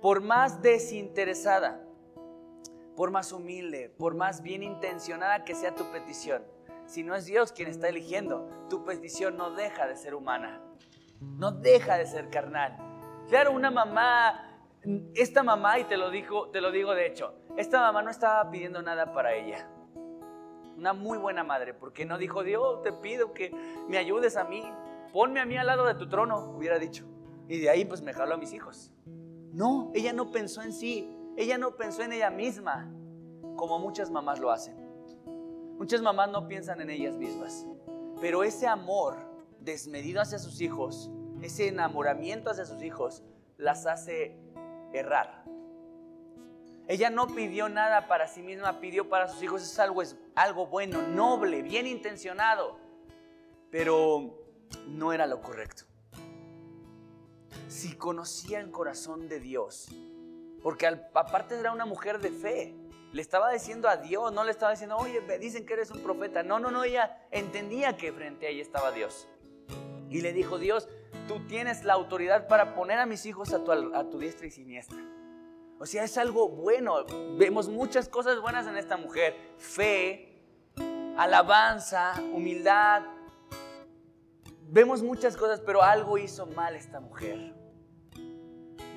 Por 0.00 0.20
más 0.22 0.62
desinteresada 0.62 1.84
por 3.00 3.10
más 3.10 3.32
humilde, 3.32 3.88
por 3.96 4.14
más 4.14 4.42
bien 4.42 4.62
intencionada 4.62 5.42
que 5.42 5.54
sea 5.54 5.74
tu 5.74 5.90
petición, 5.90 6.44
si 6.84 7.02
no 7.02 7.14
es 7.14 7.24
Dios 7.24 7.50
quien 7.50 7.68
está 7.68 7.88
eligiendo, 7.88 8.46
tu 8.68 8.84
petición 8.84 9.38
no 9.38 9.52
deja 9.52 9.86
de 9.86 9.96
ser 9.96 10.14
humana, 10.14 10.60
no 11.18 11.50
deja 11.50 11.96
de 11.96 12.04
ser 12.04 12.28
carnal. 12.28 12.76
Claro, 13.30 13.52
una 13.52 13.70
mamá, 13.70 14.66
esta 15.14 15.42
mamá, 15.42 15.78
y 15.78 15.84
te 15.84 15.96
lo, 15.96 16.10
digo, 16.10 16.50
te 16.50 16.60
lo 16.60 16.70
digo 16.70 16.94
de 16.94 17.06
hecho, 17.06 17.32
esta 17.56 17.80
mamá 17.80 18.02
no 18.02 18.10
estaba 18.10 18.50
pidiendo 18.50 18.82
nada 18.82 19.14
para 19.14 19.32
ella. 19.32 19.66
Una 20.76 20.92
muy 20.92 21.16
buena 21.16 21.42
madre, 21.42 21.72
porque 21.72 22.04
no 22.04 22.18
dijo, 22.18 22.42
Dios, 22.42 22.82
te 22.82 22.92
pido 22.92 23.32
que 23.32 23.50
me 23.88 23.96
ayudes 23.96 24.36
a 24.36 24.44
mí, 24.44 24.62
ponme 25.12 25.40
a 25.40 25.46
mí 25.46 25.56
al 25.56 25.66
lado 25.66 25.86
de 25.86 25.94
tu 25.94 26.08
trono, 26.08 26.52
hubiera 26.56 26.78
dicho. 26.78 27.04
Y 27.48 27.58
de 27.58 27.70
ahí 27.70 27.84
pues 27.84 28.02
me 28.02 28.12
jaló 28.12 28.34
a 28.34 28.38
mis 28.38 28.52
hijos. 28.52 28.92
No, 29.52 29.90
ella 29.94 30.12
no 30.12 30.30
pensó 30.30 30.62
en 30.62 30.72
sí, 30.72 31.10
ella 31.36 31.58
no 31.58 31.76
pensó 31.76 32.02
en 32.02 32.12
ella 32.12 32.30
misma, 32.30 32.88
como 33.56 33.78
muchas 33.78 34.10
mamás 34.10 34.38
lo 34.38 34.50
hacen. 34.50 34.76
Muchas 35.78 36.02
mamás 36.02 36.30
no 36.30 36.46
piensan 36.46 36.80
en 36.80 36.90
ellas 36.90 37.16
mismas. 37.16 37.66
Pero 38.20 38.44
ese 38.44 38.66
amor 38.66 39.16
desmedido 39.60 40.20
hacia 40.20 40.38
sus 40.38 40.60
hijos, 40.60 41.10
ese 41.42 41.68
enamoramiento 41.68 42.50
hacia 42.50 42.66
sus 42.66 42.82
hijos, 42.82 43.24
las 43.56 43.86
hace 43.86 44.36
errar. 44.92 45.44
Ella 46.86 47.08
no 47.08 47.28
pidió 47.28 47.68
nada 47.68 48.08
para 48.08 48.26
sí 48.26 48.42
misma, 48.42 48.80
pidió 48.80 49.08
para 49.08 49.28
sus 49.28 49.42
hijos. 49.42 49.62
Es 49.62 49.78
algo, 49.78 50.02
es 50.02 50.16
algo 50.34 50.66
bueno, 50.66 51.02
noble, 51.02 51.62
bien 51.62 51.86
intencionado. 51.86 52.78
Pero 53.70 54.39
no 54.88 55.12
era 55.12 55.26
lo 55.26 55.40
correcto. 55.40 55.84
Si 57.68 57.94
conocía 57.96 58.60
el 58.60 58.70
corazón 58.70 59.28
de 59.28 59.40
Dios, 59.40 59.88
porque 60.62 60.86
aparte 60.86 61.58
era 61.58 61.72
una 61.72 61.86
mujer 61.86 62.20
de 62.20 62.30
fe. 62.30 62.74
Le 63.12 63.22
estaba 63.22 63.50
diciendo 63.50 63.88
a 63.88 63.96
Dios, 63.96 64.32
no 64.32 64.44
le 64.44 64.52
estaba 64.52 64.72
diciendo, 64.72 64.96
oye, 64.96 65.20
me 65.20 65.38
dicen 65.38 65.66
que 65.66 65.72
eres 65.72 65.90
un 65.90 66.00
profeta. 66.00 66.42
No, 66.42 66.60
no, 66.60 66.70
no, 66.70 66.84
ella 66.84 67.26
entendía 67.30 67.96
que 67.96 68.12
frente 68.12 68.46
a 68.46 68.50
ella 68.50 68.62
estaba 68.62 68.92
Dios. 68.92 69.26
Y 70.08 70.20
le 70.20 70.32
dijo, 70.32 70.58
Dios, 70.58 70.88
tú 71.26 71.46
tienes 71.46 71.84
la 71.84 71.94
autoridad 71.94 72.46
para 72.46 72.74
poner 72.74 72.98
a 72.98 73.06
mis 73.06 73.26
hijos 73.26 73.52
a 73.52 73.64
tu, 73.64 73.72
a 73.72 74.10
tu 74.10 74.18
diestra 74.18 74.46
y 74.46 74.50
siniestra. 74.50 74.98
O 75.78 75.86
sea, 75.86 76.04
es 76.04 76.18
algo 76.18 76.48
bueno. 76.48 77.04
Vemos 77.38 77.68
muchas 77.68 78.08
cosas 78.08 78.40
buenas 78.40 78.66
en 78.66 78.76
esta 78.76 78.96
mujer. 78.96 79.34
Fe, 79.56 80.42
alabanza, 81.16 82.14
humildad. 82.32 83.02
Vemos 84.72 85.02
muchas 85.02 85.36
cosas, 85.36 85.60
pero 85.60 85.82
algo 85.82 86.16
hizo 86.16 86.46
mal 86.46 86.74
esta 86.76 87.00
mujer 87.00 87.60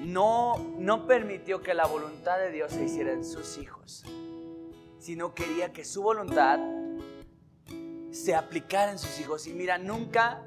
no, 0.04 0.58
no 0.78 1.08
permitió 1.08 1.62
que 1.62 1.74
la 1.74 1.86
voluntad 1.86 2.38
de 2.38 2.52
Dios 2.52 2.72
se 2.72 2.84
hiciera 2.84 3.14
en 3.14 3.24
sus 3.24 3.58
hijos, 3.58 4.04
sino 5.00 5.34
quería 5.34 5.72
que 5.72 5.86
su 5.86 6.04
voluntad 6.04 6.60
se 8.12 8.36
aplicara 8.36 8.92
en 8.92 9.00
sus 9.00 9.20
hijos. 9.20 9.48
Y 9.48 9.54
mira, 9.54 9.78
nunca, 9.78 10.44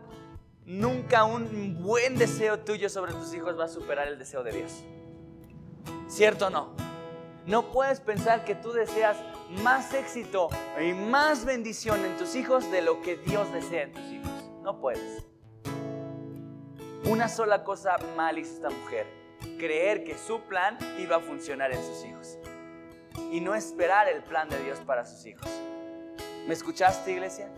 nunca 0.64 1.24
un 1.24 1.83
buen 1.83 2.16
deseo 2.16 2.61
tuyo 2.61 2.89
sobre 2.89 3.12
tus 3.12 3.35
hijos 3.35 3.59
va 3.59 3.64
a 3.64 3.68
superar 3.68 4.09
el 4.09 4.18
deseo 4.18 4.43
de 4.43 4.53
Dios. 4.53 4.85
¿Cierto 6.09 6.47
o 6.47 6.51
no? 6.51 6.74
No 7.47 7.70
puedes 7.72 8.01
pensar 8.01 8.45
que 8.45 8.55
tú 8.55 8.72
deseas 8.72 9.16
más 9.62 9.95
éxito 9.95 10.49
y 10.81 10.93
más 10.93 11.45
bendición 11.45 12.05
en 12.05 12.16
tus 12.16 12.35
hijos 12.35 12.70
de 12.70 12.83
lo 12.83 13.01
que 13.03 13.16
Dios 13.16 13.53
desea 13.53 13.85
en 13.85 13.93
tus 13.93 14.03
hijos. 14.03 14.16
No 14.67 14.81
puedes. 14.81 15.25
Una 17.05 17.29
sola 17.29 17.62
cosa 17.62 17.99
mal 18.17 18.37
hizo 18.37 18.55
esta 18.55 18.69
mujer 18.69 19.07
creer 19.61 20.03
que 20.03 20.19
su 20.19 20.41
plan 20.41 20.77
iba 20.99 21.14
a 21.14 21.21
funcionar 21.21 21.71
en 21.71 21.81
sus 21.85 22.05
hijos 22.05 22.37
y 23.31 23.41
no 23.41 23.55
esperar 23.55 24.09
el 24.09 24.25
plan 24.25 24.49
de 24.49 24.61
Dios 24.64 24.81
para 24.81 25.07
sus 25.07 25.25
hijos. 25.25 25.49
¿Me 26.49 26.53
escuchaste, 26.53 27.12
iglesia? 27.12 27.49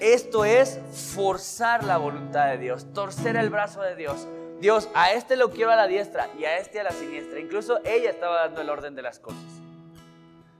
Esto 0.00 0.46
es 0.46 0.80
forzar 1.14 1.84
la 1.84 1.98
voluntad 1.98 2.48
de 2.48 2.56
Dios, 2.56 2.90
torcer 2.94 3.36
el 3.36 3.50
brazo 3.50 3.82
de 3.82 3.94
Dios. 3.94 4.26
Dios, 4.62 4.88
a 4.94 5.12
este 5.12 5.36
lo 5.36 5.50
quiero 5.50 5.70
a 5.70 5.76
la 5.76 5.86
diestra 5.86 6.30
y 6.38 6.46
a 6.46 6.56
este 6.56 6.80
a 6.80 6.84
la 6.84 6.92
siniestra. 6.92 7.38
Incluso 7.40 7.80
ella 7.84 8.08
estaba 8.08 8.36
dando 8.36 8.62
el 8.62 8.70
orden 8.70 8.94
de 8.94 9.02
las 9.02 9.18
cosas. 9.18 9.60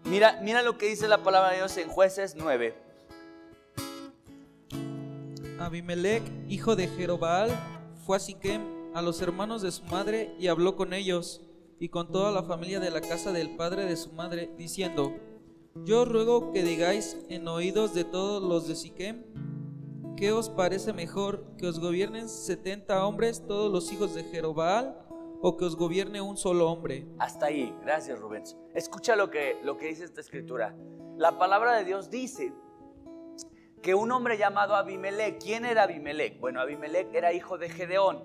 Mira, 0.05 0.39
mira 0.43 0.61
lo 0.61 0.77
que 0.77 0.85
dice 0.85 1.09
la 1.09 1.22
palabra 1.22 1.53
de 1.53 1.57
Dios 1.57 1.79
en 1.79 1.89
Jueces 1.89 2.35
9. 2.37 2.84
Abimelech, 5.65 6.23
hijo 6.49 6.77
de 6.77 6.89
Jerobal, 6.89 7.51
fue 8.05 8.19
a 8.19 8.21
Siquem 8.21 8.62
a 8.95 9.03
los 9.03 9.21
hermanos 9.23 9.62
de 9.62 9.73
su 9.73 9.83
madre 9.85 10.35
y 10.39 10.49
habló 10.49 10.77
con 10.77 10.93
ellos 10.93 11.41
y 11.81 11.89
con 11.89 12.12
toda 12.12 12.31
la 12.31 12.43
familia 12.43 12.81
de 12.81 12.91
la 12.91 13.01
casa 13.01 13.33
del 13.33 13.57
padre 13.57 13.87
de 13.87 13.97
su 13.97 14.12
madre, 14.12 14.51
diciendo, 14.57 15.12
Yo 15.85 16.05
ruego 16.05 16.53
que 16.53 16.62
digáis 16.62 17.17
en 17.29 17.49
oídos 17.49 17.95
de 17.95 18.05
todos 18.05 18.43
los 18.43 18.69
de 18.69 18.77
Siquem, 18.77 19.25
¿qué 20.17 20.33
os 20.33 20.51
parece 20.51 20.93
mejor 20.93 21.45
que 21.57 21.67
os 21.67 21.81
gobiernen 21.81 22.29
setenta 22.29 23.05
hombres, 23.05 23.45
todos 23.47 23.73
los 23.73 23.91
hijos 23.91 24.15
de 24.15 24.23
Jerobaal, 24.25 25.01
o 25.41 25.57
que 25.57 25.65
os 25.65 25.77
gobierne 25.77 26.21
un 26.21 26.37
solo 26.37 26.71
hombre? 26.71 27.07
Hasta 27.19 27.47
ahí, 27.47 27.75
gracias 27.83 28.19
Rubens. 28.19 28.57
Escucha 28.75 29.17
lo 29.17 29.31
que, 29.31 29.57
lo 29.65 29.77
que 29.77 29.89
dice 29.89 30.05
esta 30.05 30.21
escritura. 30.21 30.77
La 31.17 31.39
palabra 31.39 31.75
de 31.77 31.85
Dios 31.85 32.11
dice 32.11 32.53
que 33.85 33.95
un 33.95 34.11
hombre 34.12 34.39
llamado 34.39 34.74
Abimelech, 34.76 35.39
¿quién 35.39 35.66
era 35.66 35.82
Abimelech? 35.82 36.41
Bueno, 36.41 36.59
Abimelech 36.62 37.14
era 37.14 37.35
hijo 37.35 37.59
de 37.59 37.68
Gedeón, 37.68 38.24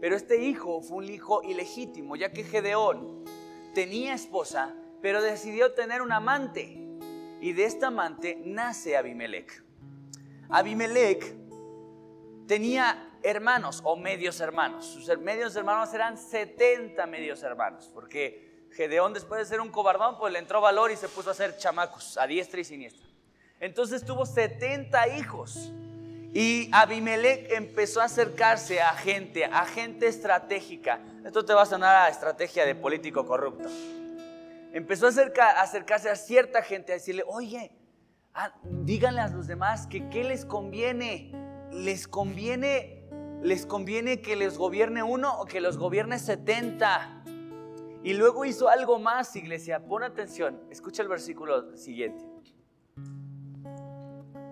pero 0.00 0.16
este 0.16 0.42
hijo 0.42 0.80
fue 0.80 0.96
un 0.96 1.10
hijo 1.10 1.42
ilegítimo, 1.42 2.16
ya 2.16 2.32
que 2.32 2.44
Gedeón 2.44 3.22
tenía 3.74 4.14
esposa, 4.14 4.74
pero 5.02 5.20
decidió 5.20 5.74
tener 5.74 6.00
un 6.00 6.12
amante, 6.12 6.78
y 7.42 7.52
de 7.52 7.64
esta 7.66 7.88
amante 7.88 8.40
nace 8.42 8.96
Abimelech. 8.96 9.62
Abimelech 10.48 11.36
tenía 12.48 13.18
hermanos 13.22 13.82
o 13.84 13.96
medios 13.96 14.40
hermanos. 14.40 14.86
Sus 14.86 15.14
medios 15.18 15.54
hermanos 15.56 15.92
eran 15.92 16.16
70 16.16 17.06
medios 17.06 17.42
hermanos, 17.42 17.90
porque 17.92 18.66
Gedeón 18.72 19.12
después 19.12 19.40
de 19.40 19.44
ser 19.44 19.60
un 19.60 19.68
cobardón, 19.68 20.16
pues 20.16 20.32
le 20.32 20.38
entró 20.38 20.62
valor 20.62 20.90
y 20.90 20.96
se 20.96 21.10
puso 21.10 21.28
a 21.28 21.32
hacer 21.32 21.58
chamacos 21.58 22.16
a 22.16 22.26
diestra 22.26 22.60
y 22.60 22.64
siniestra. 22.64 23.05
Entonces 23.60 24.04
tuvo 24.04 24.26
70 24.26 25.16
hijos. 25.16 25.72
Y 26.32 26.68
Abimelech 26.72 27.50
empezó 27.52 28.02
a 28.02 28.04
acercarse 28.04 28.80
a 28.82 28.92
gente, 28.92 29.46
a 29.46 29.64
gente 29.64 30.06
estratégica. 30.06 31.00
Esto 31.24 31.44
te 31.44 31.54
va 31.54 31.62
a 31.62 31.66
sonar 31.66 31.96
a 31.96 32.08
estrategia 32.10 32.66
de 32.66 32.74
político 32.74 33.24
corrupto. 33.24 33.68
Empezó 34.72 35.06
a, 35.06 35.62
acercarse 35.62 36.10
a 36.10 36.16
cierta 36.16 36.62
gente, 36.62 36.92
a 36.92 36.96
decirle, 36.96 37.24
oye, 37.26 37.72
ah, 38.34 38.52
díganle 38.62 39.22
a 39.22 39.28
los 39.28 39.46
demás 39.46 39.86
que 39.86 40.10
qué 40.10 40.24
les 40.24 40.44
conviene. 40.44 41.32
Les 41.72 42.06
conviene, 42.06 43.08
les 43.42 43.64
conviene 43.64 44.20
que 44.20 44.36
les 44.36 44.58
gobierne 44.58 45.02
uno 45.02 45.40
o 45.40 45.46
que 45.46 45.62
los 45.62 45.78
gobierne 45.78 46.18
70. 46.18 47.24
Y 48.04 48.12
luego 48.12 48.44
hizo 48.44 48.68
algo 48.68 48.98
más, 48.98 49.34
iglesia. 49.36 49.80
Pon 49.80 50.02
atención. 50.02 50.60
Escucha 50.70 51.02
el 51.02 51.08
versículo 51.08 51.74
siguiente. 51.78 52.35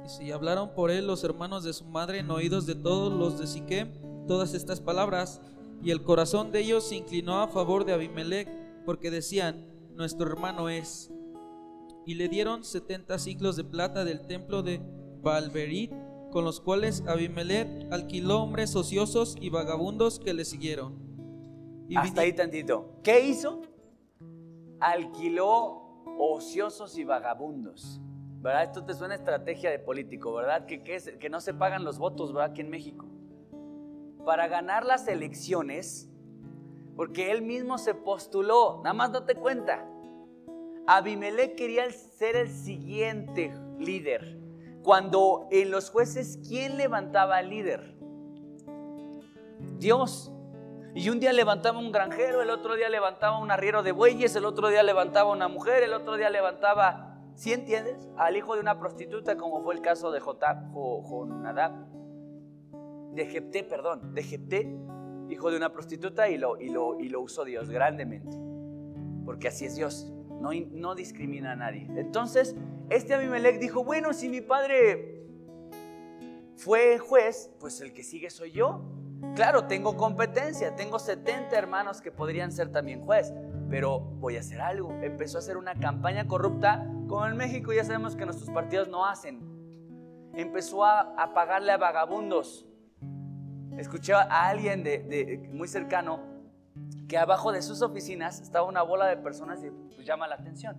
Y 0.04 0.08
si 0.08 0.32
hablaron 0.32 0.74
por 0.74 0.90
él 0.90 1.06
los 1.06 1.24
hermanos 1.24 1.64
de 1.64 1.72
su 1.72 1.84
madre 1.86 2.18
en 2.18 2.30
oídos 2.30 2.66
de 2.66 2.74
todos 2.74 3.12
los 3.12 3.38
de 3.38 3.46
Siquem 3.46 3.92
todas 4.26 4.54
estas 4.54 4.80
palabras, 4.80 5.40
y 5.82 5.90
el 5.90 6.02
corazón 6.02 6.50
de 6.50 6.60
ellos 6.60 6.88
se 6.88 6.96
inclinó 6.96 7.40
a 7.40 7.48
favor 7.48 7.84
de 7.84 7.92
Abimelech, 7.92 8.48
porque 8.86 9.10
decían, 9.10 9.66
nuestro 9.94 10.26
hermano 10.26 10.68
es. 10.68 11.12
Y 12.06 12.14
le 12.14 12.28
dieron 12.28 12.64
setenta 12.64 13.18
ciclos 13.18 13.56
de 13.56 13.64
plata 13.64 14.04
del 14.04 14.26
templo 14.26 14.62
de 14.62 14.80
Balberit, 15.22 15.92
con 16.32 16.44
los 16.44 16.60
cuales 16.60 17.02
Abimelech 17.06 17.68
alquiló 17.92 18.42
hombres 18.42 18.74
ociosos 18.76 19.36
y 19.40 19.50
vagabundos 19.50 20.18
que 20.18 20.34
le 20.34 20.44
siguieron. 20.44 20.98
Y 21.88 21.96
Hasta 21.96 22.22
ahí 22.22 22.32
tantito. 22.32 22.98
¿Qué 23.02 23.26
hizo? 23.26 23.60
Alquiló 24.80 25.82
ociosos 26.18 26.96
y 26.98 27.04
vagabundos. 27.04 28.00
Esto 28.44 28.84
te 28.84 28.94
suena 28.94 29.14
estrategia 29.14 29.70
de 29.70 29.78
político, 29.78 30.34
¿verdad? 30.34 30.66
Que, 30.66 30.82
que, 30.82 31.30
no 31.30 31.40
se 31.40 31.54
pagan 31.54 31.82
los 31.82 31.98
votos, 31.98 32.32
¿verdad? 32.32 32.50
Aquí 32.50 32.60
en 32.60 32.70
México. 32.70 33.06
Para 34.26 34.48
ganar 34.48 34.84
las 34.84 35.08
elecciones, 35.08 36.10
porque 36.94 37.32
él 37.32 37.42
mismo 37.42 37.78
se 37.78 37.94
postuló, 37.94 38.80
nada 38.84 38.92
más 38.92 39.12
date 39.12 39.34
cuenta. 39.34 39.86
Abimelech 40.86 41.56
quería 41.56 41.90
ser 41.90 42.36
el 42.36 42.50
siguiente 42.50 43.54
líder. 43.78 44.38
Cuando 44.82 45.48
en 45.50 45.70
los 45.70 45.90
jueces, 45.90 46.38
¿quién 46.46 46.76
levantaba 46.76 47.38
al 47.38 47.48
líder? 47.48 47.96
Dios. 49.78 50.30
Y 50.94 51.08
un 51.08 51.18
día 51.18 51.32
levantaba 51.32 51.78
un 51.78 51.90
granjero, 51.90 52.42
el 52.42 52.50
otro 52.50 52.76
día 52.76 52.88
levantaba 52.90 53.38
un 53.38 53.50
arriero 53.50 53.82
de 53.82 53.92
bueyes, 53.92 54.36
el 54.36 54.44
otro 54.44 54.68
día 54.68 54.82
levantaba 54.82 55.32
una 55.32 55.48
mujer, 55.48 55.82
el 55.82 55.94
otro 55.94 56.16
día 56.16 56.30
levantaba 56.30 57.13
¿Sí 57.34 57.52
entiendes? 57.52 58.08
Al 58.16 58.36
hijo 58.36 58.54
de 58.54 58.60
una 58.60 58.78
prostituta, 58.78 59.36
como 59.36 59.62
fue 59.62 59.74
el 59.74 59.80
caso 59.80 60.12
de 60.12 60.20
Jonadab, 60.20 61.72
de 63.12 63.26
Jepté, 63.26 63.64
perdón, 63.64 64.14
de 64.14 64.22
Jepté, 64.22 64.76
hijo 65.28 65.50
de 65.50 65.56
una 65.56 65.72
prostituta, 65.72 66.28
y 66.28 66.38
lo, 66.38 66.60
y 66.60 66.68
lo, 66.68 66.98
y 67.00 67.08
lo 67.08 67.20
usó 67.20 67.44
Dios 67.44 67.70
grandemente. 67.70 68.36
Porque 69.24 69.48
así 69.48 69.64
es 69.64 69.74
Dios, 69.74 70.12
no, 70.40 70.50
no 70.72 70.94
discrimina 70.94 71.52
a 71.52 71.56
nadie. 71.56 71.88
Entonces, 71.96 72.54
este 72.90 73.14
Abimelech 73.14 73.58
dijo, 73.58 73.84
bueno, 73.84 74.12
si 74.12 74.28
mi 74.28 74.40
padre 74.40 75.26
fue 76.56 76.98
juez, 76.98 77.50
pues 77.58 77.80
el 77.80 77.92
que 77.92 78.02
sigue 78.02 78.30
soy 78.30 78.52
yo. 78.52 78.82
Claro, 79.34 79.66
tengo 79.66 79.96
competencia, 79.96 80.76
tengo 80.76 80.98
70 80.98 81.56
hermanos 81.56 82.00
que 82.00 82.12
podrían 82.12 82.52
ser 82.52 82.70
también 82.70 83.02
juez, 83.02 83.32
pero 83.74 83.98
voy 83.98 84.36
a 84.36 84.38
hacer 84.38 84.60
algo. 84.60 84.92
Empezó 85.02 85.36
a 85.36 85.40
hacer 85.40 85.56
una 85.56 85.74
campaña 85.74 86.28
corrupta 86.28 86.88
como 87.08 87.26
en 87.26 87.36
México 87.36 87.72
ya 87.72 87.82
sabemos 87.82 88.14
que 88.14 88.24
nuestros 88.24 88.48
partidos 88.50 88.86
no 88.86 89.04
hacen. 89.04 89.40
Empezó 90.32 90.84
a, 90.84 91.34
pagarle 91.34 91.72
a 91.72 91.76
vagabundos. 91.76 92.68
Escuché 93.76 94.12
a 94.12 94.46
alguien 94.46 94.84
de, 94.84 95.50
muy 95.52 95.66
cercano 95.66 96.20
que 97.08 97.18
abajo 97.18 97.50
de 97.50 97.62
sus 97.62 97.82
oficinas 97.82 98.38
estaba 98.38 98.64
una 98.64 98.82
bola 98.82 99.06
de 99.06 99.16
personas 99.16 99.60
y 99.64 99.70
pues, 99.70 100.06
llama 100.06 100.28
la 100.28 100.36
atención, 100.36 100.76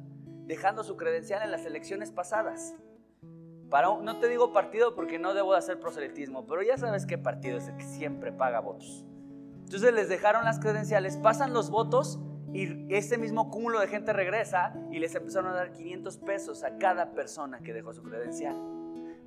dejando 0.48 0.82
su 0.86 0.96
credencial 0.96 1.44
en 1.44 1.52
las 1.52 1.66
elecciones 1.66 2.12
pasadas. 2.12 2.76
Para 3.70 3.90
no 4.02 4.20
te 4.20 4.30
digo 4.30 4.54
partido 4.54 4.96
porque 4.96 5.20
no 5.20 5.34
debo 5.34 5.52
de 5.52 5.58
hacer 5.58 5.82
proselitismo, 5.82 6.48
pero 6.48 6.62
ya 6.62 6.78
sabes 6.78 7.06
qué 7.06 7.18
partido 7.18 7.58
es 7.58 7.68
el 7.68 7.76
que 7.76 7.84
siempre 7.84 8.32
paga 8.32 8.62
votos. 8.62 9.04
Entonces 9.66 9.94
les 9.94 10.08
dejaron 10.08 10.46
las 10.46 10.62
credenciales, 10.62 11.18
pasan 11.18 11.52
los 11.52 11.70
votos 11.70 12.22
y 12.56 12.88
ese 12.88 13.18
mismo 13.18 13.52
cúmulo 13.52 13.82
de 13.82 13.88
gente 13.88 14.14
regresa 14.14 14.74
y 14.90 15.00
les 15.00 15.14
empezaron 15.14 15.52
a 15.52 15.56
dar 15.56 15.74
500 15.74 16.18
pesos 16.20 16.64
a 16.64 16.78
cada 16.78 17.12
persona 17.12 17.60
que 17.60 17.74
dejó 17.74 17.92
su 17.92 18.02
credencial. 18.02 18.56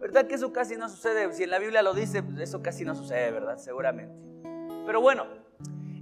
¿Verdad 0.00 0.26
que 0.26 0.36
eso 0.36 0.50
casi 0.50 0.76
no 0.78 0.88
sucede? 0.88 1.30
Si 1.34 1.42
en 1.42 1.50
la 1.50 1.58
Biblia 1.58 1.82
lo 1.82 1.92
dice, 1.92 2.22
pues 2.22 2.40
eso 2.40 2.62
casi 2.62 2.86
no 2.86 2.94
sucede, 2.94 3.30
¿verdad? 3.30 3.58
Seguramente. 3.58 4.14
Pero 4.86 5.02
bueno, 5.02 5.26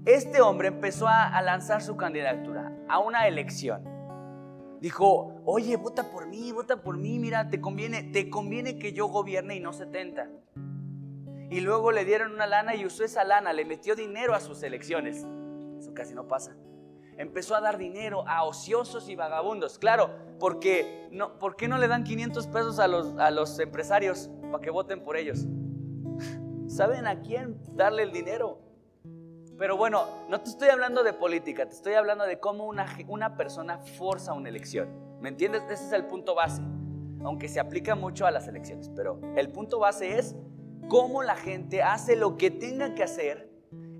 este 0.04 0.40
hombre 0.40 0.68
empezó 0.68 1.08
a, 1.08 1.42
lanzar 1.42 1.82
su 1.82 1.96
candidatura 1.96 2.72
a 2.88 3.00
una 3.00 3.26
elección. 3.26 3.82
Dijo, 4.80 5.42
oye, 5.44 5.76
vota 5.76 6.12
por 6.12 6.28
mí, 6.28 6.52
vota 6.52 6.76
por 6.76 6.96
mí, 6.96 7.18
mira, 7.18 7.50
te 7.50 7.60
conviene, 7.60 8.04
te 8.04 8.30
conviene 8.30 8.78
que 8.78 8.92
yo 8.92 9.08
gobierne 9.08 9.56
y 9.56 9.60
no 9.60 9.72
70. 9.72 10.28
Y 11.50 11.60
luego 11.60 11.90
le 11.90 12.04
dieron 12.04 12.34
una 12.34 12.46
lana 12.46 12.76
y 12.76 12.86
usó 12.86 13.02
esa 13.02 13.24
lana, 13.24 13.52
le 13.52 13.64
metió 13.64 13.96
dinero 13.96 14.32
a 14.32 14.38
sus 14.38 14.62
elecciones. 14.62 15.26
Eso 15.80 15.92
casi 15.92 16.14
no 16.14 16.28
pasa 16.28 16.54
empezó 17.16 17.54
a 17.54 17.60
dar 17.60 17.78
dinero 17.78 18.24
a 18.26 18.44
ociosos 18.44 19.08
y 19.08 19.16
vagabundos. 19.16 19.78
Claro, 19.78 20.10
porque 20.38 21.08
no, 21.10 21.38
¿por 21.38 21.56
qué 21.56 21.68
no 21.68 21.78
le 21.78 21.88
dan 21.88 22.04
500 22.04 22.46
pesos 22.48 22.78
a 22.78 22.88
los, 22.88 23.18
a 23.18 23.30
los 23.30 23.58
empresarios 23.58 24.30
para 24.50 24.62
que 24.62 24.70
voten 24.70 25.02
por 25.02 25.16
ellos? 25.16 25.46
¿Saben 26.66 27.06
a 27.06 27.20
quién 27.20 27.58
darle 27.74 28.02
el 28.02 28.12
dinero? 28.12 28.60
Pero 29.58 29.76
bueno, 29.76 30.04
no 30.28 30.40
te 30.40 30.50
estoy 30.50 30.68
hablando 30.68 31.02
de 31.02 31.14
política, 31.14 31.66
te 31.66 31.74
estoy 31.74 31.94
hablando 31.94 32.24
de 32.24 32.38
cómo 32.38 32.66
una, 32.66 32.86
una 33.08 33.36
persona 33.36 33.78
forza 33.78 34.34
una 34.34 34.50
elección. 34.50 34.88
¿Me 35.20 35.30
entiendes? 35.30 35.62
Ese 35.70 35.86
es 35.86 35.92
el 35.92 36.04
punto 36.04 36.34
base, 36.34 36.60
aunque 37.24 37.48
se 37.48 37.58
aplica 37.58 37.94
mucho 37.94 38.26
a 38.26 38.30
las 38.30 38.48
elecciones. 38.48 38.90
Pero 38.94 39.18
el 39.34 39.50
punto 39.50 39.78
base 39.78 40.18
es 40.18 40.36
cómo 40.88 41.22
la 41.22 41.36
gente 41.36 41.82
hace 41.82 42.16
lo 42.16 42.36
que 42.36 42.50
tenga 42.50 42.94
que 42.94 43.02
hacer 43.02 43.45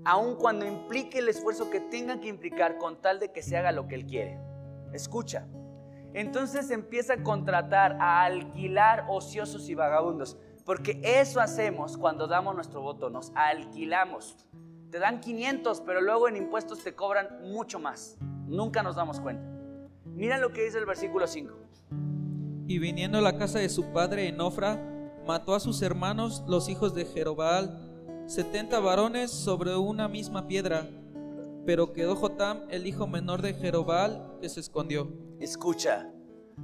aun 0.07 0.35
cuando 0.37 0.65
implique 0.65 1.19
el 1.19 1.27
esfuerzo 1.27 1.69
que 1.69 1.81
tenga 1.81 2.21
que 2.21 2.29
implicar 2.29 2.77
con 2.77 3.01
tal 3.01 3.19
de 3.19 3.33
que 3.33 3.43
se 3.43 3.57
haga 3.57 3.73
lo 3.73 3.89
que 3.89 3.95
Él 3.95 4.05
quiere. 4.05 4.39
Escucha. 4.93 5.45
Entonces 6.13 6.71
empieza 6.71 7.15
a 7.15 7.23
contratar, 7.23 7.97
a 7.99 8.23
alquilar 8.23 9.05
ociosos 9.09 9.67
y 9.67 9.75
vagabundos, 9.75 10.37
porque 10.63 11.01
eso 11.03 11.41
hacemos 11.41 11.97
cuando 11.97 12.25
damos 12.25 12.55
nuestro 12.55 12.81
voto, 12.81 13.09
nos 13.09 13.33
alquilamos. 13.35 14.47
Te 14.91 14.97
dan 14.97 15.19
500, 15.19 15.81
pero 15.81 15.99
luego 15.99 16.29
en 16.29 16.37
impuestos 16.37 16.81
te 16.81 16.95
cobran 16.95 17.41
mucho 17.51 17.77
más. 17.77 18.17
Nunca 18.45 18.83
nos 18.83 18.95
damos 18.95 19.19
cuenta. 19.19 19.45
Mira 20.05 20.37
lo 20.37 20.53
que 20.53 20.63
dice 20.63 20.77
el 20.77 20.85
versículo 20.85 21.27
5. 21.27 21.53
Y 22.65 22.79
viniendo 22.79 23.17
a 23.17 23.21
la 23.21 23.37
casa 23.37 23.59
de 23.59 23.67
su 23.67 23.91
padre 23.91 24.29
en 24.29 24.39
Ofra, 24.39 24.81
mató 25.27 25.53
a 25.53 25.59
sus 25.59 25.81
hermanos, 25.81 26.45
los 26.47 26.69
hijos 26.69 26.95
de 26.95 27.03
Jerobal, 27.03 27.86
setenta 28.27 28.81
varones 28.81 29.31
sobre 29.31 29.77
una 29.77 30.09
misma 30.09 30.47
piedra, 30.47 30.85
pero 31.65 31.93
quedó 31.93 32.13
Jotam, 32.17 32.63
el 32.69 32.85
hijo 32.85 33.07
menor 33.07 33.41
de 33.41 33.53
Jerobal, 33.53 34.37
que 34.41 34.49
se 34.49 34.59
escondió. 34.59 35.09
Escucha, 35.39 36.11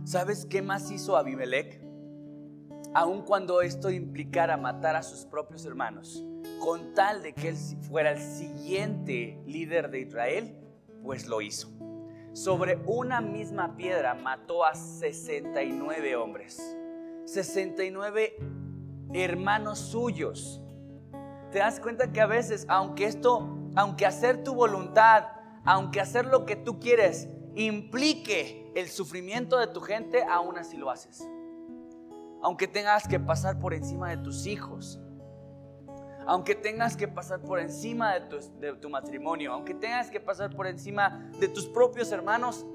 ¿sabes 0.03 0.45
qué 0.45 0.61
más 0.61 0.91
hizo 0.91 1.15
Abimelech? 1.15 1.81
Aun 2.93 3.21
cuando 3.21 3.61
esto 3.61 3.89
implicara 3.89 4.57
matar 4.57 4.97
a 4.97 5.03
sus 5.03 5.25
propios 5.25 5.65
hermanos, 5.65 6.21
con 6.59 6.93
tal 6.93 7.23
de 7.23 7.33
que 7.33 7.49
él 7.49 7.55
fuera 7.55 8.11
el 8.11 8.19
siguiente 8.19 9.41
líder 9.47 9.89
de 9.89 10.01
Israel, 10.01 10.57
pues 11.01 11.27
lo 11.27 11.41
hizo. 11.41 11.69
Sobre 12.33 12.75
una 12.85 13.21
misma 13.21 13.77
piedra 13.77 14.15
mató 14.15 14.65
a 14.65 14.75
69 14.75 16.17
hombres, 16.17 16.61
69 17.25 18.35
hermanos 19.13 19.79
suyos 19.79 20.62
te 21.53 21.59
das 21.59 21.79
cuenta 21.79 22.11
que 22.11 22.19
a 22.19 22.25
veces, 22.25 22.65
aunque 22.67 23.05
esto, 23.05 23.47
aunque 23.75 24.05
hacer 24.05 24.43
tu 24.43 24.55
voluntad, 24.55 25.25
aunque 25.63 26.01
hacer 26.01 26.25
lo 26.25 26.45
que 26.45 26.55
tú 26.55 26.79
quieres, 26.79 27.29
implique 27.55 28.71
el 28.75 28.89
sufrimiento 28.89 29.59
de 29.59 29.67
tu 29.67 29.79
gente, 29.79 30.23
aún 30.23 30.57
así 30.57 30.75
lo 30.75 30.89
haces. 30.89 31.25
aunque 32.45 32.67
tengas 32.67 33.07
que 33.07 33.21
pasar 33.21 33.57
por 33.57 33.73
encima 33.73 34.09
de 34.09 34.17
tus 34.17 34.47
hijos, 34.47 34.99
aunque 36.25 36.55
tengas 36.55 36.97
que 36.97 37.07
pasar 37.07 37.39
por 37.39 37.57
encima 37.57 38.19
de 38.19 38.73
tu, 38.73 38.89
matrimonio, 38.89 39.53
aunque 39.53 39.73
tengas 39.73 40.09
que 40.09 40.19
pasar 40.19 40.53
por 40.53 40.67
encima 40.67 41.31
de 41.39 41.47
tus 41.47 41.67
propios 41.67 42.11
hermanos, 42.11 42.65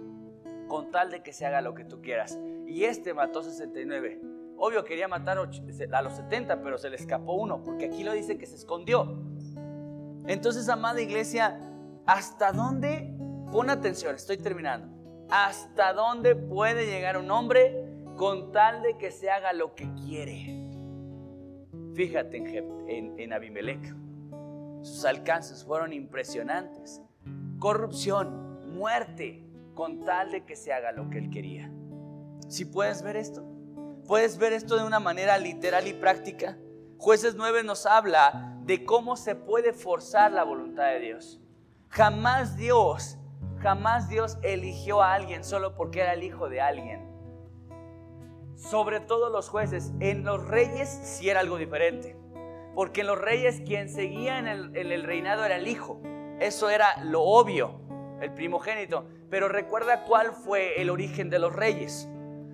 con 0.68 0.90
tal 0.90 1.10
de 1.10 1.22
que 1.22 1.34
se 1.34 1.44
haga 1.44 1.60
lo 1.60 1.74
que 1.74 1.84
tú 1.84 2.00
quieras. 2.00 2.38
Y 2.66 2.84
este 2.84 3.12
mató 3.12 3.42
69. 3.42 4.37
Obvio 4.60 4.84
quería 4.84 5.06
matar 5.06 5.38
a 5.38 6.02
los 6.02 6.12
70, 6.16 6.62
pero 6.62 6.78
se 6.78 6.90
le 6.90 6.96
escapó 6.96 7.34
uno, 7.34 7.62
porque 7.62 7.86
aquí 7.86 8.02
lo 8.02 8.12
dice 8.12 8.38
que 8.38 8.46
se 8.46 8.56
escondió. 8.56 9.22
Entonces, 10.26 10.68
amada 10.68 11.00
iglesia, 11.00 11.60
¿hasta 12.06 12.52
dónde? 12.52 13.14
Pon 13.52 13.70
atención, 13.70 14.14
estoy 14.16 14.36
terminando. 14.36 14.98
¿Hasta 15.30 15.92
dónde 15.92 16.34
puede 16.34 16.86
llegar 16.86 17.16
un 17.18 17.30
hombre 17.30 17.84
con 18.16 18.50
tal 18.50 18.82
de 18.82 18.98
que 18.98 19.10
se 19.10 19.30
haga 19.30 19.52
lo 19.52 19.74
que 19.74 19.88
quiere? 19.94 20.68
Fíjate 21.94 22.38
en, 22.38 23.18
en, 23.18 23.32
Abimelech. 23.32 23.94
Sus 24.82 25.04
alcances 25.04 25.64
fueron 25.64 25.92
impresionantes. 25.92 27.00
Corrupción, 27.58 28.74
muerte, 28.74 29.44
con 29.74 30.04
tal 30.04 30.32
de 30.32 30.44
que 30.44 30.56
se 30.56 30.72
haga 30.72 30.92
lo 30.92 31.08
que 31.10 31.18
él 31.18 31.30
quería. 31.30 31.70
Si 32.48 32.64
puedes 32.64 33.02
ver 33.02 33.16
esto, 33.16 33.47
puedes 34.08 34.38
ver 34.38 34.52
esto 34.52 34.76
de 34.76 34.84
una 34.84 34.98
manera 34.98 35.38
literal 35.38 35.86
y 35.86 35.92
práctica. 35.92 36.58
Jueces 36.96 37.36
9 37.36 37.62
nos 37.62 37.86
habla 37.86 38.58
de 38.62 38.84
cómo 38.84 39.16
se 39.16 39.36
puede 39.36 39.72
forzar 39.72 40.32
la 40.32 40.42
voluntad 40.42 40.88
de 40.88 40.98
Dios. 40.98 41.40
Jamás 41.90 42.56
Dios, 42.56 43.18
jamás 43.60 44.08
Dios 44.08 44.36
eligió 44.42 45.00
a 45.00 45.14
alguien 45.14 45.44
solo 45.44 45.76
porque 45.76 46.00
era 46.00 46.14
el 46.14 46.24
hijo 46.24 46.48
de 46.48 46.60
alguien 46.60 47.08
sobre 48.58 49.00
todo 49.00 49.30
los 49.30 49.48
jueces. 49.48 49.92
En 50.00 50.24
los 50.24 50.46
reyes 50.46 50.88
sí 50.88 51.30
era 51.30 51.40
algo 51.40 51.56
diferente. 51.56 52.16
Porque 52.74 53.00
en 53.00 53.06
los 53.06 53.18
reyes 53.18 53.62
quien 53.64 53.88
seguía 53.88 54.38
en 54.38 54.46
el, 54.46 55.04
reinado 55.04 55.44
era 55.44 55.56
el 55.56 55.66
hijo. 55.68 56.00
Eso 56.40 56.70
era 56.70 57.02
lo 57.04 57.22
obvio, 57.22 57.80
el 58.20 58.32
primogénito. 58.32 59.06
Pero 59.30 59.48
recuerda 59.48 60.04
cuál 60.04 60.32
fue 60.32 60.80
el 60.80 60.90
origen 60.90 61.30
de 61.30 61.38
los 61.38 61.54
reyes. 61.54 62.08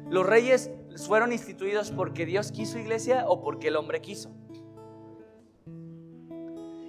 Los 0.08 0.26
reyes 0.26 0.70
fueron 0.96 1.32
instituidos 1.32 1.90
porque 1.90 2.26
Dios 2.26 2.52
quiso 2.52 2.78
iglesia 2.78 3.24
o 3.26 3.42
porque 3.42 3.68
el 3.68 3.76
hombre 3.76 4.00
quiso. 4.00 4.30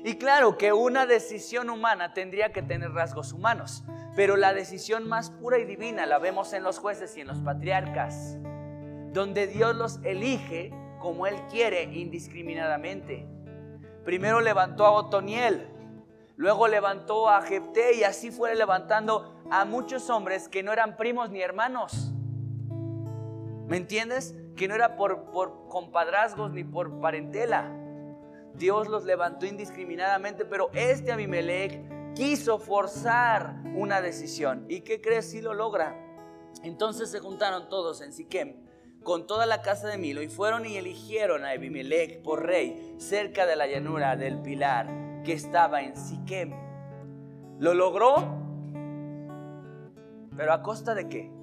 Y 0.03 0.17
claro 0.17 0.57
que 0.57 0.71
una 0.71 1.05
decisión 1.05 1.69
humana 1.69 2.13
tendría 2.13 2.51
que 2.51 2.61
tener 2.61 2.91
rasgos 2.91 3.33
humanos, 3.33 3.83
pero 4.15 4.37
la 4.37 4.53
decisión 4.53 5.07
más 5.07 5.31
pura 5.31 5.57
y 5.57 5.65
divina 5.65 6.05
la 6.05 6.19
vemos 6.19 6.53
en 6.53 6.63
los 6.63 6.77
jueces 6.77 7.17
y 7.17 7.21
en 7.21 7.27
los 7.27 7.39
patriarcas 7.39 8.37
donde 9.15 9.47
Dios 9.47 9.75
los 9.75 9.99
elige 10.03 10.71
como 10.99 11.25
Él 11.25 11.35
quiere 11.49 11.83
indiscriminadamente. 11.83 13.25
Primero 14.03 14.41
levantó 14.41 14.85
a 14.85 14.91
Otoniel, 14.91 15.67
luego 16.35 16.67
levantó 16.67 17.29
a 17.29 17.41
Jepté 17.41 17.95
y 17.95 18.03
así 18.03 18.29
fue 18.29 18.53
levantando 18.55 19.41
a 19.49 19.63
muchos 19.65 20.09
hombres 20.09 20.49
que 20.49 20.61
no 20.61 20.73
eran 20.73 20.97
primos 20.97 21.31
ni 21.31 21.41
hermanos. 21.41 22.11
¿Me 23.67 23.77
entiendes? 23.77 24.35
Que 24.55 24.67
no 24.67 24.75
era 24.75 24.95
por, 24.95 25.31
compadrazgos 25.69 26.51
ni 26.51 26.63
por 26.63 26.99
parentela. 26.99 27.75
Dios 28.53 28.87
los 28.87 29.05
levantó 29.05 29.45
indiscriminadamente, 29.45 30.45
pero 30.45 30.69
este 30.73 31.11
Abimelech 31.11 32.13
quiso 32.13 32.59
forzar 32.59 33.55
una 33.75 34.01
decisión. 34.01 34.65
¿Y 34.69 34.81
qué 34.81 35.01
crees 35.01 35.29
si 35.29 35.41
lo 35.41 35.53
logra? 35.53 35.99
Entonces 36.63 37.09
se 37.11 37.19
juntaron 37.19 37.67
todos 37.69 38.01
en 38.01 38.13
Siquem 38.13 38.65
con 39.03 39.27
toda 39.27 39.45
la 39.45 39.61
casa 39.61 39.87
de 39.87 39.99
Milo 39.99 40.23
y 40.23 40.27
fueron 40.29 40.65
y 40.65 40.77
eligieron 40.77 41.45
a 41.45 41.51
Abimelech 41.51 42.23
por 42.23 42.43
rey 42.43 42.95
cerca 42.97 43.45
de 43.45 43.55
la 43.55 43.67
llanura 43.67 44.15
del 44.15 44.41
Pilar 44.41 45.21
que 45.23 45.33
estaba 45.33 45.83
en 45.83 45.95
Siquem. 45.95 46.53
¿Lo 47.59 47.73
logró? 47.73 48.15
¿Pero 50.35 50.51
a 50.51 50.61
costa 50.63 50.95
de 50.95 51.07
qué? 51.07 51.34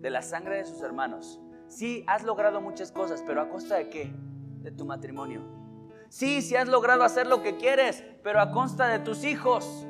De 0.00 0.10
la 0.10 0.22
sangre 0.22 0.56
de 0.56 0.64
sus 0.64 0.82
hermanos. 0.82 1.40
Sí, 1.66 2.04
has 2.06 2.22
logrado 2.22 2.60
muchas 2.60 2.92
cosas, 2.92 3.22
pero 3.26 3.40
a 3.40 3.48
costa 3.48 3.76
de 3.76 3.88
qué? 3.90 4.12
De 4.62 4.70
tu 4.70 4.84
matrimonio. 4.84 5.42
Sí, 6.08 6.40
sí 6.40 6.56
has 6.56 6.68
logrado 6.68 7.04
hacer 7.04 7.26
lo 7.26 7.42
que 7.42 7.56
quieres, 7.56 8.02
pero 8.22 8.40
a 8.40 8.50
costa 8.50 8.88
de 8.88 8.98
tus 9.00 9.24
hijos. 9.24 9.86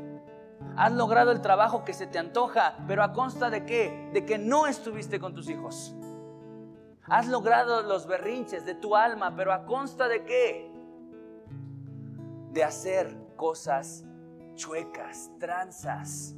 Has 0.76 0.92
logrado 0.92 1.30
el 1.30 1.40
trabajo 1.40 1.84
que 1.84 1.92
se 1.92 2.06
te 2.06 2.18
antoja, 2.18 2.78
pero 2.86 3.02
a 3.02 3.12
costa 3.12 3.50
de 3.50 3.64
qué? 3.64 4.11
De 4.12 4.24
que 4.24 4.38
no 4.38 4.66
estuviste 4.66 5.20
con 5.20 5.34
tus 5.34 5.48
hijos. 5.48 5.94
Has 7.04 7.26
logrado 7.26 7.82
los 7.82 8.06
berrinches 8.06 8.66
de 8.66 8.74
tu 8.74 8.94
alma, 8.94 9.34
pero 9.34 9.52
a 9.52 9.64
consta 9.64 10.09
de 10.09 10.24
qué? 10.24 10.70
De 12.52 12.62
hacer 12.62 13.16
cosas 13.36 14.04
chuecas, 14.56 15.30
tranzas, 15.38 16.36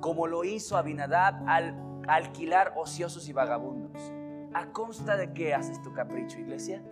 como 0.00 0.26
lo 0.26 0.44
hizo 0.44 0.76
Abinadab 0.76 1.42
al 1.48 1.74
alquilar 2.08 2.74
ociosos 2.76 3.28
y 3.28 3.32
vagabundos. 3.32 4.12
¿A 4.54 4.66
consta 4.72 5.16
de 5.16 5.32
qué 5.32 5.54
haces 5.54 5.80
tu 5.82 5.92
capricho, 5.92 6.38
iglesia? 6.38 6.82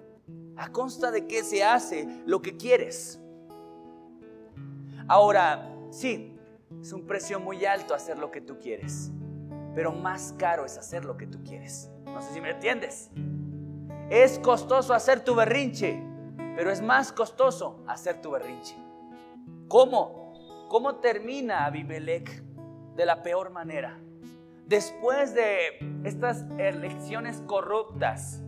¿A 0.57 0.71
consta 0.71 1.11
de 1.11 1.27
qué 1.27 1.43
se 1.43 1.63
hace 1.63 2.23
lo 2.27 2.41
que 2.43 2.57
quieres? 2.57 3.21
Ahora, 5.09 5.69
sí, 5.91 6.39
es 6.81 6.93
un 6.93 7.07
precio 7.07 7.41
muy 7.41 7.65
alto 7.65 7.95
hacer 7.95 8.19
lo 8.19 8.31
que 8.31 8.41
tú 8.41 8.59
quieres, 8.59 9.11
pero 9.75 9.93
más 9.93 10.35
caro 10.39 10.65
es 10.65 10.79
hacer 10.79 11.05
lo 11.05 11.17
que 11.17 11.27
tú 11.27 11.43
quieres. 11.43 11.91
No 12.05 12.23
sé 12.23 12.33
si 12.33 12.41
me 12.41 12.51
entiendes. 12.51 13.11
Es 14.09 14.39
costoso 14.39 14.95
hacer 14.95 15.25
tu 15.25 15.35
berrinche, 15.35 16.03
pero 16.57 16.71
es 16.71 16.83
más 16.83 17.13
costoso 17.13 17.83
hacer 17.87 18.21
tu 18.21 18.31
berrinche. 18.31 18.77
¿Cómo? 19.69 20.67
¿Cómo 20.69 20.97
termina 20.97 21.67
Abimelech 21.67 22.43
de 22.97 23.07
la 23.07 23.23
peor 23.23 23.51
manera? 23.51 23.99
Después 24.71 25.35
de 25.35 25.81
estas 26.05 26.45
elecciones 26.57 27.43
corruptas, 27.49 28.41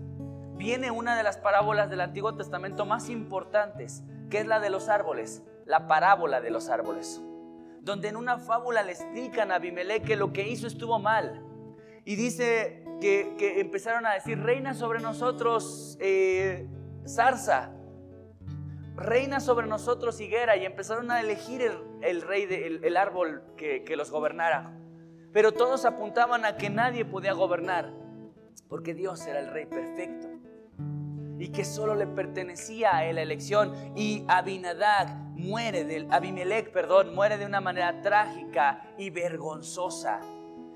viene 0.54 0.92
una 0.92 1.16
de 1.16 1.24
las 1.24 1.36
parábolas 1.36 1.90
del 1.90 2.00
Antiguo 2.00 2.36
Testamento 2.36 2.86
más 2.86 3.08
importantes, 3.08 4.04
que 4.30 4.38
es 4.38 4.46
la 4.46 4.60
de 4.60 4.70
los 4.70 4.88
árboles, 4.88 5.42
la 5.66 5.88
parábola 5.88 6.40
de 6.40 6.50
los 6.52 6.68
árboles, 6.68 7.20
donde 7.80 8.06
en 8.06 8.14
una 8.14 8.38
fábula 8.38 8.84
le 8.84 8.92
explican 8.92 9.50
a 9.50 9.56
Abimelech 9.56 10.04
que 10.04 10.14
lo 10.14 10.32
que 10.32 10.46
hizo 10.46 10.68
estuvo 10.68 11.00
mal. 11.00 11.44
Y 12.04 12.14
dice 12.14 12.84
que, 13.00 13.58
empezaron 13.58 14.06
a 14.06 14.14
decir, 14.14 14.38
reina 14.38 14.74
sobre 14.74 15.00
nosotros 15.00 15.98
eh, 16.00 16.68
zarza, 17.04 17.72
reina 18.94 19.40
sobre 19.40 19.66
nosotros 19.66 20.20
higuera, 20.20 20.56
y 20.56 20.66
empezaron 20.66 21.10
a 21.10 21.20
elegir 21.20 21.62
el, 22.00 22.22
rey, 22.22 22.46
el, 22.48 22.96
árbol 22.96 23.42
que 23.56 23.96
los 23.96 24.12
gobernara. 24.12 24.78
Pero 25.32 25.52
todos 25.52 25.84
apuntaban 25.84 26.44
a 26.44 26.56
que 26.56 26.70
nadie 26.70 27.04
podía 27.04 27.32
gobernar, 27.32 27.92
porque 28.68 28.94
Dios 28.94 29.26
era 29.26 29.40
el 29.40 29.48
rey 29.48 29.66
perfecto 29.66 30.28
y 31.42 31.48
que 31.48 31.64
solo 31.64 31.96
le 31.96 32.06
pertenecía 32.06 32.94
a 32.96 33.04
él 33.04 33.16
la 33.16 33.22
elección. 33.22 33.72
Y 33.96 34.24
Abinadab 34.28 35.08
muere 35.34 35.84
del 35.84 36.06
Abimelech, 36.12 36.70
perdón, 36.70 37.14
muere 37.14 37.36
de 37.36 37.46
una 37.46 37.60
manera 37.60 38.00
trágica 38.00 38.94
y 38.96 39.10
vergonzosa. 39.10 40.20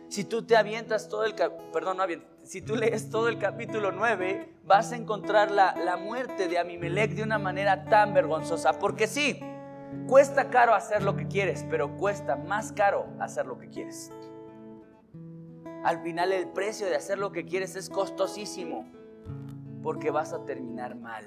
Si 0.09 0.25
tú 0.25 0.43
te 0.43 0.57
avientas 0.57 1.09
todo 1.09 1.25
el, 1.25 1.35
perdón, 1.73 1.99
no 1.99 2.05
si 2.43 2.63
tú 2.63 2.75
lees 2.75 3.11
todo 3.11 3.29
el 3.29 3.39
capítulo 3.39 3.93
9, 3.93 4.55
vas 4.65 4.91
a 4.91 4.97
encontrar 4.97 5.53
la, 5.53 5.77
la 5.77 5.97
muerte 5.97 6.49
de 6.49 6.59
Amimelech 6.59 7.13
de 7.13 7.23
una 7.23 7.39
manera 7.39 7.85
tan 7.85 8.13
vergonzosa. 8.13 8.79
Porque 8.79 9.07
sí, 9.07 9.41
cuesta 10.09 10.51
caro 10.51 10.75
hacer 10.75 11.03
lo 11.03 11.15
que 11.17 11.29
quieres, 11.29 11.65
pero 11.71 11.97
cuesta 11.97 12.35
más 12.35 12.73
caro 12.73 13.07
hacer 13.21 13.47
lo 13.47 13.59
que 13.59 13.69
quieres. 13.69 14.13
Al 15.87 16.01
final 16.01 16.33
el 16.33 16.49
precio 16.49 16.89
de 16.89 16.97
hacer 16.97 17.17
lo 17.17 17.31
que 17.31 17.45
quieres 17.45 17.77
es 17.77 17.89
costosísimo, 17.89 18.91
porque 19.85 20.11
vas 20.11 20.33
a 20.33 20.45
terminar 20.45 20.97
mal. 20.97 21.25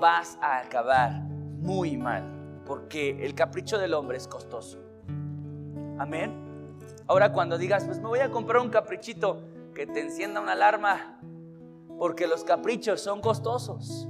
Vas 0.00 0.36
a 0.42 0.58
acabar 0.58 1.22
muy 1.22 1.96
mal, 1.96 2.62
porque 2.66 3.24
el 3.24 3.36
capricho 3.36 3.78
del 3.78 3.94
hombre 3.94 4.16
es 4.16 4.26
costoso. 4.26 4.80
Amén. 6.00 6.76
Ahora 7.06 7.32
cuando 7.32 7.56
digas, 7.58 7.84
pues 7.84 8.00
me 8.00 8.08
voy 8.08 8.18
a 8.18 8.28
comprar 8.28 8.60
un 8.60 8.70
caprichito 8.70 9.40
que 9.72 9.86
te 9.86 10.00
encienda 10.00 10.40
una 10.40 10.54
alarma, 10.54 11.20
porque 11.96 12.26
los 12.26 12.42
caprichos 12.42 13.00
son 13.00 13.20
costosos. 13.20 14.08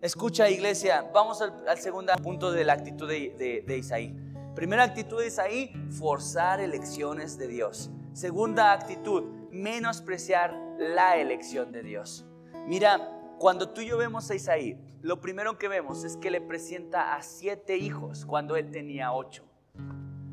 Escucha 0.00 0.48
iglesia, 0.48 1.10
vamos 1.12 1.42
al, 1.42 1.76
segundo 1.76 2.10
punto 2.22 2.52
de 2.52 2.64
la 2.64 2.72
actitud 2.72 3.06
de, 3.06 3.62
de 3.66 3.76
Isaí. 3.76 4.18
Primera 4.54 4.82
actitud 4.82 5.20
de 5.20 5.26
Isaí, 5.26 5.70
forzar 5.90 6.60
elecciones 6.60 7.36
de 7.36 7.48
Dios. 7.48 7.90
Segunda 8.14 8.72
actitud, 8.72 9.24
menospreciar 9.50 10.56
la 10.78 11.16
elección 11.16 11.72
de 11.72 11.82
Dios. 11.82 12.24
Mira, 12.68 13.10
cuando 13.40 13.70
tú 13.70 13.80
y 13.80 13.86
yo 13.86 13.98
vemos 13.98 14.30
a 14.30 14.36
Isaí, 14.36 14.78
lo 15.02 15.20
primero 15.20 15.58
que 15.58 15.66
vemos 15.66 16.04
es 16.04 16.16
que 16.16 16.30
le 16.30 16.40
presenta 16.40 17.16
a 17.16 17.22
siete 17.22 17.76
hijos 17.76 18.24
cuando 18.24 18.54
él 18.54 18.70
tenía 18.70 19.12
ocho. 19.12 19.44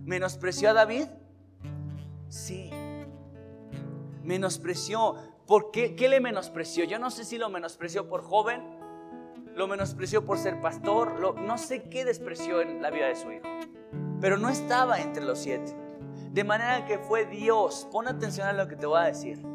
¿Menospreció 0.06 0.70
a 0.70 0.74
David? 0.74 1.08
Sí. 2.30 2.70
Menospreció. 4.24 5.16
¿Por 5.48 5.72
qué? 5.72 5.96
¿Qué 5.96 6.08
le 6.08 6.20
menospreció? 6.20 6.86
Yo 6.86 7.00
no 7.00 7.10
sé 7.10 7.26
si 7.26 7.40
lo 7.40 7.50
menospreció 7.50 8.08
por 8.08 8.22
joven, 8.22 8.62
lo 9.56 9.68
menospreció 9.68 10.24
por 10.24 10.38
ser 10.38 10.62
pastor, 10.62 11.20
lo, 11.20 11.34
no 11.34 11.58
sé 11.58 11.90
qué 11.90 12.06
despreció 12.06 12.62
en 12.62 12.84
la 12.84 12.92
vida 12.92 13.08
de 13.08 13.16
su 13.16 13.32
hijo. 13.32 13.48
Pero 14.22 14.38
no 14.38 14.50
estaba 14.50 15.02
entre 15.02 15.26
los 15.26 15.40
siete. 15.40 15.81
De 16.34 16.46
manera 16.46 16.86
que 16.86 16.98
fue 16.98 17.26
Dios, 17.26 17.88
pon 17.92 18.08
atención 18.08 18.48
a 18.48 18.54
lo 18.54 18.68
que 18.70 18.78
te 18.78 18.86
voy 18.86 19.00
a 19.00 19.04
decir. 19.04 19.46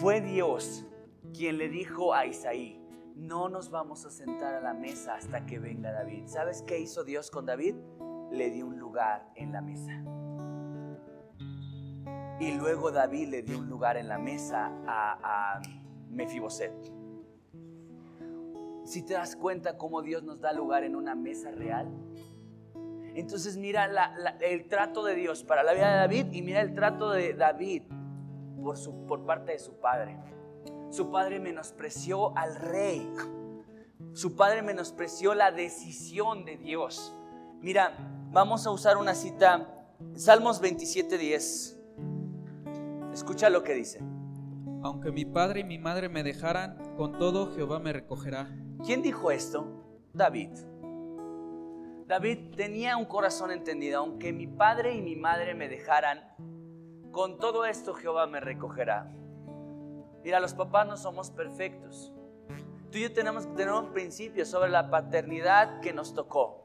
Fue 0.00 0.20
Dios 0.20 0.84
quien 1.32 1.58
le 1.58 1.68
dijo 1.68 2.12
a 2.12 2.26
Isaí, 2.26 2.84
no 3.14 3.48
nos 3.48 3.70
vamos 3.70 4.04
a 4.04 4.10
sentar 4.10 4.54
a 4.54 4.60
la 4.60 4.74
mesa 4.74 5.14
hasta 5.14 5.46
que 5.46 5.60
venga 5.60 5.92
David. 5.92 6.26
¿Sabes 6.26 6.62
qué 6.62 6.80
hizo 6.80 7.04
Dios 7.04 7.30
con 7.30 7.46
David? 7.46 7.76
Le 8.32 8.50
dio 8.50 8.66
un 8.66 8.78
lugar 8.78 9.30
en 9.36 9.52
la 9.52 9.60
mesa. 9.60 9.92
Y 12.40 12.54
luego 12.54 12.90
David 12.90 13.28
le 13.28 13.42
dio 13.42 13.58
un 13.58 13.68
lugar 13.68 13.96
en 13.96 14.08
la 14.08 14.18
mesa 14.18 14.72
a, 14.86 15.56
a 15.56 15.60
Mefiboset. 16.10 16.72
Si 18.84 19.02
te 19.04 19.14
das 19.14 19.36
cuenta 19.36 19.76
cómo 19.76 20.02
Dios 20.02 20.24
nos 20.24 20.40
da 20.40 20.52
lugar 20.52 20.82
en 20.82 20.96
una 20.96 21.14
mesa 21.14 21.50
real, 21.52 21.88
entonces 23.20 23.56
mira 23.56 23.88
el 24.40 24.68
trato 24.68 25.04
de 25.04 25.14
Dios 25.14 25.42
para 25.42 25.62
la 25.62 25.72
vida 25.72 25.90
de 25.90 25.96
David 25.98 26.26
y 26.32 26.42
mira 26.42 26.60
el 26.60 26.74
trato 26.74 27.10
de 27.10 27.34
David 27.34 27.82
por, 28.62 28.76
su, 28.76 29.06
por 29.06 29.24
parte 29.24 29.52
de 29.52 29.58
su 29.58 29.80
padre. 29.80 30.18
Su 30.90 31.10
padre 31.10 31.40
menospreció 31.40 32.36
al 32.36 32.56
rey. 32.56 33.12
Su 34.12 34.36
padre 34.36 34.62
menospreció 34.62 35.34
la 35.34 35.50
decisión 35.50 36.44
de 36.44 36.56
Dios. 36.56 37.14
Mira, 37.60 37.96
vamos 38.30 38.66
a 38.66 38.70
usar 38.70 38.96
una 38.96 39.14
cita, 39.14 39.74
Salmos 40.14 40.62
27:10. 40.62 41.76
Escucha 43.12 43.50
lo 43.50 43.62
que 43.62 43.74
dice. 43.74 44.00
Aunque 44.82 45.10
mi 45.10 45.24
padre 45.24 45.60
y 45.60 45.64
mi 45.64 45.78
madre 45.78 46.08
me 46.08 46.22
dejaran, 46.22 46.94
con 46.96 47.18
todo 47.18 47.52
Jehová 47.54 47.80
me 47.80 47.92
recogerá. 47.92 48.48
¿Quién 48.84 49.02
dijo 49.02 49.32
esto? 49.32 49.66
David. 50.14 50.50
David 52.08 52.54
tenía 52.56 52.96
un 52.96 53.04
corazón 53.04 53.50
entendido. 53.50 54.00
Aunque 54.00 54.32
mi 54.32 54.46
padre 54.46 54.94
y 54.94 55.02
mi 55.02 55.14
madre 55.14 55.54
me 55.54 55.68
dejaran, 55.68 56.24
con 57.12 57.38
todo 57.38 57.66
esto 57.66 57.92
Jehová 57.92 58.26
me 58.26 58.40
recogerá. 58.40 59.12
Mira, 60.24 60.40
los 60.40 60.54
papás 60.54 60.86
no 60.86 60.96
somos 60.96 61.30
perfectos. 61.30 62.14
Tú 62.90 62.96
y 62.96 63.02
yo 63.02 63.12
tenemos 63.12 63.46
que 63.46 63.52
tener 63.52 63.74
un 63.74 63.92
principio 63.92 64.46
sobre 64.46 64.70
la 64.70 64.88
paternidad 64.88 65.80
que 65.80 65.92
nos 65.92 66.14
tocó. 66.14 66.64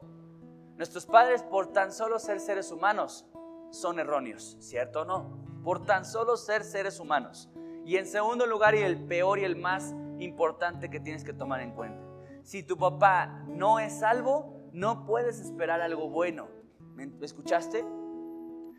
Nuestros 0.76 1.04
padres, 1.04 1.42
por 1.42 1.74
tan 1.74 1.92
solo 1.92 2.18
ser 2.18 2.40
seres 2.40 2.72
humanos, 2.72 3.26
son 3.70 3.98
erróneos, 3.98 4.56
¿cierto 4.60 5.02
o 5.02 5.04
no? 5.04 5.44
Por 5.62 5.84
tan 5.84 6.06
solo 6.06 6.38
ser 6.38 6.64
seres 6.64 6.98
humanos. 6.98 7.50
Y 7.84 7.98
en 7.98 8.06
segundo 8.06 8.46
lugar, 8.46 8.74
y 8.74 8.80
el 8.80 9.04
peor 9.04 9.38
y 9.38 9.44
el 9.44 9.56
más 9.56 9.94
importante 10.18 10.88
que 10.88 11.00
tienes 11.00 11.22
que 11.22 11.34
tomar 11.34 11.60
en 11.60 11.72
cuenta. 11.72 12.02
Si 12.42 12.62
tu 12.62 12.78
papá 12.78 13.44
no 13.46 13.78
es 13.78 13.98
salvo, 13.98 14.53
no 14.74 15.06
puedes 15.06 15.38
esperar 15.38 15.80
algo 15.80 16.10
bueno. 16.10 16.48
¿Me 16.96 17.08
escuchaste? 17.22 17.84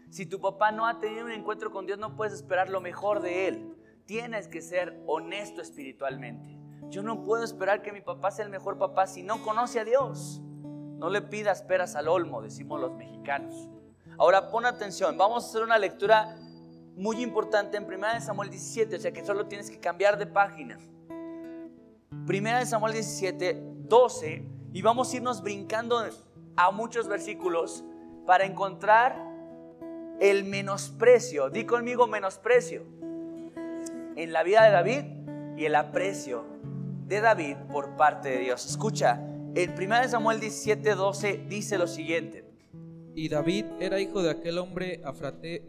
Si 0.09 0.25
tu 0.25 0.41
papá 0.41 0.71
no 0.73 0.85
ha 0.85 0.99
tenido 0.99 1.25
un 1.25 1.31
encuentro 1.31 1.71
con 1.71 1.85
Dios, 1.85 1.97
no 1.97 2.17
puedes 2.17 2.33
esperar 2.33 2.69
lo 2.69 2.81
mejor 2.81 3.21
de 3.21 3.47
él. 3.47 3.75
Tienes 4.05 4.49
que 4.49 4.61
ser 4.61 5.01
honesto 5.07 5.61
espiritualmente. 5.61 6.59
Yo 6.89 7.01
no 7.01 7.23
puedo 7.23 7.45
esperar 7.45 7.81
que 7.81 7.93
mi 7.93 8.01
papá 8.01 8.29
sea 8.31 8.43
el 8.43 8.51
mejor 8.51 8.77
papá 8.77 9.07
si 9.07 9.23
no 9.23 9.41
conoce 9.41 9.79
a 9.79 9.85
Dios. 9.85 10.41
No 10.43 11.09
le 11.09 11.21
pidas 11.21 11.63
peras 11.63 11.95
al 11.95 12.09
olmo, 12.09 12.41
decimos 12.41 12.79
los 12.81 12.93
mexicanos. 12.93 13.69
Ahora 14.17 14.51
pon 14.51 14.65
atención, 14.65 15.17
vamos 15.17 15.45
a 15.45 15.47
hacer 15.47 15.63
una 15.63 15.77
lectura 15.77 16.37
muy 16.97 17.21
importante 17.21 17.77
en 17.77 17.85
1 17.85 18.19
Samuel 18.19 18.49
17, 18.49 18.97
o 18.97 18.99
sea 18.99 19.13
que 19.13 19.25
solo 19.25 19.47
tienes 19.47 19.71
que 19.71 19.79
cambiar 19.79 20.17
de 20.17 20.27
página. 20.27 20.77
1 22.11 22.65
Samuel 22.65 22.93
17, 22.93 23.61
12, 23.87 24.54
y 24.75 24.81
vamos 24.81 25.13
a 25.13 25.15
irnos 25.15 25.41
brincando 25.41 26.03
a 26.57 26.71
muchos 26.71 27.07
versículos 27.07 27.85
para 28.25 28.43
encontrar 28.43 29.15
el 30.19 30.43
menosprecio. 30.43 31.49
Di 31.49 31.63
conmigo 31.63 32.07
menosprecio 32.07 32.83
en 34.17 34.33
la 34.33 34.43
vida 34.43 34.65
de 34.65 34.71
David 34.71 35.03
y 35.55 35.63
el 35.63 35.75
aprecio 35.75 36.43
de 37.07 37.21
David 37.21 37.55
por 37.71 37.95
parte 37.95 38.27
de 38.27 38.39
Dios. 38.39 38.65
Escucha, 38.65 39.21
en 39.55 39.81
1 39.81 40.09
Samuel 40.09 40.41
17, 40.41 40.95
12 40.95 41.45
dice 41.47 41.77
lo 41.77 41.87
siguiente. 41.87 42.43
Y 43.15 43.29
David 43.29 43.67
era 43.79 44.01
hijo 44.01 44.21
de 44.21 44.31
aquel 44.31 44.57
hombre 44.57 45.01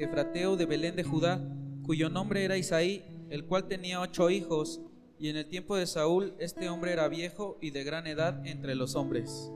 efrateo 0.00 0.57
de 0.57 0.66
Belén 0.66 0.96
de 0.96 1.04
Judá, 1.04 1.40
cuyo 1.84 2.11
nombre 2.11 2.44
era 2.44 2.57
Isaí, 2.57 3.04
el 3.30 3.46
cual 3.46 3.68
tenía 3.68 4.00
ocho 4.00 4.30
hijos, 4.30 4.80
y 5.18 5.30
en 5.30 5.36
el 5.36 5.48
tiempo 5.48 5.76
de 5.76 5.86
Saúl 5.86 6.34
este 6.38 6.68
hombre 6.68 6.92
era 6.92 7.08
viejo 7.08 7.58
y 7.60 7.70
de 7.70 7.84
gran 7.84 8.06
edad 8.06 8.46
entre 8.46 8.74
los 8.74 8.94
hombres. 8.94 9.50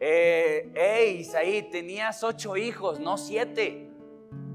Eh, 0.00 1.18
Isaí, 1.20 1.68
tenías 1.70 2.22
ocho 2.22 2.56
hijos, 2.56 3.00
no 3.00 3.18
siete 3.18 3.88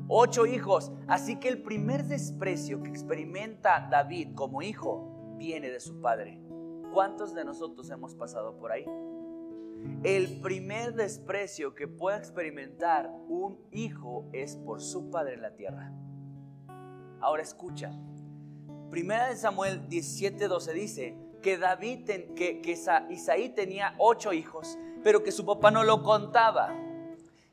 ocho 0.07 0.45
hijos. 0.45 0.91
Así 1.07 1.39
que 1.39 1.49
el 1.49 1.61
primer 1.61 2.05
desprecio 2.05 2.81
que 2.83 2.89
experimenta 2.89 3.87
David 3.89 4.29
como 4.35 4.61
hijo 4.61 5.35
viene 5.37 5.69
de 5.69 5.79
su 5.79 5.99
padre. 6.01 6.39
¿Cuántos 6.93 7.33
de 7.33 7.43
nosotros 7.43 7.89
hemos 7.89 8.13
pasado 8.15 8.57
por 8.57 8.71
ahí? 8.71 8.85
El 10.03 10.39
primer 10.39 10.93
desprecio 10.93 11.75
que 11.75 11.87
puede 11.87 12.17
experimentar 12.17 13.11
un 13.27 13.59
hijo 13.71 14.29
es 14.31 14.55
por 14.55 14.81
su 14.81 15.09
padre 15.09 15.33
en 15.33 15.41
la 15.41 15.55
tierra. 15.55 15.91
Ahora 17.19 17.41
escucha. 17.41 17.91
Primera 18.93 19.27
de 19.27 19.37
Samuel 19.37 19.89
17:12 19.89 20.73
dice 20.73 21.17
que 21.41 21.57
David 21.57 22.05
que, 22.35 22.61
que 22.61 22.77
Isaí 23.09 23.49
tenía 23.49 23.95
ocho 23.97 24.33
hijos, 24.33 24.77
pero 25.03 25.23
que 25.23 25.31
su 25.31 25.47
papá 25.47 25.71
no 25.71 25.83
lo 25.83 26.03
contaba. 26.03 26.75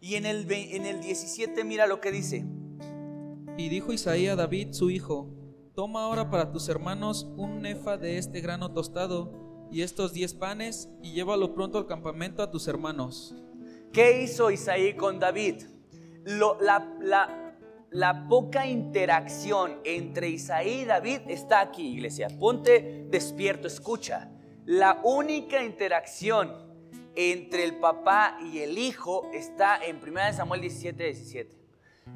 Y 0.03 0.17
en 0.17 0.27
el, 0.27 0.47
en 0.53 0.85
el 0.85 1.01
17 1.01 1.65
mira 1.65 1.87
lo 1.87 1.99
que 1.99 2.13
dice. 2.13 2.45
Y 3.57 3.71
dijo 3.71 3.95
Isaías 3.95 4.35
a 4.35 4.37
David 4.37 4.73
su 4.73 4.91
hijo, 4.91 5.31
toma 5.75 6.05
ahora 6.05 6.29
para 6.29 6.53
tus 6.53 6.69
hermanos 6.69 7.27
un 7.39 7.63
nefa 7.63 7.97
de 7.97 8.19
este 8.19 8.43
grano 8.43 8.75
tostado 8.75 9.33
y 9.73 9.81
estos 9.81 10.13
diez 10.13 10.35
panes 10.35 10.91
y 11.03 11.15
llévalo 11.15 11.55
pronto 11.55 11.79
al 11.79 11.87
campamento 11.87 12.43
a 12.43 12.51
tus 12.51 12.69
hermanos. 12.69 13.35
¿Qué 13.95 14.21
hizo 14.25 14.51
Isaí 14.51 14.93
con 14.93 15.19
David? 15.19 15.63
la, 16.25 16.87
la, 17.01 17.40
la 17.91 18.29
poca 18.29 18.67
interacción 18.67 19.81
entre 19.85 20.29
Isaí 20.29 20.83
y 20.83 20.85
David 20.85 21.23
está 21.27 21.61
aquí, 21.61 21.95
iglesia. 21.95 22.29
Ponte 22.39 23.07
despierto, 23.11 23.67
escucha. 23.67 24.31
La 24.65 25.01
única 25.03 25.63
interacción 25.65 26.71
entre 27.17 27.65
el 27.65 27.77
papá 27.77 28.39
y 28.41 28.61
el 28.61 28.79
hijo 28.79 29.29
está 29.33 29.77
en 29.85 29.97
1 29.97 30.35
Samuel 30.35 30.61
17, 30.61 31.03
17, 31.03 31.57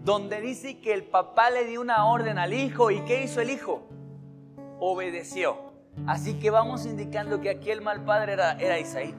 donde 0.04 0.40
dice 0.40 0.78
que 0.78 0.92
el 0.92 1.04
papá 1.04 1.50
le 1.50 1.64
dio 1.64 1.80
una 1.80 2.06
orden 2.06 2.38
al 2.38 2.54
hijo 2.54 2.92
y 2.92 3.00
¿qué 3.00 3.24
hizo 3.24 3.40
el 3.40 3.50
hijo? 3.50 3.88
Obedeció. 4.78 5.72
Así 6.06 6.34
que 6.34 6.50
vamos 6.50 6.86
indicando 6.86 7.40
que 7.40 7.50
aquí 7.50 7.70
el 7.70 7.80
mal 7.80 8.04
padre 8.04 8.34
era, 8.34 8.52
era 8.52 8.78
Isaí, 8.78 9.14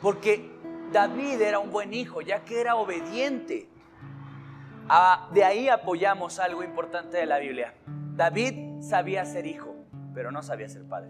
porque 0.00 0.50
David 0.92 1.40
era 1.40 1.58
un 1.58 1.70
buen 1.70 1.94
hijo, 1.94 2.20
ya 2.20 2.44
que 2.44 2.60
era 2.60 2.76
obediente. 2.76 3.68
Ah, 4.94 5.26
de 5.32 5.42
ahí 5.42 5.70
apoyamos 5.70 6.38
algo 6.38 6.62
importante 6.62 7.16
de 7.16 7.24
la 7.24 7.38
Biblia. 7.38 7.72
David 8.14 8.82
sabía 8.82 9.24
ser 9.24 9.46
hijo, 9.46 9.74
pero 10.12 10.30
no 10.30 10.42
sabía 10.42 10.68
ser 10.68 10.86
padre. 10.86 11.08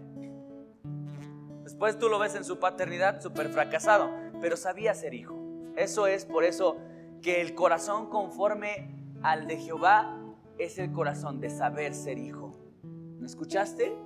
Después 1.63 1.99
tú 1.99 2.07
lo 2.07 2.17
ves 2.17 2.33
en 2.35 2.45
su 2.45 2.59
paternidad 2.59 3.19
súper 3.19 3.49
fracasado, 3.49 4.09
pero 4.39 4.55
sabía 4.55 4.93
ser 4.93 5.13
hijo. 5.13 5.37
Eso 5.75 6.07
es 6.07 6.23
por 6.23 6.45
eso 6.45 6.77
que 7.21 7.41
el 7.41 7.55
corazón 7.55 8.09
conforme 8.09 8.89
al 9.21 9.47
de 9.47 9.57
Jehová 9.57 10.17
es 10.57 10.79
el 10.79 10.93
corazón 10.93 11.41
de 11.41 11.49
saber 11.49 11.93
ser 11.93 12.17
hijo. 12.17 12.55
¿Me 12.83 13.25
escuchaste? 13.25 13.97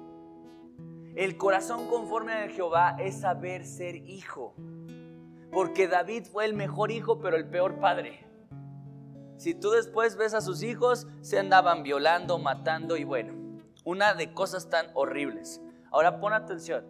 El 1.15 1.37
corazón 1.37 1.87
conforme 1.87 2.33
al 2.33 2.47
de 2.47 2.55
Jehová 2.55 2.97
es 2.99 3.19
saber 3.19 3.63
ser 3.63 3.95
hijo. 3.95 4.55
Porque 5.51 5.87
David 5.87 6.23
fue 6.23 6.45
el 6.45 6.55
mejor 6.55 6.89
hijo, 6.89 7.19
pero 7.19 7.37
el 7.37 7.47
peor 7.47 7.75
padre. 7.75 8.26
Si 9.37 9.53
tú 9.53 9.69
después 9.69 10.17
ves 10.17 10.33
a 10.33 10.41
sus 10.41 10.63
hijos, 10.63 11.07
se 11.21 11.37
andaban 11.37 11.83
violando, 11.83 12.39
matando 12.39 12.97
y 12.97 13.03
bueno, 13.03 13.33
una 13.85 14.15
de 14.15 14.33
cosas 14.33 14.69
tan 14.69 14.87
horribles. 14.95 15.61
Ahora 15.91 16.19
pon 16.19 16.33
atención. 16.33 16.85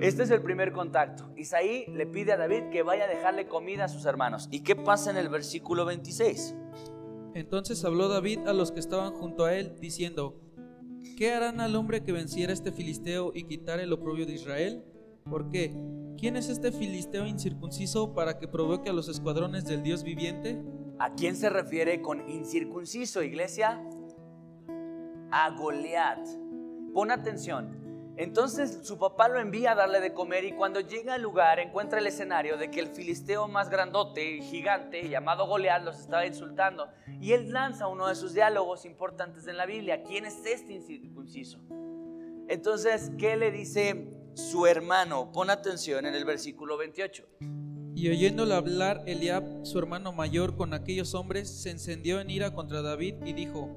Este 0.00 0.22
es 0.22 0.30
el 0.30 0.42
primer 0.42 0.72
contacto. 0.72 1.30
Isaí 1.36 1.86
le 1.88 2.06
pide 2.06 2.32
a 2.32 2.36
David 2.36 2.70
que 2.70 2.82
vaya 2.82 3.04
a 3.04 3.08
dejarle 3.08 3.46
comida 3.46 3.84
a 3.84 3.88
sus 3.88 4.06
hermanos. 4.06 4.48
¿Y 4.50 4.62
qué 4.62 4.74
pasa 4.74 5.10
en 5.10 5.18
el 5.18 5.28
versículo 5.28 5.84
26? 5.84 6.54
Entonces 7.34 7.84
habló 7.84 8.08
David 8.08 8.46
a 8.46 8.52
los 8.52 8.72
que 8.72 8.80
estaban 8.80 9.12
junto 9.12 9.44
a 9.44 9.54
él, 9.54 9.76
diciendo, 9.80 10.40
¿qué 11.16 11.32
harán 11.32 11.60
al 11.60 11.76
hombre 11.76 12.02
que 12.02 12.12
venciera 12.12 12.52
este 12.52 12.72
filisteo 12.72 13.32
y 13.34 13.44
quitara 13.44 13.82
el 13.82 13.92
oprobio 13.92 14.24
de 14.26 14.32
Israel? 14.32 14.84
¿Por 15.28 15.50
qué? 15.50 15.76
¿Quién 16.18 16.36
es 16.36 16.48
este 16.48 16.72
filisteo 16.72 17.26
incircunciso 17.26 18.14
para 18.14 18.38
que 18.38 18.48
provoque 18.48 18.90
a 18.90 18.94
los 18.94 19.08
escuadrones 19.08 19.66
del 19.66 19.82
Dios 19.82 20.02
viviente? 20.02 20.58
¿A 20.98 21.14
quién 21.14 21.36
se 21.36 21.48
refiere 21.48 22.02
con 22.02 22.28
incircunciso, 22.28 23.22
iglesia? 23.22 23.80
a 25.30 25.50
Goliat. 25.50 26.26
Pon 26.94 27.10
atención. 27.10 27.76
Entonces 28.16 28.80
su 28.82 28.98
papá 28.98 29.28
lo 29.28 29.38
envía 29.38 29.72
a 29.72 29.74
darle 29.76 30.00
de 30.00 30.12
comer 30.12 30.44
y 30.44 30.52
cuando 30.52 30.80
llega 30.80 31.14
al 31.14 31.22
lugar 31.22 31.60
encuentra 31.60 32.00
el 32.00 32.06
escenario 32.08 32.56
de 32.56 32.68
que 32.68 32.80
el 32.80 32.88
filisteo 32.88 33.46
más 33.46 33.70
grandote, 33.70 34.40
gigante, 34.42 35.08
llamado 35.08 35.46
Goliat, 35.46 35.84
los 35.84 36.00
estaba 36.00 36.26
insultando. 36.26 36.88
Y 37.20 37.32
él 37.32 37.52
lanza 37.52 37.86
uno 37.86 38.08
de 38.08 38.16
sus 38.16 38.34
diálogos 38.34 38.84
importantes 38.84 39.46
en 39.46 39.56
la 39.56 39.66
Biblia. 39.66 40.02
¿Quién 40.02 40.24
es 40.24 40.44
este 40.44 40.72
incircunciso? 40.72 41.60
Entonces, 42.48 43.12
¿qué 43.18 43.36
le 43.36 43.52
dice 43.52 44.08
su 44.34 44.66
hermano? 44.66 45.30
Pon 45.30 45.50
atención 45.50 46.04
en 46.06 46.14
el 46.14 46.24
versículo 46.24 46.76
28. 46.76 47.24
Y 47.98 48.08
oyéndole 48.10 48.54
hablar 48.54 49.02
Eliab, 49.06 49.42
su 49.64 49.76
hermano 49.76 50.12
mayor, 50.12 50.54
con 50.54 50.72
aquellos 50.72 51.14
hombres, 51.14 51.50
se 51.50 51.70
encendió 51.70 52.20
en 52.20 52.30
ira 52.30 52.54
contra 52.54 52.80
David 52.80 53.16
y 53.26 53.32
dijo, 53.32 53.76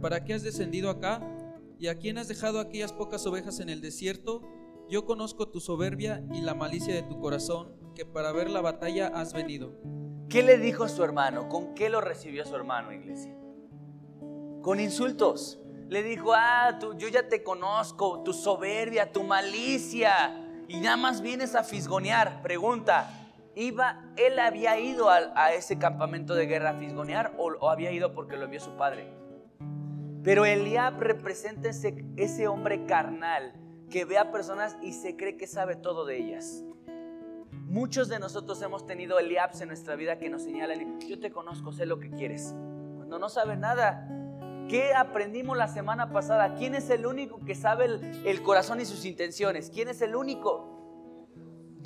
¿para 0.00 0.24
qué 0.24 0.34
has 0.34 0.44
descendido 0.44 0.88
acá? 0.88 1.20
¿Y 1.76 1.88
a 1.88 1.96
quién 1.96 2.16
has 2.16 2.28
dejado 2.28 2.60
aquellas 2.60 2.92
pocas 2.92 3.26
ovejas 3.26 3.58
en 3.58 3.68
el 3.68 3.80
desierto? 3.80 4.44
Yo 4.88 5.04
conozco 5.04 5.48
tu 5.48 5.58
soberbia 5.58 6.22
y 6.32 6.42
la 6.42 6.54
malicia 6.54 6.94
de 6.94 7.02
tu 7.02 7.18
corazón, 7.18 7.72
que 7.96 8.06
para 8.06 8.30
ver 8.30 8.50
la 8.50 8.60
batalla 8.60 9.08
has 9.08 9.32
venido. 9.32 9.72
¿Qué 10.28 10.44
le 10.44 10.58
dijo 10.58 10.84
a 10.84 10.88
su 10.88 11.02
hermano? 11.02 11.48
¿Con 11.48 11.74
qué 11.74 11.88
lo 11.88 12.00
recibió 12.00 12.44
su 12.44 12.54
hermano, 12.54 12.92
iglesia? 12.92 13.36
Con 14.62 14.78
insultos. 14.78 15.58
Le 15.88 16.04
dijo, 16.04 16.34
ah, 16.36 16.78
tú, 16.78 16.96
yo 16.96 17.08
ya 17.08 17.28
te 17.28 17.42
conozco, 17.42 18.22
tu 18.22 18.32
soberbia, 18.32 19.10
tu 19.10 19.24
malicia, 19.24 20.40
y 20.68 20.78
nada 20.78 20.96
más 20.96 21.20
vienes 21.20 21.56
a 21.56 21.64
fisgonear. 21.64 22.42
Pregunta, 22.42 23.25
¿iba, 23.56 24.04
él 24.16 24.38
había 24.38 24.78
ido 24.78 25.10
a, 25.10 25.52
ese 25.52 25.78
campamento 25.78 26.34
de 26.34 26.46
guerra 26.46 26.70
a 26.70 26.74
fisgonear 26.74 27.34
o, 27.38 27.46
o 27.46 27.70
había 27.70 27.90
ido 27.90 28.14
porque 28.14 28.36
lo 28.36 28.44
envió 28.44 28.60
su 28.60 28.76
padre? 28.76 29.08
Pero 30.22 30.44
Eliab 30.44 31.00
representa 31.00 31.70
ese, 31.70 32.04
ese 32.16 32.46
hombre 32.46 32.84
carnal 32.86 33.54
que 33.90 34.04
ve 34.04 34.18
a 34.18 34.30
personas 34.30 34.76
y 34.82 34.92
se 34.92 35.16
cree 35.16 35.36
que 35.36 35.46
sabe 35.46 35.76
todo 35.76 36.04
de 36.04 36.18
ellas. 36.18 36.64
Muchos 37.52 38.08
de 38.08 38.18
nosotros 38.18 38.60
hemos 38.62 38.86
tenido 38.86 39.18
Eliabs 39.18 39.60
en 39.60 39.68
nuestra 39.68 39.96
vida 39.96 40.18
que 40.18 40.28
nos 40.28 40.42
señalan, 40.42 41.00
yo 41.00 41.18
te 41.18 41.30
conozco, 41.30 41.72
sé 41.72 41.86
lo 41.86 41.98
que 41.98 42.10
quieres. 42.10 42.54
Cuando 42.96 43.18
no 43.18 43.28
sabe 43.28 43.56
nada. 43.56 44.08
¿Qué 44.68 44.94
aprendimos 44.94 45.56
la 45.56 45.68
semana 45.68 46.10
pasada? 46.10 46.54
¿Quién 46.54 46.74
es 46.74 46.90
el 46.90 47.06
único 47.06 47.38
que 47.44 47.54
sabe 47.54 48.00
el 48.24 48.42
corazón 48.42 48.80
y 48.80 48.84
sus 48.84 49.04
intenciones? 49.04 49.70
¿Quién 49.70 49.88
es 49.88 50.02
el 50.02 50.16
único? 50.16 50.75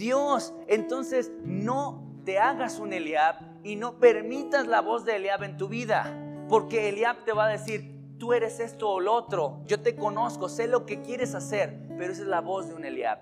Dios. 0.01 0.55
Entonces 0.67 1.31
no 1.45 2.11
te 2.25 2.39
hagas 2.39 2.81
un 2.81 2.93
Eliab 2.93 3.37
y 3.63 3.77
no 3.77 4.01
permitas 4.01 4.67
la 4.67 4.81
voz 4.81 5.05
de 5.05 5.17
Eliab 5.17 5.45
en 5.45 5.57
tu 5.57 5.69
vida. 5.69 6.17
Porque 6.49 6.89
Eliab 6.89 7.25
te 7.25 7.33
va 7.33 7.45
a 7.45 7.49
decir, 7.49 8.01
tú 8.19 8.33
eres 8.33 8.59
esto 8.59 8.91
o 8.91 9.01
lo 9.01 9.13
otro, 9.13 9.63
yo 9.67 9.81
te 9.81 9.95
conozco, 9.95 10.49
sé 10.49 10.67
lo 10.67 10.85
que 10.85 11.01
quieres 11.01 11.35
hacer, 11.35 11.79
pero 11.97 12.13
esa 12.13 12.23
es 12.23 12.29
la 12.29 12.41
voz 12.41 12.69
de 12.69 12.75
un 12.75 12.85
Eliab. 12.85 13.21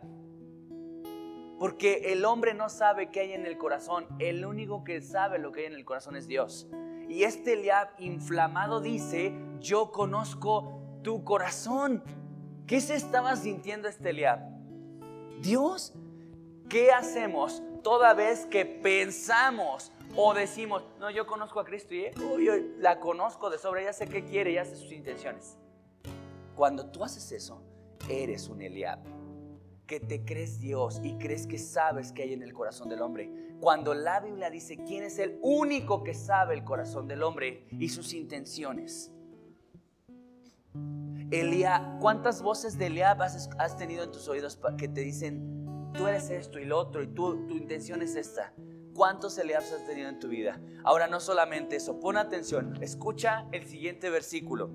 Porque 1.59 2.13
el 2.13 2.25
hombre 2.25 2.55
no 2.55 2.69
sabe 2.69 3.11
qué 3.11 3.21
hay 3.21 3.33
en 3.33 3.45
el 3.45 3.59
corazón, 3.59 4.07
el 4.21 4.47
único 4.47 4.85
que 4.85 5.03
sabe 5.03 5.39
lo 5.39 5.53
que 5.53 5.61
hay 5.61 5.67
en 5.67 5.75
el 5.75 5.85
corazón 5.85 6.17
es 6.17 6.27
Dios. 6.27 6.69
Y 7.09 7.25
este 7.25 7.55
Eliab 7.55 7.89
inflamado 7.99 8.81
dice, 8.81 9.35
yo 9.61 9.91
conozco 9.91 11.01
tu 11.03 11.25
corazón. 11.25 12.03
¿Qué 12.67 12.81
se 12.81 12.95
estaba 12.95 13.35
sintiendo 13.35 13.89
este 13.89 14.11
Eliab? 14.11 14.41
Dios, 15.41 15.95
¿qué 16.69 16.93
hacemos 16.93 17.63
toda 17.83 18.15
vez 18.15 18.47
que 18.47 18.65
pensamos 18.65 19.93
o 20.17 20.35
decimos, 20.35 20.85
no, 20.99 21.11
yo 21.11 21.27
conozco 21.27 21.61
a 21.61 21.65
Cristo 21.65 21.95
y 21.95 22.11
yo 22.45 22.53
la 22.79 22.99
conozco 23.01 23.51
de 23.51 23.59
sobra, 23.59 23.83
ya 23.83 23.93
sé 23.93 24.07
qué 24.07 24.25
quiere, 24.25 24.53
ya 24.53 24.65
sé 24.65 24.77
sus 24.77 24.93
intenciones. 24.93 25.57
Cuando 26.55 26.87
tú 26.87 27.05
haces 27.05 27.31
eso, 27.33 27.63
eres 28.09 28.49
un 28.49 28.63
Eliab, 28.63 28.99
que 29.87 30.01
te 30.01 30.25
crees 30.25 30.61
Dios 30.61 31.01
y 31.03 31.15
crees 31.19 31.47
que 31.47 31.59
sabes 31.59 32.13
qué 32.13 32.25
hay 32.25 32.33
en 32.33 32.43
el 32.43 32.53
corazón 32.53 32.89
del 32.89 33.01
hombre. 33.03 33.31
Cuando 33.61 33.95
la 33.95 34.21
Biblia 34.21 34.51
dice 34.51 34.77
quién 34.85 35.05
es 35.05 35.19
el 35.19 35.39
único 35.43 36.03
que 36.03 36.15
sabe 36.15 36.55
el 36.55 36.65
corazón 36.65 37.07
del 37.07 37.23
hombre 37.23 37.67
y 37.71 37.89
sus 37.89 38.13
intenciones. 38.13 39.13
Eliab, 41.31 42.01
¿cuántas 42.01 42.43
voces 42.43 42.79
de 42.79 42.87
Eliab 42.87 43.23
has, 43.23 43.51
has 43.59 43.77
tenido 43.77 44.05
en 44.05 44.11
tus 44.11 44.29
oídos 44.29 44.59
que 44.79 44.89
te 44.89 45.03
dicen, 45.03 45.78
tú 45.99 46.07
eres 46.07 46.31
esto 46.31 46.61
y 46.61 46.65
lo 46.65 46.79
otro 46.79 47.03
y 47.03 47.09
tú, 47.09 47.47
tu 47.49 47.57
intención 47.57 48.01
es 48.03 48.15
esta? 48.15 48.55
¿Cuántos 48.95 49.37
Eliabs 49.37 49.73
has 49.73 49.85
tenido 49.85 50.09
en 50.09 50.21
tu 50.21 50.29
vida? 50.29 50.61
Ahora 50.85 51.09
no 51.09 51.21
solamente 51.21 51.77
eso, 51.77 51.99
pon 51.99 52.17
atención, 52.17 52.79
escucha 52.81 53.47
el 53.53 53.67
siguiente 53.67 54.09
versículo. 54.09 54.71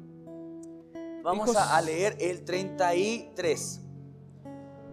Vamos 1.23 1.55
a, 1.55 1.81
leer 1.81 2.17
el 2.19 2.43
33. 2.43 3.81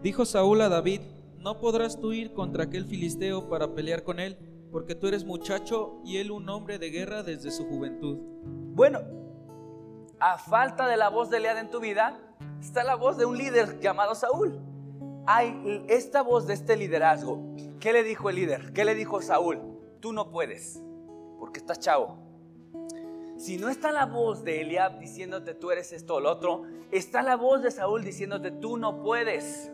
Dijo 0.00 0.24
Saúl 0.24 0.60
a 0.60 0.68
David, 0.68 1.00
no 1.38 1.58
podrás 1.58 2.00
tú 2.00 2.12
ir 2.12 2.32
contra 2.32 2.64
aquel 2.64 2.86
filisteo 2.86 3.48
para 3.48 3.74
pelear 3.74 4.04
con 4.04 4.20
él, 4.20 4.38
porque 4.70 4.94
tú 4.94 5.08
eres 5.08 5.24
muchacho 5.24 6.00
y 6.04 6.18
él 6.18 6.30
un 6.30 6.48
hombre 6.48 6.78
de 6.78 6.90
guerra 6.90 7.24
desde 7.24 7.50
su 7.50 7.66
juventud. 7.66 8.18
Bueno, 8.44 9.00
a 10.20 10.38
falta 10.38 10.86
de 10.86 10.96
la 10.96 11.08
voz 11.08 11.30
de 11.30 11.38
Eliab 11.38 11.56
en 11.56 11.70
tu 11.70 11.80
vida, 11.80 12.20
está 12.60 12.84
la 12.84 12.94
voz 12.94 13.16
de 13.16 13.24
un 13.24 13.36
líder 13.36 13.80
llamado 13.80 14.14
Saúl. 14.14 14.69
Hay 15.32 15.84
esta 15.88 16.22
voz 16.22 16.48
de 16.48 16.54
este 16.54 16.76
liderazgo 16.76 17.54
¿Qué 17.78 17.92
le 17.92 18.02
dijo 18.02 18.28
el 18.28 18.36
líder? 18.36 18.72
¿Qué 18.72 18.84
le 18.84 18.96
dijo 18.96 19.22
Saúl? 19.22 19.60
Tú 20.00 20.12
no 20.12 20.32
puedes, 20.32 20.82
porque 21.38 21.60
estás 21.60 21.78
chavo. 21.78 22.18
Si 23.38 23.56
no 23.56 23.68
está 23.68 23.92
la 23.92 24.06
voz 24.06 24.42
de 24.42 24.60
Eliab 24.60 24.98
diciéndote 24.98 25.54
tú 25.54 25.70
eres 25.70 25.92
esto 25.92 26.16
o 26.16 26.20
lo 26.20 26.32
otro, 26.32 26.64
está 26.90 27.22
la 27.22 27.36
voz 27.36 27.62
de 27.62 27.70
Saúl 27.70 28.02
diciéndote 28.02 28.50
tú 28.50 28.76
no 28.76 29.04
puedes. 29.04 29.70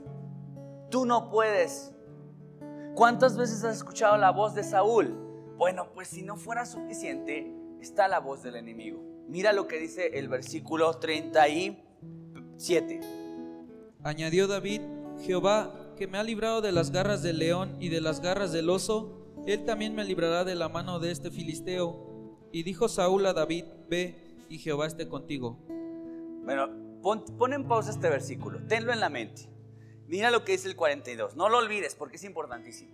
Tú 0.91 1.07
no 1.07 1.31
puedes. 1.31 1.91
¿Cuántas 2.95 3.39
veces 3.39 3.65
has 3.65 3.79
escuchado 3.79 4.19
la 4.19 4.33
voz 4.33 4.55
de 4.55 4.63
Saúl? 4.63 5.07
Bueno, 5.57 5.89
pues 5.95 6.09
si 6.09 6.23
no 6.23 6.37
fuera 6.37 6.67
suficiente, 6.67 7.51
está 7.81 8.09
la 8.09 8.21
voz 8.21 8.43
del 8.43 8.57
enemigo. 8.57 9.03
Mira 9.27 9.55
lo 9.55 9.67
que 9.67 9.79
dice 9.79 10.19
el 10.19 10.29
versículo 10.29 10.99
37. 10.99 13.01
Añadió 14.05 14.47
David, 14.47 14.83
Jehová 15.21 15.95
que 15.97 16.07
me 16.07 16.19
ha 16.19 16.23
librado 16.23 16.61
de 16.61 16.73
las 16.73 16.91
garras 16.91 17.23
del 17.23 17.39
león 17.39 17.77
y 17.81 17.89
de 17.89 18.01
las 18.01 18.21
garras 18.21 18.53
del 18.53 18.69
oso, 18.69 19.27
él 19.47 19.64
también 19.64 19.95
me 19.95 20.05
librará 20.05 20.45
de 20.45 20.55
la 20.55 20.69
mano 20.69 20.99
de 20.99 21.11
este 21.11 21.31
filisteo. 21.31 22.39
Y 22.53 22.62
dijo 22.62 22.89
Saúl 22.89 23.27
a 23.27 23.33
David, 23.33 23.64
ve 23.89 24.45
y 24.49 24.59
Jehová 24.59 24.87
esté 24.87 25.09
contigo. 25.09 25.59
Bueno, 26.45 27.01
pon, 27.03 27.53
en 27.53 27.67
pausa 27.67 27.91
este 27.91 28.09
versículo, 28.09 28.61
tenlo 28.67 28.93
en 28.93 29.01
la 29.01 29.09
mente. 29.09 29.49
Mira 30.07 30.31
lo 30.31 30.45
que 30.45 30.53
dice 30.53 30.69
el 30.69 30.77
42, 30.77 31.35
no 31.35 31.49
lo 31.49 31.59
olvides 31.59 31.95
porque 31.95 32.17
es 32.17 32.25
importantísimo. 32.25 32.93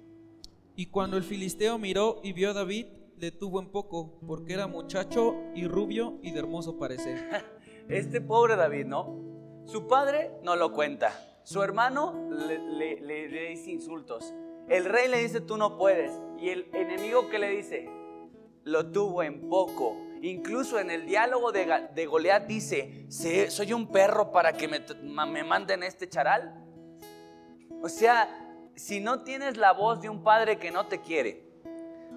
Y 0.77 0.87
cuando 0.87 1.19
el 1.19 1.25
filisteo 1.25 1.79
miró 1.79 2.21
y 2.23 2.33
vio 2.33 2.51
a 2.51 2.55
David, 2.55 2.87
le 3.19 3.31
tuvo 3.31 3.61
en 3.61 3.69
poco, 3.69 4.19
porque 4.27 4.55
era 4.55 4.67
muchacho 4.67 5.35
y 5.55 5.67
rubio 5.67 6.19
y 6.23 6.31
de 6.31 6.39
hermoso 6.39 6.79
parecer. 6.79 7.29
Este 7.89 8.21
pobre 8.21 8.55
David, 8.55 8.87
¿no? 8.87 9.65
Su 9.67 9.89
padre 9.89 10.31
no 10.45 10.55
lo 10.55 10.73
cuenta, 10.73 11.13
su 11.45 11.63
hermano 11.63 12.29
le, 12.31 13.29
dice 13.49 13.71
insultos. 13.71 14.33
El 14.69 14.85
rey 14.85 15.09
le 15.09 15.19
dice, 15.19 15.41
tú 15.41 15.57
no 15.57 15.77
puedes. 15.77 16.13
Y 16.39 16.51
el 16.51 16.69
enemigo 16.73 17.29
que 17.29 17.39
le 17.39 17.51
dice, 17.51 17.91
lo 18.65 18.91
tuvo 18.93 19.23
en 19.23 19.49
poco. 19.49 19.97
Incluso 20.23 20.79
en 20.79 20.91
el 20.91 21.05
diálogo 21.05 21.51
de, 21.51 21.89
de 21.95 22.07
Goliat 22.07 22.47
dice, 22.47 23.07
soy 23.09 23.73
un 23.73 23.89
perro 23.89 24.31
para 24.31 24.53
que 24.53 24.69
me, 24.69 24.81
me 25.27 25.45
manden 25.45 25.83
este 25.83 26.09
charal. 26.09 26.65
O 27.83 27.89
sea, 27.89 28.29
si 28.77 29.01
no 29.01 29.25
tienes 29.25 29.57
la 29.57 29.73
voz 29.73 30.01
de 30.01 30.09
un 30.09 30.23
padre 30.23 30.59
que 30.59 30.71
no 30.71 30.87
te 30.87 31.01
quiere, 31.01 31.45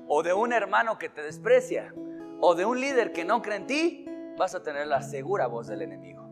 o 0.07 0.21
de 0.21 0.33
un 0.33 0.53
hermano 0.53 0.99
que 0.99 1.09
te 1.09 1.23
desprecia, 1.23 1.95
o 2.41 2.53
de 2.53 2.65
un 2.65 2.79
líder 2.79 3.11
que 3.11 3.25
no 3.25 3.41
cree 3.41 3.57
en 3.57 3.65
ti, 3.65 4.05
vas 4.37 4.53
a 4.53 4.61
tener 4.61 4.85
la 4.85 5.01
segura 5.01 5.47
voz 5.47 5.65
del 5.65 5.81
enemigo 5.81 6.24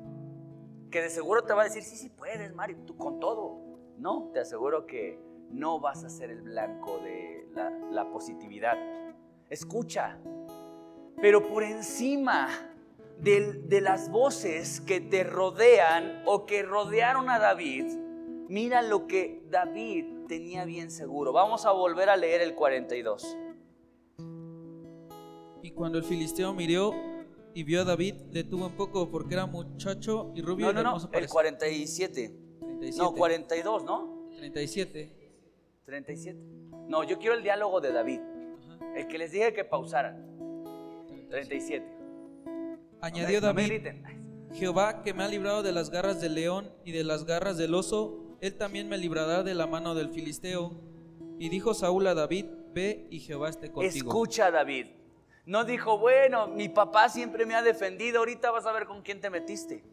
que 0.94 1.02
de 1.02 1.10
seguro 1.10 1.44
te 1.44 1.54
va 1.54 1.64
a 1.64 1.66
decir, 1.66 1.82
sí, 1.82 1.96
sí 1.96 2.10
puedes, 2.10 2.54
Mario, 2.54 2.78
tú 2.86 2.96
con 2.96 3.20
todo. 3.20 3.60
No, 3.98 4.30
te 4.32 4.40
aseguro 4.40 4.86
que 4.86 5.20
no 5.50 5.80
vas 5.80 6.04
a 6.04 6.10
ser 6.10 6.30
el 6.30 6.44
blanco 6.44 7.00
de 7.00 7.50
la, 7.90 8.12
positividad. 8.12 8.78
Escucha, 9.50 10.20
pero 11.20 11.48
por 11.50 11.64
encima 11.64 12.48
de, 13.18 13.54
de, 13.66 13.82
las 13.82 14.12
voces 14.12 14.82
que 14.82 15.02
te 15.02 15.24
rodean 15.24 16.22
o 16.28 16.46
que 16.46 16.62
rodearon 16.62 17.28
a 17.32 17.40
David, 17.40 17.86
mira 18.48 18.84
lo 18.84 19.08
que 19.08 19.44
David 19.50 20.28
tenía 20.28 20.64
bien 20.64 20.92
seguro. 20.92 21.34
Vamos 21.34 21.66
a 21.66 21.72
volver 21.72 22.10
a 22.10 22.18
leer 22.18 22.42
el 22.42 22.54
42. 22.54 23.36
Y 25.64 25.72
cuando 25.72 25.98
el 25.98 26.04
filisteo 26.04 26.54
miró 26.54 26.94
y 27.54 27.64
vio 27.64 27.82
a 27.82 27.84
David, 27.84 28.16
detuvo 28.32 28.68
un 28.68 28.76
poco 28.76 29.10
porque 29.10 29.36
era 29.36 29.46
muchacho 29.46 30.32
y 30.36 30.42
rubio. 30.42 30.74
No, 30.74 30.84
no, 30.84 30.98
no, 30.98 31.10
el 31.12 31.28
47. 31.28 32.36
37. 32.60 32.98
No, 32.98 33.14
42, 33.14 33.84
¿no? 33.84 34.30
37. 34.38 35.24
37. 35.86 36.40
No, 36.88 37.04
yo 37.04 37.20
quiero 37.20 37.36
el 37.36 37.44
diálogo 37.44 37.82
de 37.82 37.92
David. 37.92 38.20
El 38.96 39.08
que 39.08 39.18
les 39.18 39.32
dije 39.32 39.54
que 39.54 39.64
pausaran. 39.64 40.34
37. 41.30 41.86
Añadió 43.02 43.42
David. 43.42 43.88
Jehová 44.54 45.02
que 45.02 45.14
me 45.14 45.24
ha 45.24 45.28
librado 45.28 45.64
de 45.64 45.72
las 45.72 45.90
garras 45.90 46.22
del 46.22 46.36
león 46.36 46.72
y 46.86 46.92
de 46.92 47.04
las 47.04 47.26
garras 47.26 47.58
del 47.58 47.74
oso, 47.74 48.38
él 48.40 48.56
también 48.56 48.88
me 48.88 48.98
librará 48.98 49.44
de 49.44 49.56
la 49.56 49.66
mano 49.66 49.96
del 49.96 50.10
filisteo. 50.10 50.80
Y 51.40 51.50
dijo 51.50 51.74
Saúl 51.74 52.06
a 52.08 52.14
David, 52.14 52.46
ve 52.74 53.08
y 53.10 53.20
Jehová 53.20 53.50
esté 53.50 53.72
contigo. 53.72 54.10
Escucha 54.10 54.52
David. 54.52 54.88
No 55.46 55.66
dijo, 55.66 55.98
bueno, 55.98 56.48
mi 56.48 56.70
papá 56.70 57.10
siempre 57.10 57.46
me 57.46 57.56
ha 57.56 57.62
defendido, 57.62 58.20
ahorita 58.20 58.52
vas 58.52 58.66
a 58.66 58.72
ver 58.72 58.86
con 58.86 59.02
quién 59.02 59.20
te 59.20 59.30
metiste. 59.30 59.84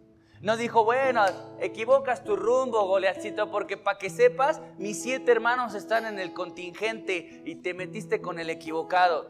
No 0.40 0.56
dijo, 0.56 0.84
bueno, 0.84 1.22
equivocas 1.60 2.24
tu 2.24 2.36
rumbo, 2.36 2.86
Goliatcito, 2.86 3.50
porque 3.50 3.76
para 3.76 3.98
que 3.98 4.08
sepas, 4.08 4.60
mis 4.78 5.02
siete 5.02 5.32
hermanos 5.32 5.74
están 5.74 6.06
en 6.06 6.18
el 6.18 6.32
contingente 6.32 7.42
y 7.44 7.56
te 7.56 7.74
metiste 7.74 8.22
con 8.22 8.38
el 8.38 8.48
equivocado. 8.48 9.28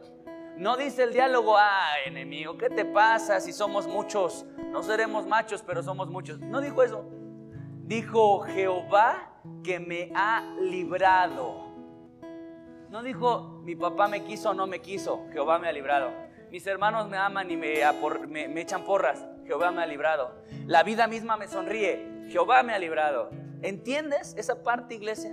No 0.56 0.76
dice 0.76 1.04
el 1.04 1.12
diálogo, 1.12 1.56
ah, 1.56 1.94
enemigo, 2.04 2.58
¿qué 2.58 2.68
te 2.68 2.84
pasa 2.84 3.40
si 3.40 3.52
somos 3.52 3.88
muchos? 3.88 4.44
No 4.70 4.82
seremos 4.82 5.26
machos, 5.26 5.62
pero 5.62 5.82
somos 5.82 6.10
muchos. 6.10 6.38
No 6.38 6.60
dijo 6.60 6.82
eso. 6.82 7.04
Dijo 7.86 8.40
Jehová 8.40 9.40
que 9.64 9.80
me 9.80 10.12
ha 10.14 10.54
librado. 10.60 11.69
No 12.90 13.04
dijo, 13.04 13.60
mi 13.62 13.76
papá 13.76 14.08
me 14.08 14.24
quiso 14.24 14.50
o 14.50 14.54
no 14.54 14.66
me 14.66 14.80
quiso, 14.80 15.24
Jehová 15.32 15.60
me 15.60 15.68
ha 15.68 15.72
librado. 15.72 16.10
Mis 16.50 16.66
hermanos 16.66 17.08
me 17.08 17.16
aman 17.16 17.48
y 17.48 17.56
me, 17.56 17.80
echan 18.60 18.82
porras, 18.82 19.24
Jehová 19.46 19.70
me 19.70 19.80
ha 19.80 19.86
librado. 19.86 20.34
La 20.66 20.82
vida 20.82 21.06
misma 21.06 21.36
me 21.36 21.46
sonríe, 21.46 22.26
Jehová 22.30 22.64
me 22.64 22.72
ha 22.72 22.80
librado. 22.80 23.30
¿Entiendes 23.62 24.34
esa 24.36 24.64
parte, 24.64 24.96
iglesia? 24.96 25.32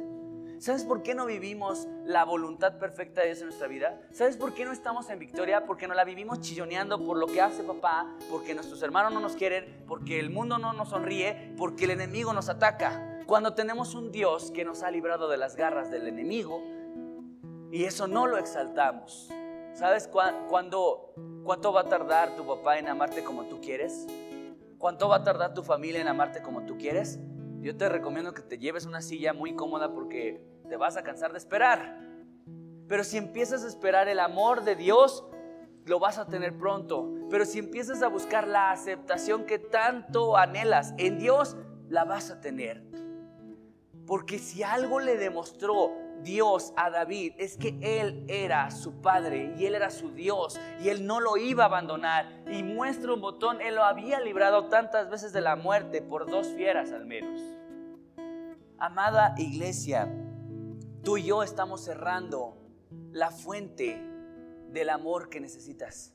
¿Sabes 0.60 0.84
por 0.84 1.02
qué 1.02 1.16
no 1.16 1.26
vivimos 1.26 1.88
la 2.06 2.26
voluntad 2.26 2.78
perfecta 2.78 3.22
de 3.22 3.28
Dios 3.28 3.40
en 3.40 3.48
nuestra 3.48 3.68
vida? 3.68 4.02
¿Sabes 4.12 4.38
por 4.38 4.54
qué 4.54 4.64
no 4.64 4.72
estamos 4.72 5.10
en 5.10 5.18
victoria? 5.18 5.66
Porque 5.66 5.88
no 5.88 5.96
la 5.96 6.04
vivimos 6.04 6.42
chilloneando 6.42 7.04
por 7.04 7.18
lo 7.18 7.26
que 7.26 7.42
hace 7.42 7.64
papá, 7.64 8.16
porque 8.30 8.54
nuestros 8.54 8.84
hermanos 8.84 9.14
no 9.14 9.20
nos 9.20 9.36
quieren, 9.36 9.84
porque 9.88 10.20
el 10.20 10.30
mundo 10.30 10.60
no 10.60 10.74
nos 10.74 10.90
sonríe, 10.90 11.56
porque 11.58 11.86
el 11.86 11.92
enemigo 11.92 12.34
nos 12.34 12.50
ataca. 12.50 13.24
Cuando 13.26 13.56
tenemos 13.56 13.96
un 13.96 14.12
Dios 14.12 14.52
que 14.52 14.64
nos 14.64 14.84
ha 14.84 14.92
librado 14.92 15.28
de 15.28 15.38
las 15.38 15.56
garras 15.56 15.90
del 15.90 16.08
enemigo 16.08 16.77
y 17.72 17.84
eso 17.84 18.08
no 18.08 18.28
lo 18.28 18.38
exaltamos. 18.38 19.30
¿Sabes 19.74 20.08
cuándo, 20.08 21.14
cuánto 21.44 21.72
va 21.72 21.82
a 21.82 21.90
tardar 21.90 22.36
tu 22.36 22.46
papá 22.46 22.80
en 22.80 22.88
amarte 22.88 23.24
como 23.24 23.46
tú 23.46 23.62
quieres? 23.62 24.08
¿Cuánto 24.78 25.08
va 25.10 25.18
a 25.18 25.24
tardar 25.24 25.54
tu 25.54 25.64
familia 25.64 26.02
en 26.02 26.08
amarte 26.08 26.42
como 26.42 26.66
tú 26.66 26.78
quieres? 26.78 27.20
yo 27.62 27.76
te 27.76 27.90
recomiendo 27.90 28.34
que 28.34 28.42
te 28.42 28.58
lleves 28.58 28.86
una 28.86 29.02
silla 29.02 29.34
muy 29.34 29.54
cómoda 29.54 29.94
porque 29.94 30.42
te 30.70 30.78
vas 30.78 30.96
a 30.98 31.04
cansar 31.04 31.32
de 31.32 31.38
esperar. 31.38 32.00
Pero 32.88 33.04
si 33.04 33.18
empiezas 33.18 33.64
a 33.66 33.68
esperar 33.68 34.08
el 34.08 34.20
amor 34.20 34.64
de 34.64 34.76
Dios, 34.76 35.26
lo 35.86 36.00
vas 36.00 36.18
a 36.18 36.28
tener 36.28 36.58
pronto. 36.58 37.12
Pero 37.30 37.46
si 37.46 37.60
empiezas 37.60 38.02
a 38.02 38.08
buscar 38.08 38.48
la 38.48 38.72
aceptación 38.72 39.46
que 39.46 39.60
tanto 39.60 40.38
anhelas 40.38 40.94
en 40.98 41.20
Dios, 41.20 41.58
la 41.90 42.06
vas 42.06 42.32
a 42.32 42.40
tener. 42.40 42.84
Porque 44.06 44.40
si 44.40 44.64
algo 44.64 45.00
le 45.00 45.18
demostró 45.18 45.92
Dios 46.24 46.74
a 46.76 46.90
David 46.90 47.34
es 47.38 47.58
que 47.58 47.78
él 47.82 48.26
era 48.28 48.72
su 48.72 49.02
padre 49.02 49.54
y 49.58 49.66
él 49.66 49.76
era 49.76 49.90
su 49.90 50.12
Dios 50.12 50.60
y 50.82 50.90
él 50.90 51.06
no 51.06 51.20
lo 51.20 51.38
iba 51.38 51.64
a 51.64 51.68
abandonar. 51.68 52.44
Y 52.52 52.64
muestra 52.64 53.14
un 53.14 53.22
botón, 53.22 53.62
él 53.62 53.76
lo 53.76 53.84
había 53.84 54.20
librado 54.20 54.68
tantas 54.68 55.10
veces 55.10 55.34
de 55.34 55.42
la 55.42 55.56
muerte 55.56 56.02
por 56.02 56.30
dos 56.30 56.48
fieras 56.48 56.92
al 56.92 57.06
menos. 57.06 57.42
Amada 58.80 59.34
iglesia, 59.38 60.08
tú 61.04 61.18
y 61.18 61.24
yo 61.24 61.44
estamos 61.44 61.82
cerrando 61.82 62.58
la 63.12 63.32
fuente 63.32 64.00
del 64.70 64.90
amor 64.90 65.30
que 65.30 65.40
necesitas. 65.40 66.14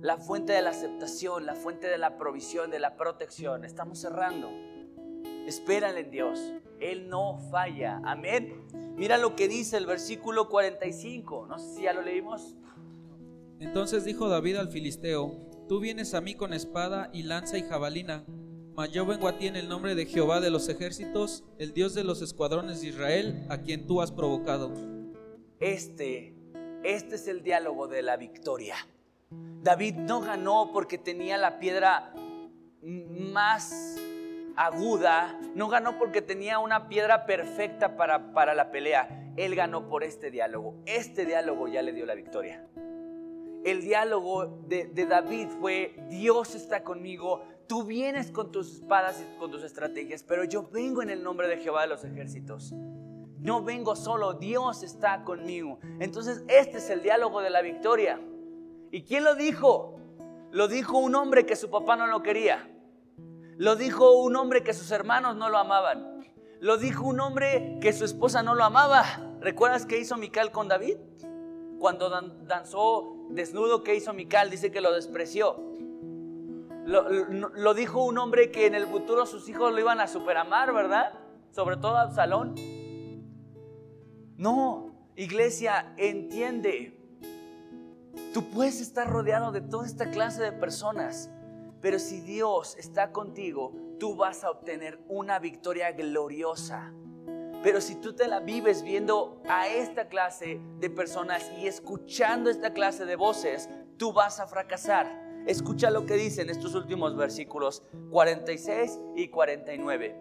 La 0.00 0.18
fuente 0.18 0.52
de 0.52 0.60
la 0.60 0.70
aceptación, 0.70 1.46
la 1.46 1.54
fuente 1.54 1.86
de 1.86 1.96
la 1.96 2.18
provisión, 2.18 2.70
de 2.70 2.78
la 2.78 2.96
protección. 2.96 3.64
Estamos 3.64 4.00
cerrando. 4.00 4.50
Espérale 5.46 6.00
en 6.00 6.10
Dios. 6.10 6.52
Él 6.80 7.08
no 7.08 7.38
falla. 7.50 8.00
Amén. 8.04 8.64
Mira 8.96 9.18
lo 9.18 9.34
que 9.34 9.48
dice 9.48 9.76
el 9.76 9.86
versículo 9.86 10.48
45. 10.48 11.46
No 11.46 11.58
sé 11.58 11.76
si 11.76 11.82
ya 11.82 11.92
lo 11.92 12.02
leímos. 12.02 12.54
Entonces 13.60 14.04
dijo 14.04 14.28
David 14.28 14.56
al 14.56 14.68
filisteo, 14.68 15.34
tú 15.68 15.80
vienes 15.80 16.14
a 16.14 16.20
mí 16.20 16.34
con 16.34 16.52
espada 16.52 17.10
y 17.12 17.22
lanza 17.22 17.56
y 17.56 17.62
jabalina, 17.62 18.24
mas 18.74 18.90
yo 18.90 19.06
vengo 19.06 19.28
a 19.28 19.38
ti 19.38 19.46
en 19.46 19.56
el 19.56 19.68
nombre 19.68 19.94
de 19.94 20.06
Jehová 20.06 20.40
de 20.40 20.50
los 20.50 20.68
ejércitos, 20.68 21.44
el 21.58 21.72
Dios 21.72 21.94
de 21.94 22.04
los 22.04 22.20
escuadrones 22.22 22.80
de 22.80 22.88
Israel, 22.88 23.46
a 23.48 23.58
quien 23.58 23.86
tú 23.86 24.02
has 24.02 24.10
provocado. 24.10 24.72
Este, 25.60 26.34
este 26.82 27.14
es 27.14 27.28
el 27.28 27.42
diálogo 27.42 27.86
de 27.88 28.02
la 28.02 28.16
victoria. 28.16 28.76
David 29.62 29.94
no 29.94 30.20
ganó 30.20 30.70
porque 30.72 30.98
tenía 30.98 31.38
la 31.38 31.58
piedra 31.58 32.12
más 32.82 33.96
aguda, 34.56 35.38
no 35.54 35.68
ganó 35.68 35.98
porque 35.98 36.22
tenía 36.22 36.58
una 36.58 36.88
piedra 36.88 37.26
perfecta 37.26 37.96
para, 37.96 38.32
para 38.32 38.54
la 38.54 38.70
pelea. 38.70 39.32
Él 39.36 39.54
ganó 39.54 39.88
por 39.88 40.04
este 40.04 40.30
diálogo. 40.30 40.76
Este 40.86 41.24
diálogo 41.26 41.68
ya 41.68 41.82
le 41.82 41.92
dio 41.92 42.06
la 42.06 42.14
victoria. 42.14 42.66
El 43.64 43.80
diálogo 43.80 44.46
de, 44.66 44.86
de 44.86 45.06
David 45.06 45.48
fue, 45.60 45.96
Dios 46.10 46.54
está 46.54 46.84
conmigo, 46.84 47.42
tú 47.66 47.84
vienes 47.84 48.30
con 48.30 48.52
tus 48.52 48.74
espadas 48.74 49.20
y 49.20 49.38
con 49.38 49.50
tus 49.50 49.64
estrategias, 49.64 50.22
pero 50.22 50.44
yo 50.44 50.68
vengo 50.70 51.02
en 51.02 51.10
el 51.10 51.22
nombre 51.22 51.48
de 51.48 51.56
Jehová 51.56 51.82
de 51.82 51.88
los 51.88 52.04
ejércitos. 52.04 52.74
No 53.44 53.62
vengo 53.62 53.96
solo, 53.96 54.34
Dios 54.34 54.82
está 54.82 55.22
conmigo. 55.24 55.78
Entonces 56.00 56.44
este 56.48 56.78
es 56.78 56.90
el 56.90 57.02
diálogo 57.02 57.40
de 57.42 57.50
la 57.50 57.62
victoria. 57.62 58.20
¿Y 58.90 59.02
quién 59.02 59.24
lo 59.24 59.34
dijo? 59.34 59.98
Lo 60.50 60.68
dijo 60.68 60.98
un 60.98 61.14
hombre 61.14 61.44
que 61.44 61.56
su 61.56 61.68
papá 61.68 61.96
no 61.96 62.06
lo 62.06 62.22
quería. 62.22 62.70
Lo 63.56 63.76
dijo 63.76 64.12
un 64.12 64.36
hombre 64.36 64.64
que 64.64 64.74
sus 64.74 64.90
hermanos 64.90 65.36
no 65.36 65.48
lo 65.48 65.58
amaban. 65.58 66.24
Lo 66.60 66.76
dijo 66.76 67.06
un 67.06 67.20
hombre 67.20 67.78
que 67.80 67.92
su 67.92 68.04
esposa 68.04 68.42
no 68.42 68.54
lo 68.54 68.64
amaba. 68.64 69.04
¿Recuerdas 69.40 69.86
qué 69.86 69.98
hizo 69.98 70.16
Mical 70.16 70.50
con 70.50 70.66
David? 70.68 70.96
Cuando 71.78 72.08
danzó 72.08 73.14
desnudo, 73.30 73.84
¿qué 73.84 73.94
hizo 73.94 74.12
Mical? 74.12 74.50
Dice 74.50 74.72
que 74.72 74.80
lo 74.80 74.92
despreció. 74.92 75.56
Lo, 76.86 77.74
dijo 77.74 78.04
un 78.04 78.18
hombre 78.18 78.50
que 78.50 78.66
en 78.66 78.74
el 78.74 78.86
futuro 78.86 79.24
sus 79.24 79.48
hijos 79.48 79.72
lo 79.72 79.78
iban 79.78 80.00
a 80.00 80.06
superamar, 80.06 80.72
¿verdad? 80.74 81.12
Sobre 81.50 81.76
todo 81.76 81.96
Absalón. 81.96 82.54
No, 84.36 85.10
iglesia, 85.16 85.94
entiende. 85.96 87.00
Tú 88.32 88.50
puedes 88.50 88.80
estar 88.80 89.08
rodeado 89.08 89.52
de 89.52 89.60
toda 89.60 89.86
esta 89.86 90.10
clase 90.10 90.42
de 90.42 90.52
personas 90.52 91.30
pero 91.84 91.98
si 91.98 92.22
Dios 92.22 92.78
está 92.78 93.12
contigo, 93.12 93.70
tú 94.00 94.16
vas 94.16 94.42
a 94.42 94.50
obtener 94.50 94.98
una 95.06 95.38
victoria 95.38 95.92
gloriosa. 95.92 96.94
Pero 97.62 97.82
si 97.82 97.96
tú 97.96 98.14
te 98.14 98.26
la 98.26 98.40
vives 98.40 98.82
viendo 98.82 99.42
a 99.46 99.68
esta 99.68 100.08
clase 100.08 100.62
de 100.80 100.88
personas 100.88 101.52
y 101.60 101.66
escuchando 101.66 102.48
esta 102.48 102.72
clase 102.72 103.04
de 103.04 103.16
voces, 103.16 103.68
tú 103.98 104.14
vas 104.14 104.40
a 104.40 104.46
fracasar. 104.46 105.44
Escucha 105.46 105.90
lo 105.90 106.06
que 106.06 106.14
dicen 106.14 106.48
estos 106.48 106.74
últimos 106.74 107.16
versículos 107.16 107.82
46 108.10 108.98
y 109.14 109.28
49. 109.28 110.16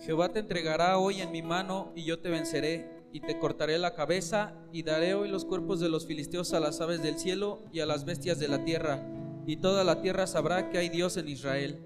Jehová 0.00 0.30
te 0.30 0.38
entregará 0.38 0.96
hoy 0.96 1.20
en 1.20 1.32
mi 1.32 1.42
mano 1.42 1.92
y 1.94 2.04
yo 2.04 2.18
te 2.20 2.30
venceré 2.30 2.88
y 3.12 3.20
te 3.20 3.38
cortaré 3.38 3.76
la 3.76 3.94
cabeza 3.94 4.54
y 4.72 4.84
daré 4.84 5.12
hoy 5.12 5.28
los 5.28 5.44
cuerpos 5.44 5.80
de 5.80 5.90
los 5.90 6.06
filisteos 6.06 6.54
a 6.54 6.60
las 6.60 6.80
aves 6.80 7.02
del 7.02 7.18
cielo 7.18 7.62
y 7.72 7.80
a 7.80 7.86
las 7.86 8.06
bestias 8.06 8.38
de 8.38 8.48
la 8.48 8.64
tierra 8.64 9.06
y 9.46 9.56
toda 9.56 9.84
la 9.84 10.00
tierra 10.00 10.26
sabrá 10.26 10.70
que 10.70 10.78
hay 10.78 10.88
Dios 10.88 11.16
en 11.16 11.28
Israel. 11.28 11.82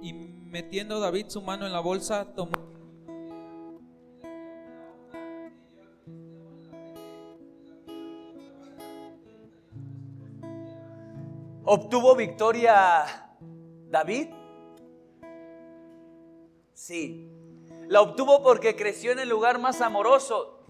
Y 0.00 0.12
metiendo 0.12 1.00
David 1.00 1.26
su 1.28 1.42
mano 1.42 1.66
en 1.66 1.72
la 1.72 1.80
bolsa, 1.80 2.34
tomó... 2.34 2.52
¿Obtuvo 11.64 12.16
victoria 12.16 13.28
David? 13.88 14.28
Sí. 16.74 17.28
La 17.88 18.02
obtuvo 18.02 18.42
porque 18.42 18.74
creció 18.76 19.12
en 19.12 19.20
el 19.20 19.28
lugar 19.28 19.58
más 19.58 19.80
amoroso. 19.80 20.64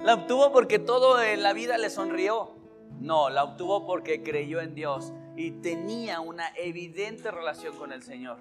La 0.00 0.14
obtuvo 0.14 0.50
porque 0.52 0.78
todo 0.78 1.22
en 1.22 1.42
la 1.42 1.52
vida 1.52 1.78
le 1.78 1.90
sonrió. 1.90 2.53
No, 3.00 3.28
la 3.30 3.44
obtuvo 3.44 3.86
porque 3.86 4.22
creyó 4.22 4.60
en 4.60 4.74
Dios 4.74 5.12
y 5.36 5.50
tenía 5.50 6.20
una 6.20 6.48
evidente 6.56 7.30
relación 7.30 7.76
con 7.76 7.92
el 7.92 8.02
Señor. 8.02 8.38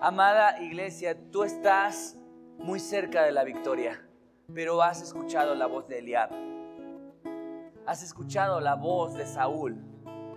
Amada 0.00 0.62
iglesia, 0.62 1.16
tú 1.30 1.44
estás 1.44 2.16
muy 2.58 2.80
cerca 2.80 3.22
de 3.22 3.32
la 3.32 3.44
victoria, 3.44 4.02
pero 4.54 4.82
has 4.82 5.02
escuchado 5.02 5.54
la 5.54 5.66
voz 5.66 5.88
de 5.88 5.98
Eliab. 5.98 6.30
Has 7.86 8.02
escuchado 8.02 8.60
la 8.60 8.74
voz 8.74 9.14
de 9.14 9.26
Saúl. 9.26 9.76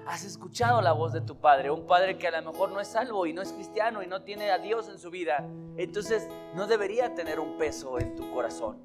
Has 0.05 0.25
escuchado 0.25 0.81
la 0.81 0.91
voz 0.91 1.13
de 1.13 1.21
tu 1.21 1.37
padre, 1.37 1.71
un 1.71 1.87
padre 1.87 2.17
que 2.17 2.27
a 2.27 2.41
lo 2.41 2.51
mejor 2.51 2.71
no 2.71 2.81
es 2.81 2.89
salvo 2.89 3.25
y 3.25 3.31
no 3.31 3.41
es 3.41 3.53
cristiano 3.53 4.03
y 4.03 4.07
no 4.07 4.21
tiene 4.23 4.51
a 4.51 4.57
Dios 4.57 4.89
en 4.89 4.99
su 4.99 5.09
vida. 5.09 5.45
Entonces 5.77 6.27
no 6.55 6.67
debería 6.67 7.15
tener 7.15 7.39
un 7.39 7.57
peso 7.57 7.99
en 7.99 8.15
tu 8.15 8.29
corazón. 8.31 8.79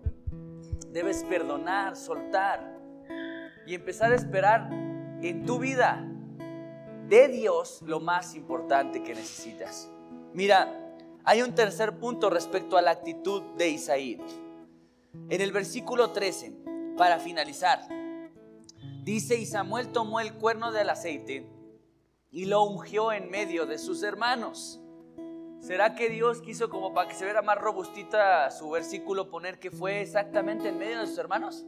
Debes 0.93 1.25
perdonar, 1.25 1.97
soltar 1.97 2.78
y 3.69 3.75
empezar 3.75 4.13
a 4.13 4.15
esperar 4.15 4.71
en 5.21 5.45
tu 5.45 5.59
vida 5.59 6.03
de 7.07 7.29
Dios 7.29 7.83
lo 7.83 8.01
más 8.01 8.35
importante 8.35 9.03
que 9.03 9.15
necesitas. 9.15 9.91
Mira, 10.33 10.97
hay 11.23 11.43
un 11.43 11.55
tercer 11.55 11.99
punto 11.99 12.31
respecto 12.31 12.79
a 12.79 12.83
la 12.83 12.93
actitud 12.93 13.43
de 13.59 13.69
Isaí. 13.69 14.19
En 15.29 15.41
el 15.43 15.53
versículo 15.53 16.13
13, 16.13 16.55
para 16.97 17.19
finalizar, 17.19 17.87
dice, 19.05 19.39
y 19.39 19.45
Samuel 19.45 19.89
tomó 19.89 20.21
el 20.21 20.33
cuerno 20.33 20.73
del 20.73 20.89
aceite 20.89 21.47
y 22.31 22.47
lo 22.47 22.63
ungió 22.63 23.13
en 23.13 23.31
medio 23.31 23.67
de 23.67 23.77
sus 23.77 24.03
hermanos. 24.03 24.81
¿Será 25.61 25.95
que 25.95 26.09
Dios 26.09 26.41
quiso 26.41 26.71
como 26.71 26.95
para 26.95 27.09
que 27.09 27.15
se 27.15 27.27
viera 27.27 27.43
más 27.43 27.59
robustita 27.59 28.51
su 28.51 28.71
versículo 28.71 29.29
poner 29.29 29.59
que 29.59 29.71
fue 29.71 30.01
exactamente 30.01 30.69
en 30.69 30.79
medio 30.79 31.01
de 31.01 31.07
sus 31.07 31.19
hermanos? 31.19 31.67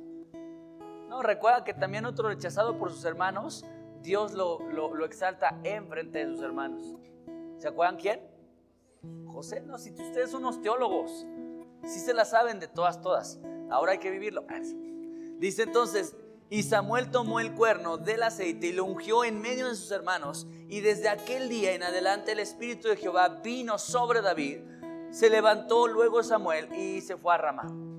No, 1.11 1.23
recuerda 1.23 1.65
que 1.65 1.75
también 1.75 2.07
otro 2.07 2.29
rechazado 2.29 2.79
por 2.79 2.93
sus 2.93 3.05
hermanos, 3.05 3.65
Dios 4.01 4.33
lo, 4.33 4.61
lo, 4.71 5.05
exalta 5.05 5.59
en 5.65 5.89
frente 5.89 6.25
de 6.25 6.33
sus 6.33 6.41
hermanos. 6.41 6.95
¿Se 7.59 7.67
acuerdan 7.67 7.97
quién? 7.97 8.21
José, 9.27 9.61
no, 9.61 9.77
si 9.77 9.91
ustedes 9.91 10.31
son 10.31 10.45
unos 10.45 10.63
teólogos, 10.63 11.27
si 11.83 11.99
se 11.99 12.15
la 12.15 12.25
saben 12.25 12.61
de 12.61 12.69
todas, 12.69 13.01
todas. 13.01 13.41
Ahora 13.71 13.91
hay 13.91 13.99
que 13.99 14.13
vivirlo. 14.13 14.47
Dice 15.39 15.65
entonces, 15.65 16.15
y 16.49 16.63
Samuel 16.63 17.11
tomó 17.11 17.41
el 17.41 17.55
cuerno 17.57 17.99
del 17.99 18.23
aceite 18.23 18.69
y 18.69 18.73
lo 18.73 18.85
ungió 18.85 19.25
en 19.25 19.41
medio 19.41 19.69
de 19.69 19.75
sus 19.75 19.91
hermanos. 19.91 20.47
Y 20.69 20.79
desde 20.79 21.09
aquel 21.09 21.49
día 21.49 21.73
en 21.73 21.83
adelante 21.83 22.31
el 22.31 22.39
Espíritu 22.39 22.87
de 22.87 22.97
Jehová 22.97 23.41
vino 23.43 23.79
sobre 23.79 24.23
David. 24.23 24.61
Se 25.11 25.29
levantó 25.29 25.89
luego 25.89 26.23
Samuel 26.23 26.73
y 26.73 27.01
se 27.01 27.17
fue 27.17 27.35
a 27.35 27.39
Ramá. 27.39 27.90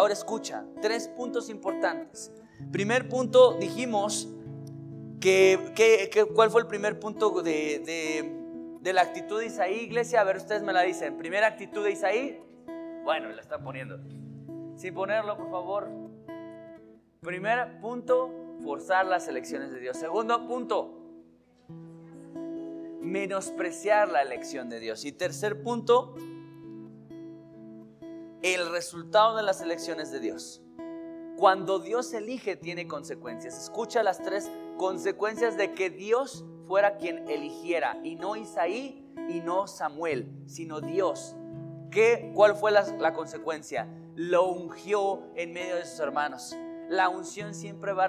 Ahora 0.00 0.14
escucha, 0.14 0.64
tres 0.80 1.08
puntos 1.08 1.50
importantes. 1.50 2.32
Primer 2.72 3.10
punto, 3.10 3.58
dijimos 3.60 4.30
que, 5.20 6.26
¿cuál 6.34 6.50
fue 6.50 6.62
el 6.62 6.66
primer 6.66 6.98
punto 6.98 7.42
de, 7.42 8.80
de 8.80 8.92
la 8.94 9.02
actitud 9.02 9.38
de 9.38 9.44
Isaí, 9.44 9.74
iglesia? 9.80 10.22
A 10.22 10.24
ver, 10.24 10.38
ustedes 10.38 10.62
me 10.62 10.72
la 10.72 10.80
dicen. 10.80 11.18
Primera 11.18 11.48
actitud 11.48 11.84
de 11.84 11.90
Isaí. 11.90 12.42
Bueno, 13.04 13.28
la 13.28 13.42
están 13.42 13.62
poniendo. 13.62 13.98
Sin 14.74 14.94
ponerlo, 14.94 15.36
por 15.36 15.50
favor. 15.50 15.90
Primer 17.20 17.78
punto, 17.82 18.56
forzar 18.64 19.04
las 19.04 19.28
elecciones 19.28 19.70
de 19.70 19.80
Dios. 19.80 19.98
Segundo 19.98 20.46
punto, 20.46 20.94
menospreciar 23.02 24.08
la 24.08 24.22
elección 24.22 24.70
de 24.70 24.80
Dios. 24.80 25.04
Y 25.04 25.12
tercer 25.12 25.62
punto, 25.62 26.14
el 28.42 28.70
resultado 28.70 29.36
de 29.36 29.42
las 29.42 29.60
elecciones 29.60 30.10
de 30.10 30.20
Dios. 30.20 30.62
Cuando 31.36 31.78
Dios 31.78 32.12
elige 32.12 32.56
tiene 32.56 32.86
consecuencias. 32.86 33.58
Escucha 33.58 34.02
las 34.02 34.22
tres 34.22 34.50
consecuencias 34.76 35.56
de 35.56 35.74
que 35.74 35.90
Dios 35.90 36.44
fuera 36.66 36.96
quien 36.96 37.28
eligiera 37.28 37.98
y 38.04 38.16
no 38.16 38.36
Isaí 38.36 39.06
y 39.28 39.40
no 39.40 39.66
Samuel, 39.66 40.30
sino 40.46 40.80
Dios. 40.80 41.34
¿Qué, 41.90 42.30
¿Cuál 42.34 42.54
fue 42.56 42.70
la, 42.70 42.82
la 42.98 43.14
consecuencia? 43.14 43.88
Lo 44.14 44.48
ungió 44.48 45.22
en 45.34 45.52
medio 45.52 45.76
de 45.76 45.86
sus 45.86 46.00
hermanos 46.00 46.56
la 46.90 47.08
unción 47.08 47.54
siempre 47.54 47.92
va, 47.92 48.06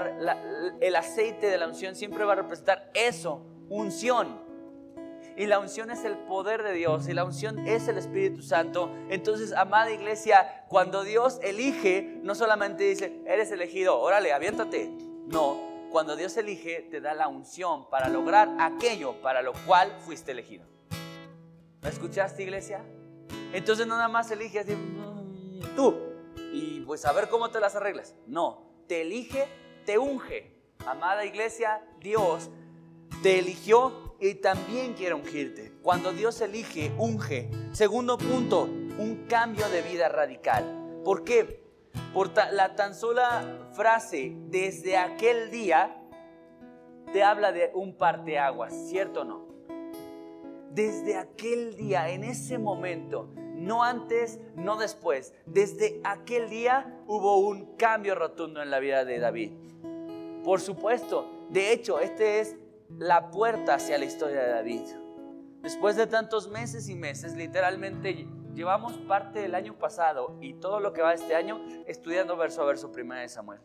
el 0.82 0.96
aceite 0.96 1.46
de 1.48 1.58
la 1.60 1.68
unción 1.68 1.96
siempre 1.96 2.26
va 2.26 2.34
a 2.34 2.38
representar 2.38 2.90
eso, 2.96 3.46
unción. 3.70 4.42
Y 5.42 5.48
la 5.48 5.58
unción 5.58 5.90
es 5.90 6.06
el 6.06 6.20
poder 6.20 6.62
de 6.62 6.72
Dios 6.72 7.08
y 7.08 7.14
la 7.14 7.26
unción 7.26 7.68
es 7.68 7.88
el 7.88 7.98
Espíritu 7.98 8.44
Santo. 8.44 8.92
Entonces, 9.10 9.54
amada 9.54 9.90
iglesia, 9.90 10.66
cuando 10.68 11.04
Dios 11.04 11.40
elige, 11.42 12.20
no 12.22 12.36
solamente 12.36 12.84
dice, 12.84 13.24
eres 13.26 13.52
elegido, 13.52 14.00
órale, 14.00 14.34
aviéntate. 14.34 14.92
No, 15.26 15.60
cuando 15.92 16.16
Dios 16.16 16.38
elige, 16.38 16.84
te 16.92 17.02
da 17.02 17.16
la 17.16 17.28
unción 17.28 17.90
para 17.90 18.08
lograr 18.08 18.56
aquello 18.60 19.20
para 19.24 19.42
lo 19.42 19.54
cual 19.66 19.92
fuiste 20.02 20.32
elegido. 20.32 20.64
¿Me 21.82 21.90
escuchaste, 21.90 22.44
iglesia? 22.44 22.84
Entonces, 23.52 23.88
no 23.88 23.96
nada 23.96 24.10
más 24.10 24.30
elige 24.30 24.60
así, 24.60 24.76
mm, 24.76 25.76
tú, 25.76 25.98
y 26.54 26.82
pues 26.82 27.04
a 27.04 27.14
ver 27.14 27.30
cómo 27.30 27.50
te 27.50 27.60
las 27.60 27.76
arreglas. 27.76 28.14
No, 28.28 28.62
te 28.88 29.02
elige, 29.02 29.48
te 29.88 29.98
unge. 29.98 30.56
Amada 30.86 31.26
iglesia, 31.26 31.82
Dios 32.00 32.52
te 33.24 33.40
eligió 33.40 34.11
y 34.22 34.36
también 34.36 34.94
quiere 34.94 35.16
ungirte. 35.16 35.74
Cuando 35.82 36.14
Dios 36.14 36.40
elige, 36.42 36.94
unge. 36.98 37.50
Segundo 37.72 38.20
punto, 38.20 38.64
un 38.64 39.26
cambio 39.28 39.68
de 39.70 39.82
vida 39.82 40.08
radical. 40.10 41.02
¿Por 41.04 41.24
qué? 41.24 41.64
Por 42.14 42.32
la 42.54 42.76
tan 42.76 42.94
sola 42.94 43.70
frase, 43.74 44.34
desde 44.50 44.96
aquel 44.96 45.50
día, 45.50 45.98
te 47.12 47.24
habla 47.24 47.52
de 47.52 47.72
un 47.74 47.98
parteaguas, 47.98 48.74
¿cierto 48.90 49.22
o 49.22 49.26
no? 49.26 49.48
Desde 50.70 51.18
aquel 51.18 51.76
día, 51.76 52.12
en 52.12 52.24
ese 52.24 52.60
momento, 52.60 53.28
no 53.56 53.84
antes, 53.84 54.40
no 54.56 54.78
después. 54.78 55.34
Desde 55.48 56.00
aquel 56.04 56.48
día 56.48 57.02
hubo 57.08 57.38
un 57.38 57.76
cambio 57.76 58.14
rotundo 58.14 58.62
en 58.62 58.70
la 58.70 58.80
vida 58.80 59.04
de 59.04 59.20
David. 59.20 59.52
Por 60.44 60.62
supuesto, 60.62 61.28
de 61.50 61.74
hecho, 61.74 62.00
esta 62.00 62.24
es 62.24 62.56
la 62.98 63.32
puerta 63.32 63.76
hacia 63.76 63.98
la 63.98 64.06
historia 64.06 64.42
de 64.42 64.50
David. 64.50 64.82
Después 65.62 65.96
de 65.96 66.08
tantos 66.08 66.50
meses 66.50 66.90
y 66.90 66.96
meses, 66.96 67.36
literalmente 67.36 68.28
llevamos 68.54 68.94
parte 69.08 69.40
del 69.40 69.56
año 69.56 69.78
pasado 69.78 70.38
y 70.42 70.54
todo 70.54 70.80
lo 70.80 70.94
que 70.94 71.02
va 71.02 71.14
este 71.14 71.36
año 71.36 71.62
estudiando 71.88 72.36
verso 72.36 72.62
a 72.62 72.66
verso 72.66 72.92
primera 72.92 73.22
de 73.22 73.30
Samuel. 73.30 73.60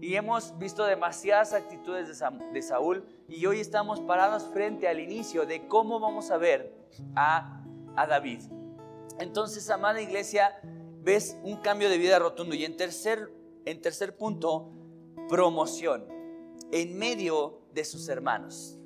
Y 0.00 0.14
hemos 0.14 0.56
visto 0.58 0.84
demasiadas 0.84 1.52
actitudes 1.52 2.08
de 2.08 2.62
Saúl 2.62 3.04
y 3.28 3.44
hoy 3.46 3.60
estamos 3.60 4.00
parados 4.00 4.44
frente 4.44 4.88
al 4.88 5.00
inicio 5.00 5.44
de 5.44 5.66
cómo 5.68 6.00
vamos 6.00 6.30
a 6.30 6.38
ver 6.38 6.72
a, 7.14 7.62
a 7.96 8.06
David. 8.06 8.40
Entonces, 9.18 9.68
amada 9.70 10.00
iglesia, 10.00 10.58
ves 11.02 11.36
un 11.42 11.56
cambio 11.56 11.90
de 11.90 11.98
vida 11.98 12.18
rotundo. 12.18 12.54
Y 12.54 12.64
en 12.64 12.76
tercer, 12.76 13.30
en 13.64 13.80
tercer 13.80 14.16
punto, 14.16 14.70
promoción 15.28 16.06
en 16.72 16.98
medio 16.98 17.57
de 17.72 17.84
sus 17.84 18.08
hermanos. 18.08 18.78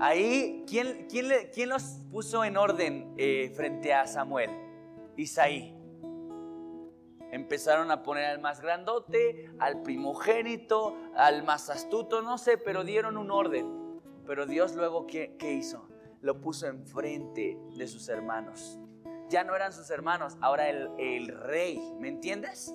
Ahí, 0.00 0.64
¿quién, 0.66 1.06
quién, 1.08 1.68
los 1.68 1.82
puso 2.10 2.44
en 2.44 2.56
orden 2.56 3.14
eh, 3.18 3.52
frente 3.54 3.92
a 3.92 4.06
Samuel? 4.06 4.50
Isaí. 5.16 5.76
Empezaron 7.32 7.90
a 7.90 8.02
poner 8.02 8.24
al 8.24 8.40
más 8.40 8.60
grandote, 8.60 9.50
al 9.58 9.82
primogénito, 9.82 10.96
al 11.14 11.44
más 11.44 11.70
astuto, 11.70 12.22
no 12.22 12.38
sé, 12.38 12.58
pero 12.58 12.82
dieron 12.82 13.16
un 13.16 13.30
orden. 13.30 14.00
Pero 14.26 14.46
Dios 14.46 14.74
luego, 14.74 15.06
¿qué, 15.06 15.36
qué 15.38 15.52
hizo? 15.52 15.88
Lo 16.22 16.40
puso 16.40 16.66
enfrente 16.66 17.58
de 17.76 17.86
sus 17.86 18.08
hermanos 18.08 18.80
ya 19.30 19.44
no 19.44 19.54
eran 19.54 19.72
sus 19.72 19.88
hermanos, 19.90 20.36
ahora 20.40 20.68
el, 20.68 20.90
el 20.98 21.28
rey, 21.28 21.80
¿me 21.98 22.08
entiendes? 22.08 22.74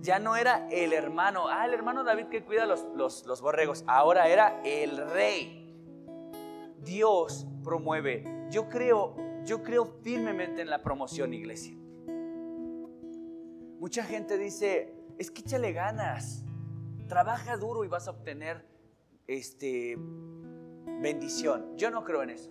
Ya 0.00 0.18
no 0.18 0.36
era 0.36 0.68
el 0.70 0.92
hermano, 0.92 1.48
ah, 1.48 1.64
el 1.66 1.74
hermano 1.74 2.04
David 2.04 2.26
que 2.26 2.44
cuida 2.44 2.66
los, 2.66 2.84
los, 2.94 3.26
los 3.26 3.40
borregos, 3.40 3.84
ahora 3.86 4.28
era 4.28 4.60
el 4.64 4.96
rey. 5.10 5.64
Dios 6.82 7.46
promueve. 7.62 8.24
Yo 8.50 8.68
creo, 8.68 9.16
yo 9.44 9.62
creo 9.62 9.86
firmemente 10.02 10.62
en 10.62 10.70
la 10.70 10.82
promoción, 10.82 11.32
iglesia. 11.32 11.74
Mucha 13.80 14.04
gente 14.04 14.38
dice, 14.38 14.94
es 15.18 15.30
que 15.30 15.42
échale 15.42 15.72
ganas, 15.72 16.44
trabaja 17.08 17.56
duro 17.56 17.84
y 17.84 17.88
vas 17.88 18.08
a 18.08 18.12
obtener 18.12 18.64
este, 19.26 19.98
bendición. 21.00 21.76
Yo 21.76 21.90
no 21.90 22.04
creo 22.04 22.22
en 22.22 22.30
eso. 22.30 22.50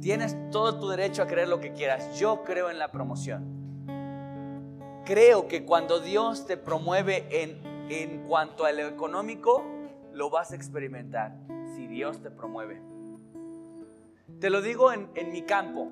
Tienes 0.00 0.36
todo 0.50 0.78
tu 0.78 0.88
derecho 0.88 1.22
a 1.22 1.26
creer 1.26 1.48
lo 1.48 1.60
que 1.60 1.72
quieras. 1.72 2.18
Yo 2.18 2.44
creo 2.44 2.70
en 2.70 2.78
la 2.78 2.90
promoción. 2.90 3.57
Creo 5.08 5.48
que 5.48 5.64
cuando 5.64 6.00
Dios 6.00 6.44
te 6.44 6.58
promueve 6.58 7.26
en, 7.30 7.62
en 7.88 8.24
cuanto 8.24 8.66
a 8.66 8.72
lo 8.72 8.86
económico, 8.86 9.64
lo 10.12 10.28
vas 10.28 10.52
a 10.52 10.54
experimentar 10.54 11.34
si 11.74 11.86
Dios 11.86 12.20
te 12.20 12.30
promueve. 12.30 12.82
Te 14.38 14.50
lo 14.50 14.60
digo 14.60 14.92
en, 14.92 15.08
en 15.14 15.32
mi 15.32 15.40
campo. 15.40 15.90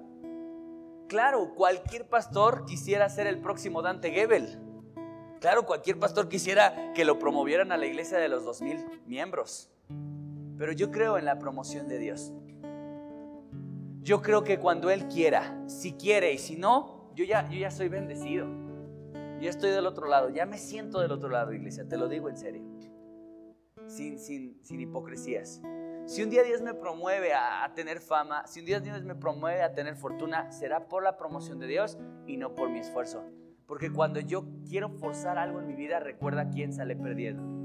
Claro, 1.08 1.54
cualquier 1.54 2.06
pastor 2.06 2.66
quisiera 2.66 3.08
ser 3.08 3.26
el 3.26 3.38
próximo 3.38 3.80
Dante 3.80 4.10
Gebel. 4.10 4.60
Claro, 5.40 5.64
cualquier 5.64 5.98
pastor 5.98 6.28
quisiera 6.28 6.92
que 6.92 7.06
lo 7.06 7.18
promovieran 7.18 7.72
a 7.72 7.78
la 7.78 7.86
iglesia 7.86 8.18
de 8.18 8.28
los 8.28 8.44
2000 8.44 8.84
miembros. 9.06 9.70
Pero 10.58 10.72
yo 10.72 10.90
creo 10.90 11.16
en 11.16 11.24
la 11.24 11.38
promoción 11.38 11.88
de 11.88 11.98
Dios. 11.98 12.34
Yo 14.02 14.20
creo 14.20 14.44
que 14.44 14.58
cuando 14.58 14.90
Él 14.90 15.08
quiera, 15.08 15.58
si 15.68 15.94
quiere 15.94 16.34
y 16.34 16.38
si 16.38 16.56
no, 16.56 17.10
yo 17.14 17.24
ya, 17.24 17.48
yo 17.48 17.58
ya 17.58 17.70
soy 17.70 17.88
bendecido. 17.88 18.65
Yo 19.40 19.50
estoy 19.50 19.70
del 19.70 19.86
otro 19.86 20.06
lado, 20.06 20.30
ya 20.30 20.46
me 20.46 20.58
siento 20.58 21.00
del 21.00 21.12
otro 21.12 21.28
lado, 21.28 21.52
iglesia, 21.52 21.86
te 21.88 21.96
lo 21.96 22.08
digo 22.08 22.28
en 22.28 22.36
serio. 22.36 22.62
Sin, 23.86 24.18
sin, 24.18 24.58
sin 24.64 24.80
hipocresías. 24.80 25.62
Si 26.06 26.22
un 26.22 26.30
día 26.30 26.42
Dios 26.42 26.62
me 26.62 26.74
promueve 26.74 27.34
a, 27.34 27.64
a, 27.64 27.74
tener 27.74 28.00
fama, 28.00 28.46
si 28.46 28.60
un 28.60 28.66
día 28.66 28.80
Dios 28.80 29.02
me 29.02 29.14
promueve 29.14 29.62
a 29.62 29.74
tener 29.74 29.96
fortuna, 29.96 30.50
será 30.52 30.88
por 30.88 31.02
la 31.02 31.16
promoción 31.16 31.58
de 31.58 31.66
Dios 31.66 31.98
y 32.26 32.36
no 32.36 32.54
por 32.54 32.70
mi 32.70 32.78
esfuerzo. 32.78 33.24
Porque 33.66 33.92
cuando 33.92 34.20
yo 34.20 34.46
quiero 34.68 34.90
forzar 34.90 35.38
algo 35.38 35.60
en 35.60 35.66
mi 35.66 35.74
vida, 35.74 35.98
recuerda 36.00 36.48
quién 36.50 36.72
sale 36.72 36.94
perdiendo 36.96 37.56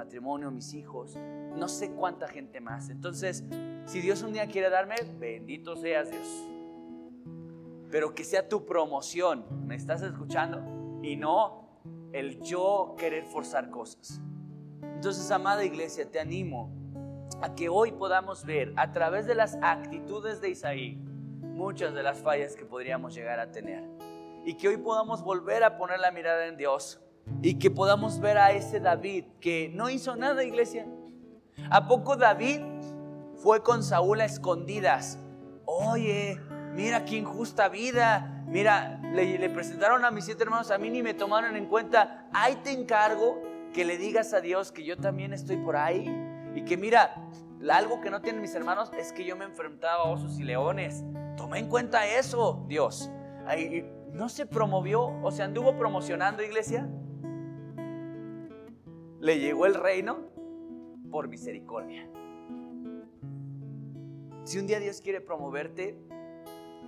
matrimonio, 0.00 0.50
mis 0.50 0.72
hijos, 0.72 1.14
no 1.56 1.68
sé 1.68 1.90
cuánta 1.90 2.26
gente 2.26 2.58
más. 2.60 2.88
Entonces, 2.88 3.44
si 3.84 4.00
Dios 4.00 4.22
un 4.22 4.32
día 4.32 4.46
quiere 4.46 4.70
darme, 4.70 4.94
bendito 5.18 5.76
seas 5.76 6.10
Dios. 6.10 6.48
Pero 7.90 8.14
que 8.14 8.24
sea 8.24 8.48
tu 8.48 8.64
promoción, 8.64 9.44
¿me 9.66 9.74
estás 9.74 10.00
escuchando? 10.00 10.62
Y 11.02 11.16
no 11.16 11.80
el 12.12 12.40
yo 12.42 12.94
querer 12.98 13.24
forzar 13.24 13.70
cosas. 13.70 14.20
Entonces, 14.82 15.30
amada 15.30 15.64
iglesia, 15.64 16.10
te 16.10 16.20
animo 16.20 16.70
a 17.40 17.54
que 17.54 17.68
hoy 17.68 17.92
podamos 17.92 18.44
ver 18.44 18.72
a 18.76 18.92
través 18.92 19.26
de 19.26 19.34
las 19.34 19.58
actitudes 19.62 20.40
de 20.40 20.50
Isaí 20.50 21.10
muchas 21.60 21.92
de 21.92 22.02
las 22.02 22.18
fallas 22.20 22.56
que 22.56 22.64
podríamos 22.64 23.14
llegar 23.14 23.38
a 23.38 23.50
tener. 23.52 23.84
Y 24.46 24.54
que 24.54 24.68
hoy 24.68 24.78
podamos 24.78 25.22
volver 25.22 25.62
a 25.62 25.76
poner 25.76 26.00
la 26.00 26.10
mirada 26.10 26.46
en 26.46 26.56
Dios. 26.56 27.00
Y 27.42 27.58
que 27.58 27.70
podamos 27.70 28.18
ver 28.18 28.38
a 28.38 28.52
ese 28.52 28.80
David 28.80 29.26
que 29.40 29.70
no 29.74 29.90
hizo 29.90 30.16
nada, 30.16 30.42
iglesia. 30.42 30.86
¿A 31.70 31.86
poco 31.86 32.16
David 32.16 32.62
fue 33.36 33.62
con 33.62 33.82
Saúl 33.82 34.22
a 34.22 34.24
escondidas? 34.24 35.18
Oye, 35.66 36.40
mira 36.72 37.04
qué 37.04 37.16
injusta 37.16 37.68
vida. 37.68 38.39
Mira, 38.50 39.00
le, 39.14 39.38
le 39.38 39.48
presentaron 39.48 40.04
a 40.04 40.10
mis 40.10 40.24
siete 40.24 40.42
hermanos, 40.42 40.70
a 40.72 40.78
mí 40.78 40.90
ni 40.90 41.02
me 41.02 41.14
tomaron 41.14 41.56
en 41.56 41.66
cuenta. 41.66 42.28
Ahí 42.32 42.56
te 42.64 42.72
encargo 42.72 43.40
que 43.72 43.84
le 43.84 43.96
digas 43.96 44.34
a 44.34 44.40
Dios 44.40 44.72
que 44.72 44.84
yo 44.84 44.96
también 44.96 45.32
estoy 45.32 45.56
por 45.56 45.76
ahí. 45.76 46.12
Y 46.54 46.64
que 46.64 46.76
mira, 46.76 47.14
algo 47.70 48.00
que 48.00 48.10
no 48.10 48.20
tienen 48.20 48.40
mis 48.40 48.54
hermanos 48.54 48.90
es 48.98 49.12
que 49.12 49.24
yo 49.24 49.36
me 49.36 49.44
enfrentaba 49.44 50.02
a 50.02 50.08
osos 50.08 50.38
y 50.40 50.42
leones. 50.42 51.04
Toma 51.36 51.58
en 51.58 51.68
cuenta 51.68 52.06
eso, 52.06 52.64
Dios. 52.66 53.10
¿No 54.12 54.28
se 54.28 54.46
promovió 54.46 55.04
o 55.22 55.30
se 55.30 55.42
anduvo 55.44 55.76
promocionando, 55.76 56.42
iglesia? 56.42 56.88
Le 59.20 59.38
llegó 59.38 59.66
el 59.66 59.74
reino 59.74 60.18
por 61.10 61.28
misericordia. 61.28 62.08
Si 64.44 64.58
un 64.58 64.66
día 64.66 64.80
Dios 64.80 65.00
quiere 65.00 65.20
promoverte, 65.20 65.96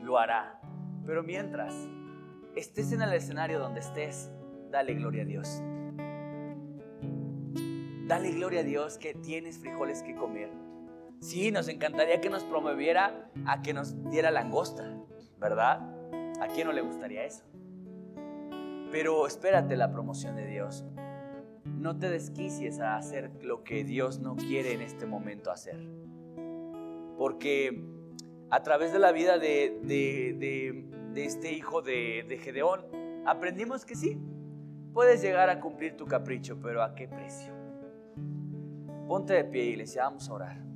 lo 0.02 0.18
hará. 0.18 0.61
Pero 1.06 1.22
mientras 1.22 1.74
estés 2.54 2.92
en 2.92 3.02
el 3.02 3.12
escenario 3.12 3.58
donde 3.58 3.80
estés, 3.80 4.30
dale 4.70 4.94
gloria 4.94 5.22
a 5.22 5.26
Dios. 5.26 5.62
Dale 8.06 8.30
gloria 8.32 8.60
a 8.60 8.64
Dios 8.64 8.98
que 8.98 9.14
tienes 9.14 9.58
frijoles 9.58 10.02
que 10.02 10.14
comer. 10.14 10.50
Sí, 11.20 11.50
nos 11.52 11.68
encantaría 11.68 12.20
que 12.20 12.30
nos 12.30 12.44
promoviera 12.44 13.30
a 13.46 13.62
que 13.62 13.72
nos 13.72 14.10
diera 14.10 14.30
langosta, 14.30 14.96
¿verdad? 15.38 15.80
¿A 16.40 16.48
quién 16.48 16.66
no 16.66 16.72
le 16.72 16.82
gustaría 16.82 17.24
eso? 17.24 17.44
Pero 18.90 19.26
espérate 19.26 19.76
la 19.76 19.92
promoción 19.92 20.36
de 20.36 20.46
Dios. 20.46 20.84
No 21.64 21.98
te 21.98 22.10
desquicies 22.10 22.80
a 22.80 22.96
hacer 22.96 23.30
lo 23.42 23.62
que 23.62 23.84
Dios 23.84 24.18
no 24.18 24.36
quiere 24.36 24.72
en 24.74 24.82
este 24.82 25.06
momento 25.06 25.50
hacer. 25.50 25.78
Porque 27.16 27.84
a 28.50 28.62
través 28.62 28.92
de 28.92 28.98
la 28.98 29.12
vida 29.12 29.38
de, 29.38 30.91
de, 31.12 31.24
este 31.24 31.52
hijo 31.52 31.82
de, 31.82 32.24
de 32.28 32.38
Gedeón, 32.38 32.82
aprendimos 33.26 33.84
que 33.84 33.94
sí, 33.94 34.18
puedes 34.92 35.22
llegar 35.22 35.50
a 35.50 35.60
cumplir 35.60 35.96
tu 35.96 36.06
capricho, 36.06 36.58
pero 36.60 36.82
¿a 36.82 36.94
qué 36.94 37.08
precio? 37.08 37.52
Ponte 39.06 39.34
de 39.34 39.44
pie, 39.44 39.64
iglesia, 39.64 40.04
vamos 40.04 40.28
a 40.28 40.32
orar. 40.32 40.71